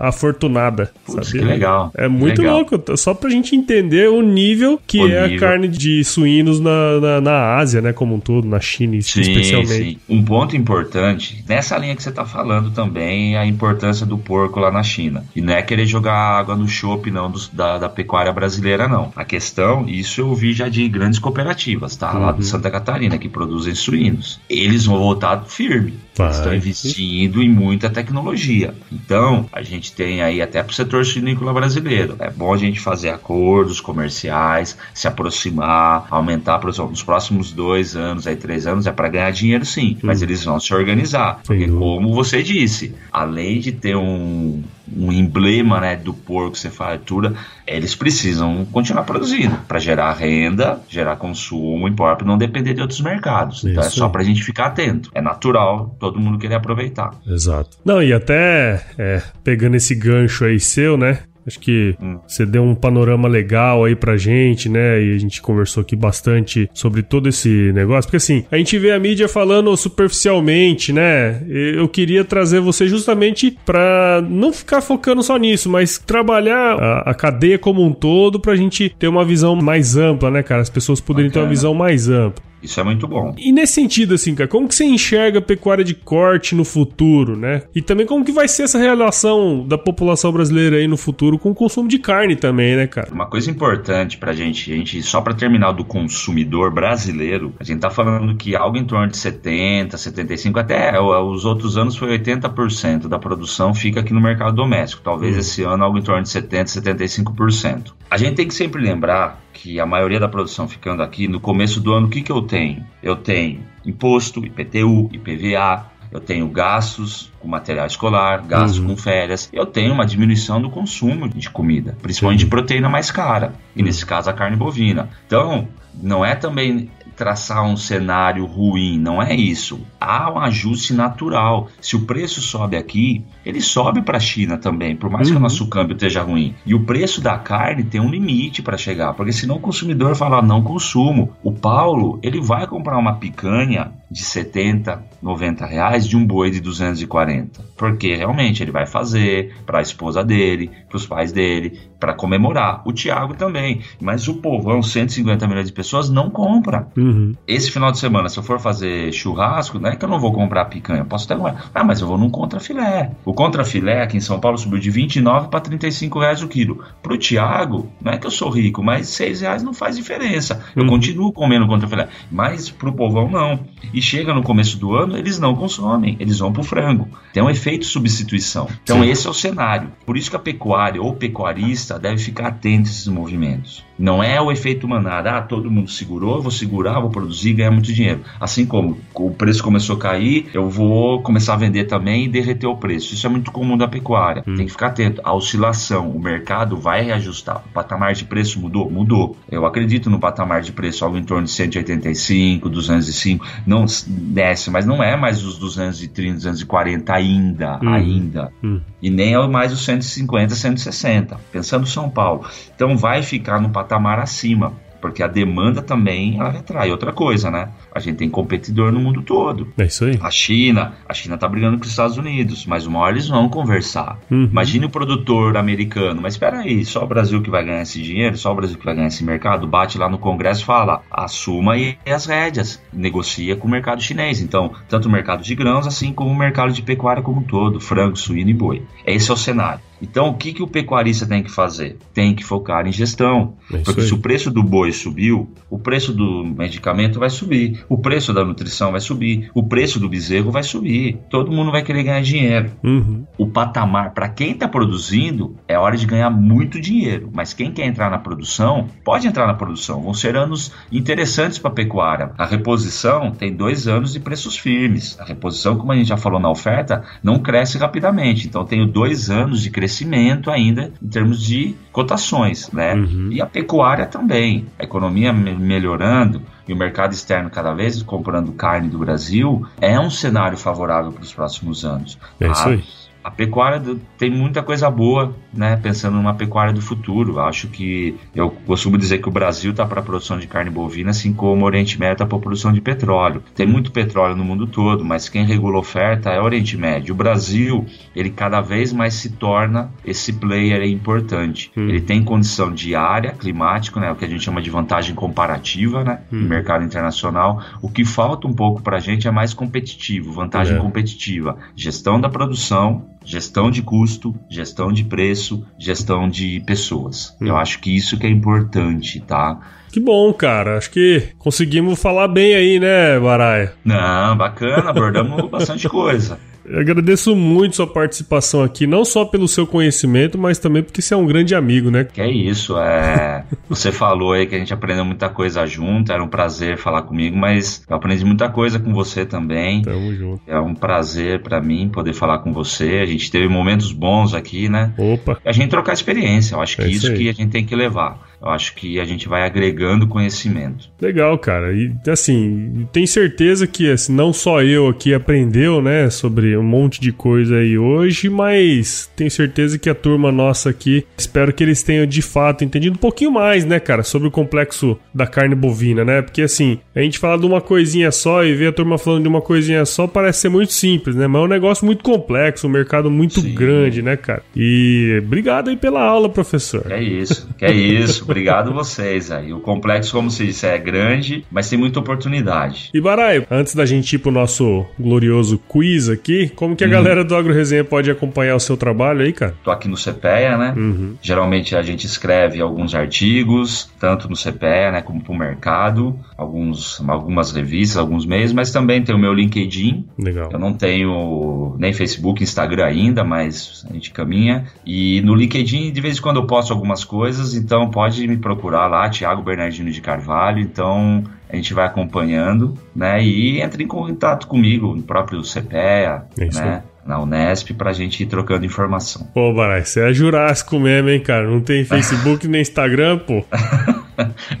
afortunada, 0.00 0.90
Putz, 1.06 1.26
sabia? 1.28 1.42
que 1.42 1.46
legal. 1.48 1.90
É 1.96 2.08
muito 2.08 2.40
Legal. 2.42 2.56
louco, 2.58 2.96
só 2.96 3.14
pra 3.14 3.30
gente 3.30 3.54
entender 3.54 4.08
o 4.08 4.22
nível 4.22 4.80
que 4.86 4.98
O 5.00 5.08
é 5.08 5.20
a 5.24 5.28
nível. 5.28 5.40
carne 5.40 5.68
de 5.68 6.02
suínos 6.04 6.60
na, 6.60 7.00
na, 7.00 7.20
na 7.20 7.56
Ásia, 7.56 7.80
né, 7.80 7.92
como 7.92 8.14
um 8.14 8.20
todo, 8.20 8.46
na 8.46 8.60
China 8.60 8.92
Sim, 9.02 9.20
especialmente. 9.20 9.72
sim. 9.72 9.98
Um 10.08 10.24
ponto 10.24 10.56
importante, 10.56 11.44
nessa 11.48 11.76
linha 11.78 11.94
que 11.94 12.02
você 12.02 12.08
está 12.08 12.24
falando 12.24 12.70
também, 12.70 13.34
é 13.34 13.38
a 13.38 13.46
importância 13.46 14.06
do 14.06 14.16
porco 14.16 14.58
lá 14.60 14.70
na 14.70 14.82
China. 14.82 15.24
E 15.34 15.40
não 15.40 15.52
é 15.52 15.62
querer 15.62 15.86
jogar 15.86 16.14
água 16.14 16.56
no 16.56 16.66
chope, 16.68 17.10
não, 17.10 17.30
dos- 17.30 17.48
da, 17.48 17.78
da 17.78 17.88
pecuária 17.88 18.32
brasileira, 18.32 18.88
não. 18.88 19.12
A 19.18 19.24
questão, 19.24 19.84
isso 19.88 20.20
eu 20.20 20.32
vi 20.32 20.52
já 20.52 20.68
de 20.68 20.88
grandes 20.88 21.18
cooperativas, 21.18 21.96
tá? 21.96 22.12
Lá 22.12 22.30
Uhum. 22.30 22.38
de 22.38 22.46
Santa 22.46 22.70
Catarina, 22.70 23.18
que 23.18 23.28
produzem 23.28 23.74
suínos. 23.74 24.38
Eles 24.48 24.84
vão 24.86 24.96
voltar 24.96 25.44
firme. 25.44 25.94
Vai. 26.16 26.30
Estão 26.30 26.54
investindo 26.54 27.42
em 27.42 27.48
muita 27.48 27.90
tecnologia. 27.90 28.72
Então, 28.92 29.46
a 29.52 29.60
gente 29.62 29.92
tem 29.92 30.22
aí 30.22 30.40
até 30.40 30.62
para 30.62 30.70
o 30.70 30.74
setor 30.74 31.04
suinícola 31.04 31.52
brasileiro. 31.52 32.14
É 32.20 32.30
bom 32.30 32.54
a 32.54 32.56
gente 32.56 32.78
fazer 32.78 33.08
acordos 33.08 33.80
comerciais, 33.80 34.76
se 34.94 35.08
aproximar, 35.08 36.06
aumentar 36.10 36.58
para 36.60 36.70
nos 36.84 37.02
próximos 37.02 37.50
dois 37.50 37.96
anos, 37.96 38.24
aí 38.26 38.36
três 38.36 38.68
anos, 38.68 38.86
é 38.86 38.92
para 38.92 39.08
ganhar 39.08 39.32
dinheiro 39.32 39.64
sim, 39.64 39.96
mas 40.00 40.22
eles 40.22 40.44
vão 40.44 40.60
se 40.60 40.72
organizar. 40.72 41.40
Porque, 41.44 41.66
dúvida. 41.66 41.78
como 41.84 42.14
você 42.14 42.40
disse, 42.40 42.94
além 43.12 43.58
de 43.58 43.72
ter 43.72 43.96
um, 43.96 44.62
um 44.96 45.12
emblema 45.12 45.80
né, 45.80 45.96
do 45.96 46.12
porco 46.12 46.56
ser 46.56 46.70
fartura, 46.70 47.34
eles 47.66 47.94
precisam 47.94 48.66
continuar 48.72 49.04
produzindo 49.04 49.56
para 49.66 49.78
gerar 49.78 50.12
renda, 50.14 50.80
gerar 50.88 51.16
consumo 51.16 51.88
e 51.88 51.92
para 51.92 52.24
não 52.24 52.38
depender 52.38 52.74
de 52.74 52.80
outros 52.80 53.00
mercados. 53.00 53.64
Então 53.64 53.82
é 53.82 53.86
Isso 53.86 53.96
só 53.96 54.08
para 54.08 54.22
a 54.22 54.24
gente 54.24 54.42
ficar 54.42 54.66
atento. 54.66 55.10
É 55.14 55.20
natural 55.20 55.96
todo 55.98 56.18
mundo 56.18 56.38
querer 56.38 56.54
aproveitar. 56.54 57.10
Exato. 57.26 57.76
Não, 57.84 58.02
e 58.02 58.12
até 58.12 58.84
é, 58.96 59.22
pegando 59.44 59.76
esse 59.76 59.94
gancho 59.94 60.44
aí 60.44 60.58
seu, 60.58 60.96
né? 60.96 61.20
Acho 61.48 61.58
que 61.58 61.96
Hum. 62.00 62.18
você 62.26 62.46
deu 62.46 62.62
um 62.62 62.74
panorama 62.74 63.26
legal 63.26 63.84
aí 63.84 63.96
pra 63.96 64.16
gente, 64.16 64.68
né? 64.68 65.02
E 65.02 65.14
a 65.14 65.18
gente 65.18 65.42
conversou 65.42 65.80
aqui 65.80 65.96
bastante 65.96 66.70
sobre 66.72 67.02
todo 67.02 67.28
esse 67.28 67.72
negócio. 67.72 68.04
Porque 68.08 68.18
assim, 68.18 68.44
a 68.52 68.56
gente 68.56 68.78
vê 68.78 68.92
a 68.92 68.98
mídia 69.00 69.28
falando 69.28 69.74
superficialmente, 69.76 70.92
né? 70.92 71.42
Eu 71.48 71.88
queria 71.88 72.24
trazer 72.24 72.60
você 72.60 72.86
justamente 72.86 73.56
pra 73.64 74.22
não 74.28 74.52
ficar 74.52 74.80
focando 74.80 75.22
só 75.22 75.36
nisso, 75.36 75.68
mas 75.70 75.98
trabalhar 75.98 76.76
a, 76.78 77.10
a 77.10 77.14
cadeia 77.14 77.58
como 77.58 77.84
um 77.84 77.92
todo 77.92 78.38
pra 78.38 78.54
gente 78.56 78.94
ter 78.98 79.08
uma 79.08 79.24
visão 79.24 79.56
mais 79.56 79.96
ampla, 79.96 80.30
né, 80.30 80.42
cara? 80.42 80.62
As 80.62 80.70
pessoas 80.70 81.00
poderem 81.00 81.30
ter 81.30 81.38
uma 81.38 81.48
visão 81.48 81.74
mais 81.74 82.08
ampla. 82.08 82.47
Isso 82.62 82.80
é 82.80 82.84
muito 82.84 83.06
bom. 83.06 83.34
E 83.38 83.52
nesse 83.52 83.74
sentido, 83.74 84.14
assim, 84.14 84.34
cara, 84.34 84.48
como 84.48 84.68
que 84.68 84.74
você 84.74 84.84
enxerga 84.84 85.38
a 85.38 85.42
pecuária 85.42 85.84
de 85.84 85.94
corte 85.94 86.54
no 86.54 86.64
futuro, 86.64 87.36
né? 87.36 87.62
E 87.74 87.80
também 87.80 88.06
como 88.06 88.24
que 88.24 88.32
vai 88.32 88.48
ser 88.48 88.64
essa 88.64 88.78
relação 88.78 89.66
da 89.66 89.78
população 89.78 90.32
brasileira 90.32 90.76
aí 90.76 90.88
no 90.88 90.96
futuro 90.96 91.38
com 91.38 91.50
o 91.50 91.54
consumo 91.54 91.88
de 91.88 91.98
carne 91.98 92.36
também, 92.36 92.76
né, 92.76 92.86
cara? 92.86 93.12
Uma 93.12 93.26
coisa 93.26 93.50
importante 93.50 94.18
pra 94.18 94.32
gente, 94.32 94.72
a 94.72 94.76
gente 94.76 95.02
só 95.02 95.20
para 95.20 95.34
terminar 95.34 95.72
do 95.72 95.84
consumidor 95.84 96.72
brasileiro, 96.72 97.54
a 97.60 97.64
gente 97.64 97.80
tá 97.80 97.90
falando 97.90 98.36
que 98.36 98.56
algo 98.56 98.76
em 98.76 98.84
torno 98.84 99.08
de 99.08 99.16
70, 99.16 99.96
75, 99.96 100.58
até 100.58 101.00
os 101.00 101.44
outros 101.44 101.76
anos 101.76 101.96
foi 101.96 102.18
80% 102.18 103.08
da 103.08 103.18
produção 103.18 103.74
fica 103.74 104.00
aqui 104.00 104.12
no 104.12 104.20
mercado 104.20 104.54
doméstico. 104.54 105.02
Talvez 105.02 105.36
hum. 105.36 105.40
esse 105.40 105.62
ano 105.62 105.84
algo 105.84 105.98
em 105.98 106.02
torno 106.02 106.22
de 106.22 106.28
70, 106.28 106.70
75%. 106.70 107.92
A 108.10 108.16
gente 108.16 108.36
tem 108.36 108.48
que 108.48 108.54
sempre 108.54 108.82
lembrar 108.82 109.40
que 109.58 109.80
a 109.80 109.86
maioria 109.86 110.20
da 110.20 110.28
produção 110.28 110.68
ficando 110.68 111.02
aqui, 111.02 111.26
no 111.26 111.40
começo 111.40 111.80
do 111.80 111.92
ano, 111.92 112.06
o 112.06 112.10
que, 112.10 112.22
que 112.22 112.30
eu 112.30 112.42
tenho? 112.42 112.86
Eu 113.02 113.16
tenho 113.16 113.60
imposto, 113.84 114.44
IPTU, 114.44 115.10
IPVA, 115.12 115.86
eu 116.12 116.20
tenho 116.20 116.48
gastos 116.48 117.30
com 117.40 117.48
material 117.48 117.86
escolar, 117.86 118.46
gastos 118.46 118.78
uhum. 118.78 118.88
com 118.88 118.96
férias, 118.96 119.48
eu 119.52 119.66
tenho 119.66 119.92
uma 119.92 120.06
diminuição 120.06 120.60
do 120.62 120.70
consumo 120.70 121.28
de 121.28 121.50
comida, 121.50 121.96
principalmente 122.00 122.40
de 122.40 122.46
proteína 122.46 122.88
mais 122.88 123.10
cara, 123.10 123.54
e 123.74 123.82
nesse 123.82 124.06
caso 124.06 124.30
a 124.30 124.32
carne 124.32 124.56
bovina. 124.56 125.10
Então, 125.26 125.68
não 126.00 126.24
é 126.24 126.34
também 126.34 126.88
traçar 127.18 127.64
um 127.64 127.76
cenário 127.76 128.46
ruim, 128.46 128.96
não 128.96 129.20
é 129.20 129.34
isso. 129.34 129.80
Há 130.00 130.32
um 130.32 130.38
ajuste 130.38 130.94
natural. 130.94 131.68
Se 131.80 131.96
o 131.96 132.06
preço 132.06 132.40
sobe 132.40 132.76
aqui, 132.76 133.24
ele 133.44 133.60
sobe 133.60 134.02
para 134.02 134.18
a 134.18 134.20
China 134.20 134.56
também, 134.56 134.94
por 134.94 135.10
mais 135.10 135.26
uhum. 135.26 135.32
que 135.32 135.36
o 135.36 135.36
uhum. 135.38 135.42
nosso 135.42 135.68
câmbio 135.68 135.94
esteja 135.94 136.22
ruim. 136.22 136.54
E 136.64 136.74
o 136.74 136.84
preço 136.84 137.20
da 137.20 137.36
carne 137.36 137.82
tem 137.82 138.00
um 138.00 138.08
limite 138.08 138.62
para 138.62 138.76
chegar, 138.76 139.14
porque 139.14 139.32
senão 139.32 139.56
o 139.56 139.60
consumidor 139.60 140.14
fala 140.14 140.40
não 140.40 140.62
consumo. 140.62 141.32
O 141.42 141.52
Paulo, 141.52 142.20
ele 142.22 142.40
vai 142.40 142.66
comprar 142.68 142.96
uma 142.96 143.16
picanha 143.16 143.92
de 144.10 144.22
70, 144.22 145.02
90 145.20 145.66
reais 145.66 146.06
de 146.06 146.16
um 146.16 146.24
boi 146.24 146.50
de 146.50 146.60
240. 146.60 147.64
Porque 147.76 148.14
realmente 148.14 148.62
ele 148.62 148.70
vai 148.70 148.86
fazer 148.86 149.56
para 149.66 149.80
a 149.80 149.82
esposa 149.82 150.24
dele, 150.24 150.70
para 150.88 150.96
os 150.96 151.06
pais 151.06 151.32
dele, 151.32 151.78
para 151.98 152.14
comemorar. 152.14 152.82
O 152.84 152.92
Tiago 152.92 153.34
também. 153.34 153.80
Mas 154.00 154.28
o 154.28 154.34
povão, 154.34 154.82
150 154.82 155.46
milhões 155.46 155.66
de 155.66 155.72
pessoas, 155.72 156.08
não 156.08 156.30
compra. 156.30 156.88
Uhum. 156.96 157.34
Esse 157.46 157.70
final 157.70 157.90
de 157.90 157.98
semana, 157.98 158.28
se 158.28 158.38
eu 158.38 158.42
for 158.42 158.58
fazer 158.58 159.12
churrasco, 159.12 159.78
não 159.78 159.90
é 159.90 159.96
que 159.96 160.04
eu 160.04 160.08
não 160.08 160.20
vou 160.20 160.32
comprar 160.32 160.66
picanha. 160.66 161.00
Eu 161.00 161.06
posso 161.06 161.32
até. 161.32 161.38
Ah, 161.74 161.84
mas 161.84 162.00
eu 162.00 162.06
vou 162.06 162.18
num 162.18 162.30
contrafilé. 162.30 163.12
O 163.24 163.32
contrafilé 163.32 164.02
aqui 164.02 164.16
em 164.16 164.20
São 164.20 164.40
Paulo 164.40 164.58
subiu 164.58 164.78
de 164.78 164.90
29 164.90 165.48
para 165.48 165.60
35 165.60 166.18
reais 166.18 166.42
o 166.42 166.48
quilo. 166.48 166.84
Para 167.02 167.12
o 167.12 167.18
Tiago, 167.18 167.90
não 168.00 168.12
é 168.12 168.18
que 168.18 168.26
eu 168.26 168.30
sou 168.30 168.50
rico, 168.50 168.82
mas 168.82 169.08
6 169.08 169.40
reais 169.40 169.62
não 169.62 169.72
faz 169.72 169.96
diferença. 169.96 170.62
Eu 170.74 170.82
uhum. 170.82 170.88
continuo 170.88 171.32
comendo 171.32 171.66
contrafilé. 171.66 172.08
Mas 172.30 172.70
para 172.70 172.88
o 172.88 172.92
povão, 172.92 173.30
não 173.30 173.58
e 173.92 174.02
chega 174.02 174.34
no 174.34 174.42
começo 174.42 174.78
do 174.78 174.94
ano, 174.94 175.16
eles 175.16 175.38
não 175.38 175.54
consomem, 175.54 176.16
eles 176.20 176.38
vão 176.38 176.52
para 176.52 176.60
o 176.60 176.64
frango. 176.64 177.08
Tem 177.32 177.42
um 177.42 177.50
efeito 177.50 177.86
substituição. 177.86 178.68
Então, 178.82 179.02
Sim. 179.02 179.10
esse 179.10 179.26
é 179.26 179.30
o 179.30 179.34
cenário. 179.34 179.92
Por 180.04 180.16
isso 180.16 180.30
que 180.30 180.36
a 180.36 180.40
pecuária 180.40 181.00
ou 181.00 181.14
pecuarista 181.14 181.87
deve 181.96 182.18
ficar 182.18 182.48
atento 182.48 182.88
a 182.88 182.90
esses 182.90 183.06
movimentos. 183.06 183.84
Não 183.98 184.22
é 184.22 184.40
o 184.40 184.52
efeito 184.52 184.86
manada, 184.86 185.32
ah, 185.32 185.42
todo 185.42 185.70
mundo 185.70 185.90
segurou, 185.90 186.40
vou 186.40 186.52
segurar, 186.52 187.00
vou 187.00 187.10
produzir 187.10 187.50
e 187.50 187.54
ganhar 187.54 187.70
muito 187.70 187.92
dinheiro. 187.92 188.20
Assim 188.38 188.64
como 188.64 188.98
o 189.14 189.30
preço 189.30 189.62
começou 189.62 189.96
a 189.96 189.98
cair, 189.98 190.48
eu 190.54 190.68
vou 190.68 191.20
começar 191.22 191.54
a 191.54 191.56
vender 191.56 191.84
também 191.84 192.24
e 192.24 192.28
derreter 192.28 192.66
o 192.66 192.76
preço. 192.76 193.14
Isso 193.14 193.26
é 193.26 193.30
muito 193.30 193.50
comum 193.50 193.76
da 193.76 193.88
pecuária. 193.88 194.44
Hum. 194.46 194.54
Tem 194.54 194.66
que 194.66 194.72
ficar 194.72 194.88
atento. 194.88 195.20
A 195.24 195.34
oscilação, 195.34 196.10
o 196.10 196.20
mercado 196.20 196.76
vai 196.76 197.02
reajustar. 197.02 197.64
O 197.66 197.72
patamar 197.72 198.14
de 198.14 198.24
preço 198.24 198.60
mudou? 198.60 198.88
Mudou. 198.88 199.36
Eu 199.50 199.66
acredito 199.66 200.08
no 200.08 200.20
patamar 200.20 200.62
de 200.62 200.72
preço 200.72 201.04
algo 201.04 201.16
em 201.16 201.24
torno 201.24 201.44
de 201.44 201.50
185, 201.50 202.68
205. 202.68 203.46
Não 203.66 203.84
desce, 204.06 204.70
mas 204.70 204.86
não 204.86 205.02
é 205.02 205.16
mais 205.16 205.42
os 205.44 205.58
230, 205.58 206.34
240 206.34 207.12
ainda. 207.12 207.80
Hum. 207.82 207.88
Ainda. 207.88 208.52
Hum. 208.62 208.80
E 209.00 209.10
nem 209.10 209.34
é 209.34 209.46
mais 209.46 209.72
os 209.72 209.84
150, 209.84 210.54
160. 210.54 211.38
Pensando 211.52 211.86
São 211.86 212.10
Paulo. 212.10 212.44
Então 212.74 212.96
vai 212.96 213.22
ficar 213.22 213.60
no 213.60 213.70
patamar 213.70 214.18
acima 214.18 214.72
porque 215.00 215.22
a 215.22 215.28
demanda 215.28 215.82
também 215.82 216.38
ela 216.38 216.50
atrai 216.50 216.90
outra 216.90 217.12
coisa, 217.12 217.50
né? 217.50 217.70
A 217.98 218.00
gente 218.00 218.16
tem 218.16 218.30
competidor 218.30 218.92
no 218.92 219.00
mundo 219.00 219.22
todo. 219.22 219.68
É 219.76 219.84
isso 219.84 220.04
aí. 220.04 220.18
A 220.20 220.30
China, 220.30 220.94
a 221.08 221.12
China 221.12 221.36
tá 221.36 221.48
brigando 221.48 221.76
com 221.76 221.84
os 221.84 221.90
Estados 221.90 222.16
Unidos, 222.16 222.64
mas 222.66 222.86
uma 222.86 223.00
hora 223.00 223.12
eles 223.12 223.28
vão 223.28 223.48
conversar. 223.48 224.18
Uhum. 224.30 224.44
Imagine 224.44 224.86
o 224.86 224.90
produtor 224.90 225.56
americano, 225.56 226.22
mas 226.22 226.34
espera 226.34 226.58
aí, 226.58 226.84
só 226.84 227.04
o 227.04 227.06
Brasil 227.06 227.42
que 227.42 227.50
vai 227.50 227.64
ganhar 227.64 227.82
esse 227.82 228.00
dinheiro, 228.00 228.36
só 228.36 228.52
o 228.52 228.54
Brasil 228.54 228.78
que 228.78 228.84
vai 228.84 228.94
ganhar 228.94 229.08
esse 229.08 229.24
mercado, 229.24 229.66
bate 229.66 229.98
lá 229.98 230.08
no 230.08 230.18
Congresso 230.18 230.62
e 230.62 230.64
fala, 230.64 231.02
assuma 231.10 231.74
aí 231.74 231.96
as 232.06 232.26
rédeas, 232.26 232.80
negocia 232.92 233.56
com 233.56 233.68
o 233.68 233.70
mercado 233.70 234.02
chinês. 234.02 234.40
Então, 234.40 234.72
tanto 234.88 235.08
o 235.08 235.12
mercado 235.12 235.42
de 235.42 235.54
grãos, 235.54 235.86
assim 235.86 236.12
como 236.12 236.30
o 236.30 236.36
mercado 236.36 236.72
de 236.72 236.82
pecuária 236.82 237.22
como 237.22 237.40
um 237.40 237.44
todo, 237.44 237.80
frango, 237.80 238.16
suíno 238.16 238.50
e 238.50 238.54
boi. 238.54 238.82
Esse 239.06 239.30
é 239.30 239.34
o 239.34 239.36
cenário. 239.36 239.80
Então, 240.00 240.28
o 240.28 240.34
que, 240.34 240.52
que 240.52 240.62
o 240.62 240.66
pecuarista 240.66 241.26
tem 241.26 241.42
que 241.42 241.50
fazer? 241.50 241.96
Tem 242.14 242.34
que 242.34 242.44
focar 242.44 242.86
em 242.86 242.92
gestão. 242.92 243.56
É 243.72 243.78
porque 243.78 244.02
se 244.02 244.14
o 244.14 244.18
preço 244.18 244.50
do 244.50 244.62
boi 244.62 244.92
subiu, 244.92 245.50
o 245.68 245.78
preço 245.78 246.12
do 246.12 246.44
medicamento 246.44 247.18
vai 247.18 247.30
subir, 247.30 247.84
o 247.88 247.98
preço 247.98 248.32
da 248.32 248.44
nutrição 248.44 248.92
vai 248.92 249.00
subir, 249.00 249.50
o 249.54 249.62
preço 249.62 249.98
do 249.98 250.08
bezerro 250.08 250.50
vai 250.50 250.62
subir. 250.62 251.18
Todo 251.30 251.52
mundo 251.52 251.72
vai 251.72 251.82
querer 251.82 252.02
ganhar 252.02 252.22
dinheiro. 252.22 252.70
Uhum. 252.82 253.24
O 253.36 253.46
patamar, 253.46 254.12
para 254.12 254.28
quem 254.28 254.52
está 254.52 254.68
produzindo, 254.68 255.56
é 255.66 255.78
hora 255.78 255.96
de 255.96 256.06
ganhar 256.06 256.30
muito 256.30 256.80
dinheiro. 256.80 257.30
Mas 257.32 257.52
quem 257.52 257.72
quer 257.72 257.86
entrar 257.86 258.10
na 258.10 258.18
produção, 258.18 258.88
pode 259.04 259.26
entrar 259.26 259.46
na 259.46 259.54
produção. 259.54 260.02
Vão 260.02 260.14
ser 260.14 260.36
anos 260.36 260.72
interessantes 260.92 261.58
para 261.58 261.70
a 261.70 261.74
pecuária. 261.74 262.32
A 262.36 262.44
reposição 262.44 263.30
tem 263.30 263.54
dois 263.54 263.88
anos 263.88 264.12
de 264.12 264.20
preços 264.20 264.56
firmes. 264.56 265.18
A 265.18 265.24
reposição, 265.24 265.76
como 265.76 265.92
a 265.92 265.96
gente 265.96 266.08
já 266.08 266.16
falou 266.16 266.40
na 266.40 266.50
oferta, 266.50 267.04
não 267.22 267.38
cresce 267.38 267.78
rapidamente. 267.78 268.46
Então, 268.46 268.64
tenho 268.64 268.86
dois 268.86 269.30
anos 269.30 269.62
de 269.62 269.70
crescimento 269.70 270.50
ainda 270.50 270.92
em 271.02 271.08
termos 271.08 271.42
de 271.42 271.74
cotações, 271.92 272.70
né? 272.70 272.94
Uhum. 272.94 273.30
E 273.32 273.40
a 273.40 273.46
pecuária 273.46 274.06
também, 274.06 274.66
a 274.78 274.84
economia 274.84 275.32
melhorando 275.32 276.42
e 276.68 276.72
o 276.72 276.76
mercado 276.76 277.12
externo 277.12 277.50
cada 277.50 277.72
vez 277.72 278.02
comprando 278.02 278.52
carne 278.52 278.88
do 278.88 278.98
Brasil, 278.98 279.66
é 279.80 279.98
um 279.98 280.10
cenário 280.10 280.56
favorável 280.56 281.10
para 281.10 281.22
os 281.22 281.32
próximos 281.32 281.84
anos. 281.84 282.18
É 282.38 282.48
isso 282.48 282.68
aí 282.68 282.84
a 283.28 283.30
pecuária 283.30 283.82
tem 284.16 284.30
muita 284.30 284.62
coisa 284.62 284.90
boa, 284.90 285.34
né? 285.52 285.76
Pensando 285.76 286.16
numa 286.16 286.34
pecuária 286.34 286.72
do 286.72 286.80
futuro. 286.80 287.40
Acho 287.40 287.68
que 287.68 288.16
eu 288.34 288.50
costumo 288.50 288.98
dizer 288.98 289.18
que 289.18 289.28
o 289.28 289.32
Brasil 289.32 289.70
está 289.70 289.86
para 289.86 290.00
a 290.00 290.02
produção 290.02 290.38
de 290.38 290.46
carne 290.46 290.70
bovina, 290.70 291.10
assim 291.10 291.32
como 291.32 291.62
o 291.62 291.66
Oriente 291.66 291.98
Médio 291.98 292.14
está 292.14 292.26
para 292.26 292.36
a 292.36 292.40
produção 292.40 292.72
de 292.72 292.80
petróleo. 292.80 293.42
Tem 293.54 293.66
muito 293.66 293.92
petróleo 293.92 294.36
no 294.36 294.44
mundo 294.44 294.66
todo, 294.66 295.04
mas 295.04 295.28
quem 295.28 295.44
regula 295.44 295.76
a 295.76 295.80
oferta 295.80 296.30
é 296.30 296.40
o 296.40 296.44
Oriente 296.44 296.76
Médio. 296.76 297.14
O 297.14 297.16
Brasil, 297.16 297.86
ele 298.14 298.30
cada 298.30 298.60
vez 298.60 298.92
mais 298.92 299.14
se 299.14 299.30
torna 299.30 299.90
esse 300.04 300.32
player 300.32 300.82
importante. 300.82 301.70
Hum. 301.76 301.88
Ele 301.88 302.00
tem 302.00 302.22
condição 302.22 302.72
de 302.72 302.94
área, 302.94 303.32
climático, 303.32 304.00
né? 304.00 304.10
O 304.10 304.16
que 304.16 304.24
a 304.24 304.28
gente 304.28 304.42
chama 304.42 304.60
de 304.60 304.70
vantagem 304.70 305.14
comparativa, 305.14 306.04
né? 306.04 306.20
Hum. 306.32 306.40
No 306.40 306.48
mercado 306.48 306.84
internacional. 306.84 307.62
O 307.82 307.90
que 307.90 308.04
falta 308.04 308.46
um 308.46 308.52
pouco 308.52 308.82
para 308.82 308.96
a 308.96 309.00
gente 309.00 309.26
é 309.26 309.30
mais 309.30 309.54
competitivo, 309.54 310.32
vantagem 310.32 310.76
é. 310.76 310.80
competitiva, 310.80 311.56
gestão 311.74 312.20
da 312.20 312.28
produção 312.28 313.17
gestão 313.28 313.70
de 313.70 313.82
custo, 313.82 314.34
gestão 314.48 314.90
de 314.90 315.04
preço, 315.04 315.62
gestão 315.78 316.26
de 316.30 316.60
pessoas. 316.60 317.36
Hum. 317.38 317.48
Eu 317.48 317.56
acho 317.58 317.78
que 317.78 317.94
isso 317.94 318.16
que 318.16 318.26
é 318.26 318.30
importante, 318.30 319.20
tá? 319.20 319.60
Que 319.92 320.00
bom, 320.00 320.32
cara. 320.32 320.78
Acho 320.78 320.90
que 320.90 321.28
conseguimos 321.38 322.00
falar 322.00 322.26
bem 322.28 322.54
aí, 322.54 322.80
né, 322.80 323.20
Baraia? 323.20 323.74
Não, 323.84 324.34
bacana, 324.34 324.88
abordamos 324.88 325.48
bastante 325.50 325.86
coisa. 325.90 326.38
Eu 326.70 326.80
agradeço 326.80 327.34
muito 327.34 327.76
sua 327.76 327.86
participação 327.86 328.62
aqui, 328.62 328.86
não 328.86 329.04
só 329.04 329.24
pelo 329.24 329.48
seu 329.48 329.66
conhecimento, 329.66 330.36
mas 330.36 330.58
também 330.58 330.82
porque 330.82 331.00
você 331.00 331.14
é 331.14 331.16
um 331.16 331.26
grande 331.26 331.54
amigo, 331.54 331.90
né? 331.90 332.04
Que 332.04 332.20
é 332.20 332.30
isso, 332.30 332.78
é. 332.78 333.44
você 333.68 333.90
falou 333.90 334.32
aí 334.32 334.46
que 334.46 334.54
a 334.54 334.58
gente 334.58 334.74
aprendeu 334.74 335.04
muita 335.04 335.28
coisa 335.28 335.66
junto, 335.66 336.12
era 336.12 336.22
um 336.22 336.28
prazer 336.28 336.76
falar 336.76 337.02
comigo, 337.02 337.36
mas 337.36 337.82
eu 337.88 337.96
aprendi 337.96 338.24
muita 338.24 338.48
coisa 338.50 338.78
com 338.78 338.92
você 338.92 339.24
também. 339.24 339.82
Tamo 339.82 340.14
junto. 340.14 340.42
É 340.46 340.60
um 340.60 340.74
prazer 340.74 341.42
para 341.42 341.60
mim 341.60 341.88
poder 341.88 342.12
falar 342.12 342.40
com 342.40 342.52
você. 342.52 343.00
A 343.02 343.06
gente 343.06 343.30
teve 343.30 343.48
momentos 343.48 343.92
bons 343.92 344.34
aqui, 344.34 344.68
né? 344.68 344.92
Opa. 344.98 345.38
E 345.44 345.48
a 345.48 345.52
gente 345.52 345.70
trocar 345.70 345.94
experiência, 345.94 346.54
eu 346.54 346.60
acho 346.60 346.76
que 346.76 346.82
é 346.82 346.88
isso, 346.88 347.06
isso 347.06 347.14
que 347.14 347.28
a 347.28 347.32
gente 347.32 347.50
tem 347.50 347.64
que 347.64 347.74
levar 347.74 348.27
eu 348.40 348.48
acho 348.48 348.74
que 348.74 349.00
a 349.00 349.04
gente 349.04 349.28
vai 349.28 349.42
agregando 349.42 350.06
conhecimento. 350.06 350.88
Legal, 351.00 351.36
cara. 351.38 351.72
E 351.72 351.92
assim, 352.08 352.88
tem 352.92 353.06
certeza 353.06 353.66
que 353.66 353.90
assim, 353.90 354.12
não 354.12 354.32
só 354.32 354.62
eu 354.62 354.88
aqui 354.88 355.12
aprendeu, 355.12 355.82
né, 355.82 356.08
sobre 356.10 356.56
um 356.56 356.62
monte 356.62 357.00
de 357.00 357.12
coisa 357.12 357.56
aí 357.56 357.76
hoje, 357.76 358.28
mas 358.28 359.10
tenho 359.16 359.30
certeza 359.30 359.78
que 359.78 359.90
a 359.90 359.94
turma 359.94 360.30
nossa 360.30 360.70
aqui, 360.70 361.04
espero 361.16 361.52
que 361.52 361.62
eles 361.62 361.82
tenham 361.82 362.06
de 362.06 362.22
fato 362.22 362.64
entendido 362.64 362.96
um 362.96 363.00
pouquinho 363.00 363.30
mais, 363.30 363.64
né, 363.64 363.80
cara, 363.80 364.02
sobre 364.02 364.28
o 364.28 364.30
complexo 364.30 364.98
da 365.12 365.26
carne 365.26 365.54
bovina, 365.54 366.04
né? 366.04 366.22
Porque 366.22 366.42
assim, 366.42 366.78
a 366.94 367.00
gente 367.00 367.18
fala 367.18 367.38
de 367.38 367.46
uma 367.46 367.60
coisinha 367.60 368.10
só 368.12 368.44
e 368.44 368.54
vê 368.54 368.68
a 368.68 368.72
turma 368.72 368.98
falando 368.98 369.22
de 369.22 369.28
uma 369.28 369.40
coisinha 369.40 369.84
só, 369.84 370.06
parece 370.06 370.40
ser 370.40 370.48
muito 370.48 370.72
simples, 370.72 371.16
né? 371.16 371.26
Mas 371.26 371.42
é 371.42 371.44
um 371.44 371.48
negócio 371.48 371.84
muito 371.84 372.04
complexo, 372.04 372.66
um 372.66 372.70
mercado 372.70 373.10
muito 373.10 373.40
Sim. 373.40 373.54
grande, 373.54 374.02
né, 374.02 374.16
cara? 374.16 374.42
E 374.54 375.20
obrigado 375.24 375.70
aí 375.70 375.76
pela 375.76 376.02
aula, 376.02 376.28
professor. 376.28 376.82
Que 376.82 376.92
é 376.92 377.02
isso, 377.02 377.48
que 377.58 377.64
é 377.64 377.72
isso. 377.72 378.27
Obrigado 378.28 378.74
vocês 378.74 379.30
aí. 379.30 379.52
O 379.52 379.60
complexo, 379.60 380.12
como 380.12 380.30
se 380.30 380.46
disse, 380.46 380.66
é 380.66 380.76
grande, 380.76 381.44
mas 381.50 381.70
tem 381.70 381.78
muita 381.78 381.98
oportunidade. 381.98 382.90
E 382.92 383.00
Baraio, 383.00 383.46
antes 383.50 383.74
da 383.74 383.86
gente 383.86 384.12
ir 384.14 384.18
pro 384.18 384.30
nosso 384.30 384.84
glorioso 384.98 385.58
quiz 385.66 386.10
aqui, 386.10 386.50
como 386.54 386.76
que 386.76 386.84
a 386.84 386.86
uhum. 386.86 386.92
galera 386.92 387.24
do 387.24 387.34
Agro 387.34 387.54
Resenha 387.54 387.84
pode 387.84 388.10
acompanhar 388.10 388.54
o 388.54 388.60
seu 388.60 388.76
trabalho 388.76 389.22
aí, 389.22 389.32
cara? 389.32 389.54
Tô 389.64 389.70
aqui 389.70 389.88
no 389.88 389.96
CPEA, 389.96 390.58
né? 390.58 390.74
Uhum. 390.76 391.14
Geralmente 391.22 391.74
a 391.74 391.82
gente 391.82 392.04
escreve 392.04 392.60
alguns 392.60 392.94
artigos, 392.94 393.90
tanto 393.98 394.28
no 394.28 394.36
CPEA, 394.36 394.92
né, 394.92 395.02
como 395.02 395.22
pro 395.22 395.34
mercado, 395.34 396.18
alguns, 396.36 397.02
algumas 397.08 397.50
revistas, 397.52 397.96
alguns 397.96 398.26
meios, 398.26 398.52
mas 398.52 398.70
também 398.70 399.02
tem 399.02 399.14
o 399.14 399.18
meu 399.18 399.32
LinkedIn. 399.32 400.06
Legal. 400.18 400.50
Eu 400.52 400.58
não 400.58 400.72
tenho 400.72 401.76
nem 401.78 401.92
Facebook, 401.92 402.42
Instagram 402.42 402.84
ainda, 402.84 403.24
mas 403.24 403.86
a 403.88 403.92
gente 403.92 404.10
caminha. 404.10 404.66
E 404.84 405.20
no 405.22 405.34
LinkedIn, 405.34 405.92
de 405.92 406.00
vez 406.00 406.18
em 406.18 406.20
quando 406.20 406.36
eu 406.36 406.46
posto 406.46 406.72
algumas 406.72 407.04
coisas, 407.04 407.54
então 407.54 407.90
pode 407.90 408.17
me 408.26 408.36
procurar 408.36 408.86
lá, 408.86 409.08
Thiago 409.08 409.42
Bernardino 409.42 409.90
de 409.90 410.00
Carvalho. 410.00 410.60
Então 410.60 411.22
a 411.48 411.56
gente 411.56 411.72
vai 411.72 411.86
acompanhando, 411.86 412.74
né? 412.94 413.22
E 413.22 413.60
entre 413.60 413.84
em 413.84 413.86
contato 413.86 414.46
comigo, 414.46 414.94
no 414.94 415.02
próprio 415.02 415.42
CPEA, 415.42 416.26
é 416.38 416.44
né? 416.54 416.82
Na 417.08 417.18
Unesp 417.18 417.72
pra 417.72 417.94
gente 417.94 418.22
ir 418.22 418.26
trocando 418.26 418.66
informação. 418.66 419.26
Pô, 419.32 419.54
Barai, 419.54 419.82
você 419.82 420.10
é 420.10 420.12
Jurássico 420.12 420.78
mesmo, 420.78 421.08
hein, 421.08 421.18
cara? 421.18 421.48
Não 421.48 421.62
tem 421.62 421.82
Facebook 421.82 422.46
nem 422.46 422.60
Instagram, 422.60 423.18
pô. 423.18 423.42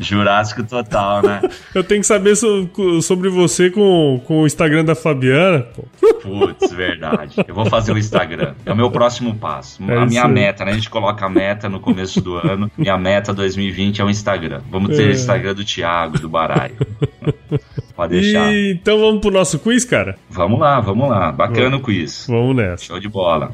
Jurássico 0.00 0.64
total, 0.64 1.22
né? 1.22 1.42
Eu 1.74 1.84
tenho 1.84 2.00
que 2.00 2.06
saber 2.06 2.34
so, 2.36 2.70
sobre 3.02 3.28
você 3.28 3.68
com, 3.68 4.22
com 4.24 4.42
o 4.42 4.46
Instagram 4.46 4.82
da 4.82 4.94
Fabiana, 4.94 5.60
pô. 5.60 5.84
Putz, 6.22 6.72
verdade. 6.72 7.36
Eu 7.46 7.54
vou 7.54 7.66
fazer 7.66 7.92
o 7.92 7.98
Instagram. 7.98 8.54
É 8.64 8.72
o 8.72 8.76
meu 8.76 8.90
próximo 8.90 9.34
passo. 9.34 9.82
É 9.90 9.96
a 9.98 10.06
minha 10.06 10.24
aí. 10.24 10.32
meta, 10.32 10.64
né? 10.64 10.70
A 10.70 10.74
gente 10.74 10.88
coloca 10.88 11.26
a 11.26 11.28
meta 11.28 11.68
no 11.68 11.80
começo 11.80 12.20
do 12.20 12.36
ano. 12.36 12.70
Minha 12.78 12.96
meta 12.96 13.34
2020 13.34 14.00
é 14.00 14.04
o 14.04 14.08
Instagram. 14.08 14.62
Vamos 14.70 14.96
ter 14.96 15.04
é. 15.04 15.08
o 15.08 15.10
Instagram 15.10 15.54
do 15.54 15.64
Thiago, 15.64 16.18
do 16.18 16.28
Baraio. 16.30 16.76
Pode 17.98 18.20
deixar. 18.20 18.54
E, 18.54 18.74
então 18.74 19.00
vamos 19.00 19.20
pro 19.20 19.28
nosso 19.28 19.58
quiz, 19.58 19.84
cara? 19.84 20.16
Vamos 20.30 20.60
lá, 20.60 20.78
vamos 20.78 21.10
lá. 21.10 21.32
Bacana 21.32 21.70
vamos. 21.70 21.80
o 21.80 21.82
quiz. 21.82 22.26
Vamos 22.28 22.54
nessa. 22.54 22.84
Show 22.84 23.00
de 23.00 23.08
bola. 23.08 23.50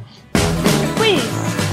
Quiz. 0.98 1.63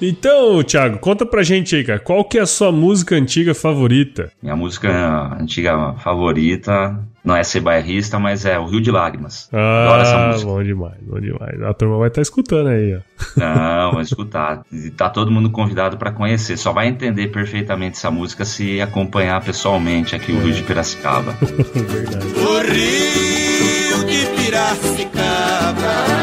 Então, 0.00 0.62
Thiago, 0.62 0.98
conta 0.98 1.26
pra 1.26 1.42
gente 1.42 1.74
aí, 1.74 1.84
cara. 1.84 1.98
Qual 1.98 2.24
que 2.24 2.38
é 2.38 2.42
a 2.42 2.46
sua 2.46 2.70
música 2.70 3.16
antiga 3.16 3.54
favorita? 3.54 4.30
Minha 4.42 4.54
música 4.54 5.36
antiga 5.40 5.94
favorita 5.94 6.98
não 7.24 7.36
é 7.36 7.42
ser 7.42 7.60
bairrista, 7.60 8.18
mas 8.18 8.46
é 8.46 8.58
o 8.58 8.66
Rio 8.66 8.80
de 8.80 8.90
Lágrimas. 8.90 9.50
Ah, 9.52 9.84
Adoro 9.84 10.02
essa 10.02 10.26
música. 10.28 10.50
bom 10.50 10.62
demais, 10.62 10.96
bom 11.02 11.20
demais. 11.20 11.62
A 11.62 11.74
turma 11.74 11.98
vai 11.98 12.08
estar 12.08 12.20
tá 12.20 12.22
escutando 12.22 12.68
aí, 12.68 12.96
ó. 12.96 13.00
Não, 13.36 13.92
vai 13.92 14.02
escutar. 14.02 14.62
E 14.72 14.90
tá 14.90 15.10
todo 15.10 15.30
mundo 15.30 15.50
convidado 15.50 15.96
para 15.96 16.12
conhecer. 16.12 16.56
Só 16.56 16.72
vai 16.72 16.86
entender 16.88 17.28
perfeitamente 17.28 17.96
essa 17.96 18.10
música 18.10 18.44
se 18.44 18.80
acompanhar 18.80 19.42
pessoalmente 19.42 20.14
aqui 20.14 20.30
o 20.32 20.40
Rio 20.40 20.54
de 20.54 20.62
Piracicaba. 20.62 21.32
Verdade. 21.42 22.26
O 22.38 22.60
Rio 22.60 24.06
de 24.06 24.26
Piracicaba 24.42 26.17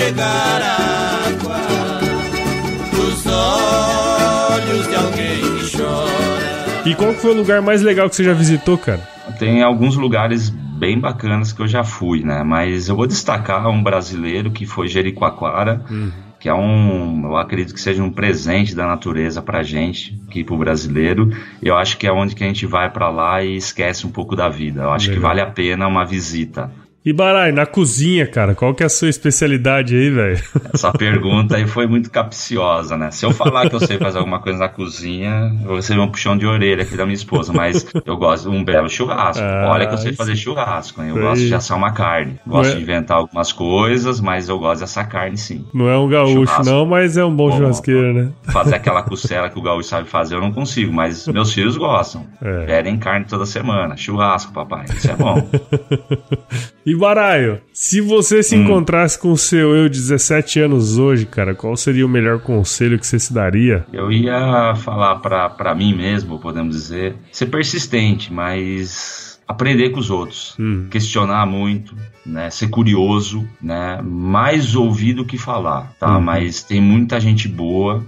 chegar 0.00 0.62
a 0.62 1.28
água 1.28 1.60
dos 2.90 3.26
olhos 3.26 4.88
de 4.88 4.94
alguém 4.94 5.58
que 5.58 5.76
chora. 5.76 6.82
E 6.86 6.94
qual 6.94 7.12
foi 7.12 7.32
o 7.32 7.34
lugar 7.34 7.60
mais 7.60 7.82
legal 7.82 8.08
que 8.08 8.16
você 8.16 8.24
já 8.24 8.32
visitou, 8.32 8.78
cara? 8.78 9.00
Tem 9.38 9.62
alguns 9.62 9.96
lugares 9.96 10.48
bem 10.48 10.98
bacanas 10.98 11.52
que 11.52 11.60
eu 11.60 11.68
já 11.68 11.84
fui, 11.84 12.24
né? 12.24 12.42
Mas 12.42 12.88
eu 12.88 12.96
vou 12.96 13.06
destacar 13.06 13.68
um 13.68 13.82
brasileiro 13.82 14.50
que 14.50 14.64
foi 14.64 14.88
Jericoacoara. 14.88 15.84
Uhum 15.90 16.10
que 16.40 16.48
é 16.48 16.54
um, 16.54 17.26
eu 17.26 17.36
acredito 17.36 17.74
que 17.74 17.80
seja 17.80 18.02
um 18.02 18.10
presente 18.10 18.74
da 18.74 18.86
natureza 18.86 19.42
pra 19.42 19.62
gente, 19.62 20.18
aqui 20.26 20.42
pro 20.42 20.56
brasileiro. 20.56 21.30
Eu 21.62 21.76
acho 21.76 21.98
que 21.98 22.06
é 22.06 22.12
onde 22.12 22.34
que 22.34 22.42
a 22.42 22.46
gente 22.46 22.64
vai 22.64 22.88
para 22.88 23.10
lá 23.10 23.44
e 23.44 23.56
esquece 23.56 24.06
um 24.06 24.10
pouco 24.10 24.34
da 24.34 24.48
vida. 24.48 24.84
Eu 24.84 24.90
acho 24.90 25.08
Legal. 25.08 25.20
que 25.20 25.28
vale 25.28 25.40
a 25.42 25.46
pena 25.46 25.86
uma 25.86 26.02
visita. 26.06 26.72
E 27.02 27.14
Barai, 27.14 27.50
na 27.50 27.64
cozinha, 27.64 28.26
cara, 28.26 28.54
qual 28.54 28.74
que 28.74 28.82
é 28.82 28.86
a 28.86 28.90
sua 28.90 29.08
especialidade 29.08 29.96
aí, 29.96 30.10
velho? 30.10 30.42
Essa 30.74 30.92
pergunta 30.92 31.56
aí 31.56 31.66
foi 31.66 31.86
muito 31.86 32.10
capciosa, 32.10 32.94
né? 32.94 33.10
Se 33.10 33.24
eu 33.24 33.30
falar 33.30 33.70
que 33.70 33.74
eu 33.74 33.80
sei 33.80 33.96
fazer 33.96 34.18
alguma 34.18 34.38
coisa 34.38 34.58
na 34.58 34.68
cozinha, 34.68 35.50
eu 35.62 35.66
vou 35.66 35.76
receber 35.76 36.00
um 36.00 36.08
puxão 36.08 36.36
de 36.36 36.44
orelha 36.46 36.82
aqui 36.82 36.98
da 36.98 37.06
minha 37.06 37.14
esposa, 37.14 37.54
mas 37.54 37.86
eu 38.04 38.18
gosto 38.18 38.50
de 38.50 38.54
um 38.54 38.62
belo 38.62 38.88
churrasco. 38.90 39.42
Ah, 39.42 39.70
Olha 39.70 39.86
que 39.86 39.94
eu 39.94 39.98
sei 39.98 40.12
fazer 40.12 40.36
churrasco, 40.36 41.02
hein? 41.02 41.08
Eu 41.08 41.16
gosto 41.16 41.42
de 41.42 41.54
assar 41.54 41.78
uma 41.78 41.92
carne. 41.92 42.38
Gosto 42.46 42.72
é... 42.72 42.76
de 42.76 42.82
inventar 42.82 43.16
algumas 43.16 43.50
coisas, 43.50 44.20
mas 44.20 44.50
eu 44.50 44.58
gosto 44.58 44.80
dessa 44.80 45.02
carne 45.02 45.38
sim. 45.38 45.64
Não 45.72 45.88
é 45.88 45.96
um 45.96 46.06
gaúcho 46.06 46.34
churrasco. 46.34 46.64
não, 46.66 46.84
mas 46.84 47.16
é 47.16 47.24
um 47.24 47.34
bom, 47.34 47.48
bom 47.48 47.56
churrasqueiro, 47.56 48.12
né? 48.12 48.28
Fazer 48.42 48.74
aquela 48.74 49.02
costela 49.02 49.48
que 49.48 49.58
o 49.58 49.62
gaúcho 49.62 49.88
sabe 49.88 50.06
fazer 50.06 50.34
eu 50.34 50.40
não 50.42 50.52
consigo, 50.52 50.92
mas 50.92 51.26
meus 51.28 51.54
filhos 51.54 51.78
gostam. 51.78 52.26
É. 52.42 52.66
Querem 52.66 52.98
carne 52.98 53.24
toda 53.24 53.46
semana. 53.46 53.96
Churrasco, 53.96 54.52
papai. 54.52 54.84
Isso 54.94 55.10
é 55.10 55.16
bom. 55.16 55.48
E 56.90 56.96
Baraio, 56.96 57.60
se 57.72 58.00
você 58.00 58.42
se 58.42 58.56
hum. 58.56 58.64
encontrasse 58.64 59.16
com 59.16 59.30
o 59.30 59.38
seu 59.38 59.76
eu 59.76 59.88
de 59.88 59.96
17 59.96 60.58
anos 60.58 60.98
hoje, 60.98 61.24
cara, 61.24 61.54
qual 61.54 61.76
seria 61.76 62.04
o 62.04 62.08
melhor 62.08 62.40
conselho 62.40 62.98
que 62.98 63.06
você 63.06 63.16
se 63.16 63.32
daria? 63.32 63.86
Eu 63.92 64.10
ia 64.10 64.74
falar 64.74 65.20
para 65.20 65.72
mim 65.72 65.94
mesmo, 65.94 66.40
podemos 66.40 66.74
dizer, 66.74 67.14
ser 67.30 67.46
persistente, 67.46 68.32
mas 68.32 69.29
aprender 69.50 69.90
com 69.90 69.98
os 69.98 70.10
outros, 70.10 70.54
hum. 70.58 70.86
questionar 70.88 71.44
muito, 71.44 71.96
né, 72.24 72.48
ser 72.50 72.68
curioso, 72.68 73.44
né, 73.60 74.00
mais 74.02 74.76
ouvir 74.76 75.14
do 75.14 75.24
que 75.24 75.36
falar, 75.36 75.92
tá? 75.98 76.16
Uhum. 76.16 76.20
Mas 76.22 76.62
tem 76.62 76.80
muita 76.80 77.18
gente 77.18 77.48
boa, 77.48 78.04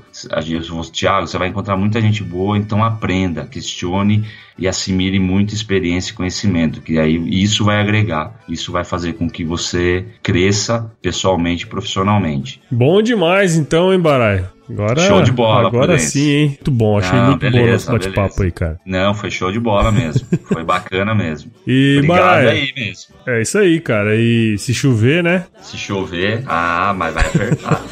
Tiago, 0.92 1.26
você 1.26 1.36
vai 1.36 1.48
encontrar 1.48 1.76
muita 1.76 2.00
gente 2.00 2.22
boa, 2.22 2.56
então 2.56 2.84
aprenda, 2.84 3.44
questione 3.46 4.24
e 4.56 4.68
assimile 4.68 5.18
muita 5.18 5.52
experiência 5.54 6.12
e 6.12 6.14
conhecimento, 6.14 6.80
que 6.80 6.98
aí 6.98 7.16
isso 7.42 7.64
vai 7.64 7.80
agregar, 7.80 8.38
isso 8.48 8.70
vai 8.70 8.84
fazer 8.84 9.14
com 9.14 9.28
que 9.28 9.44
você 9.44 10.06
cresça 10.22 10.92
pessoalmente 11.02 11.64
e 11.64 11.68
profissionalmente. 11.68 12.62
Bom 12.70 13.02
demais 13.02 13.56
então, 13.56 13.92
hein, 13.92 13.98
Barai? 13.98 14.44
Agora, 14.72 15.06
show 15.06 15.22
de 15.22 15.30
bola, 15.30 15.68
Agora 15.68 15.98
sim, 15.98 16.30
hein? 16.30 16.46
Muito 16.48 16.70
bom, 16.70 16.98
achei 16.98 17.18
Não, 17.18 17.26
muito 17.28 17.40
beleza, 17.40 17.90
bom 17.90 17.96
esse 17.96 18.08
bate-papo 18.08 18.42
aí, 18.42 18.50
cara. 18.50 18.80
Não, 18.86 19.14
foi 19.14 19.30
show 19.30 19.52
de 19.52 19.60
bola 19.60 19.92
mesmo. 19.92 20.26
foi 20.50 20.64
bacana 20.64 21.14
mesmo. 21.14 21.50
E, 21.66 21.96
Obrigado 21.98 22.18
Barai, 22.18 22.48
aí 22.48 22.72
mesmo. 22.74 23.14
É 23.26 23.42
isso 23.42 23.58
aí, 23.58 23.80
cara. 23.80 24.16
E 24.16 24.56
se 24.58 24.72
chover, 24.72 25.22
né? 25.22 25.44
Se 25.60 25.76
chover, 25.76 26.42
ah, 26.46 26.94
mas 26.96 27.14
vai 27.14 27.26
apertar. 27.26 27.82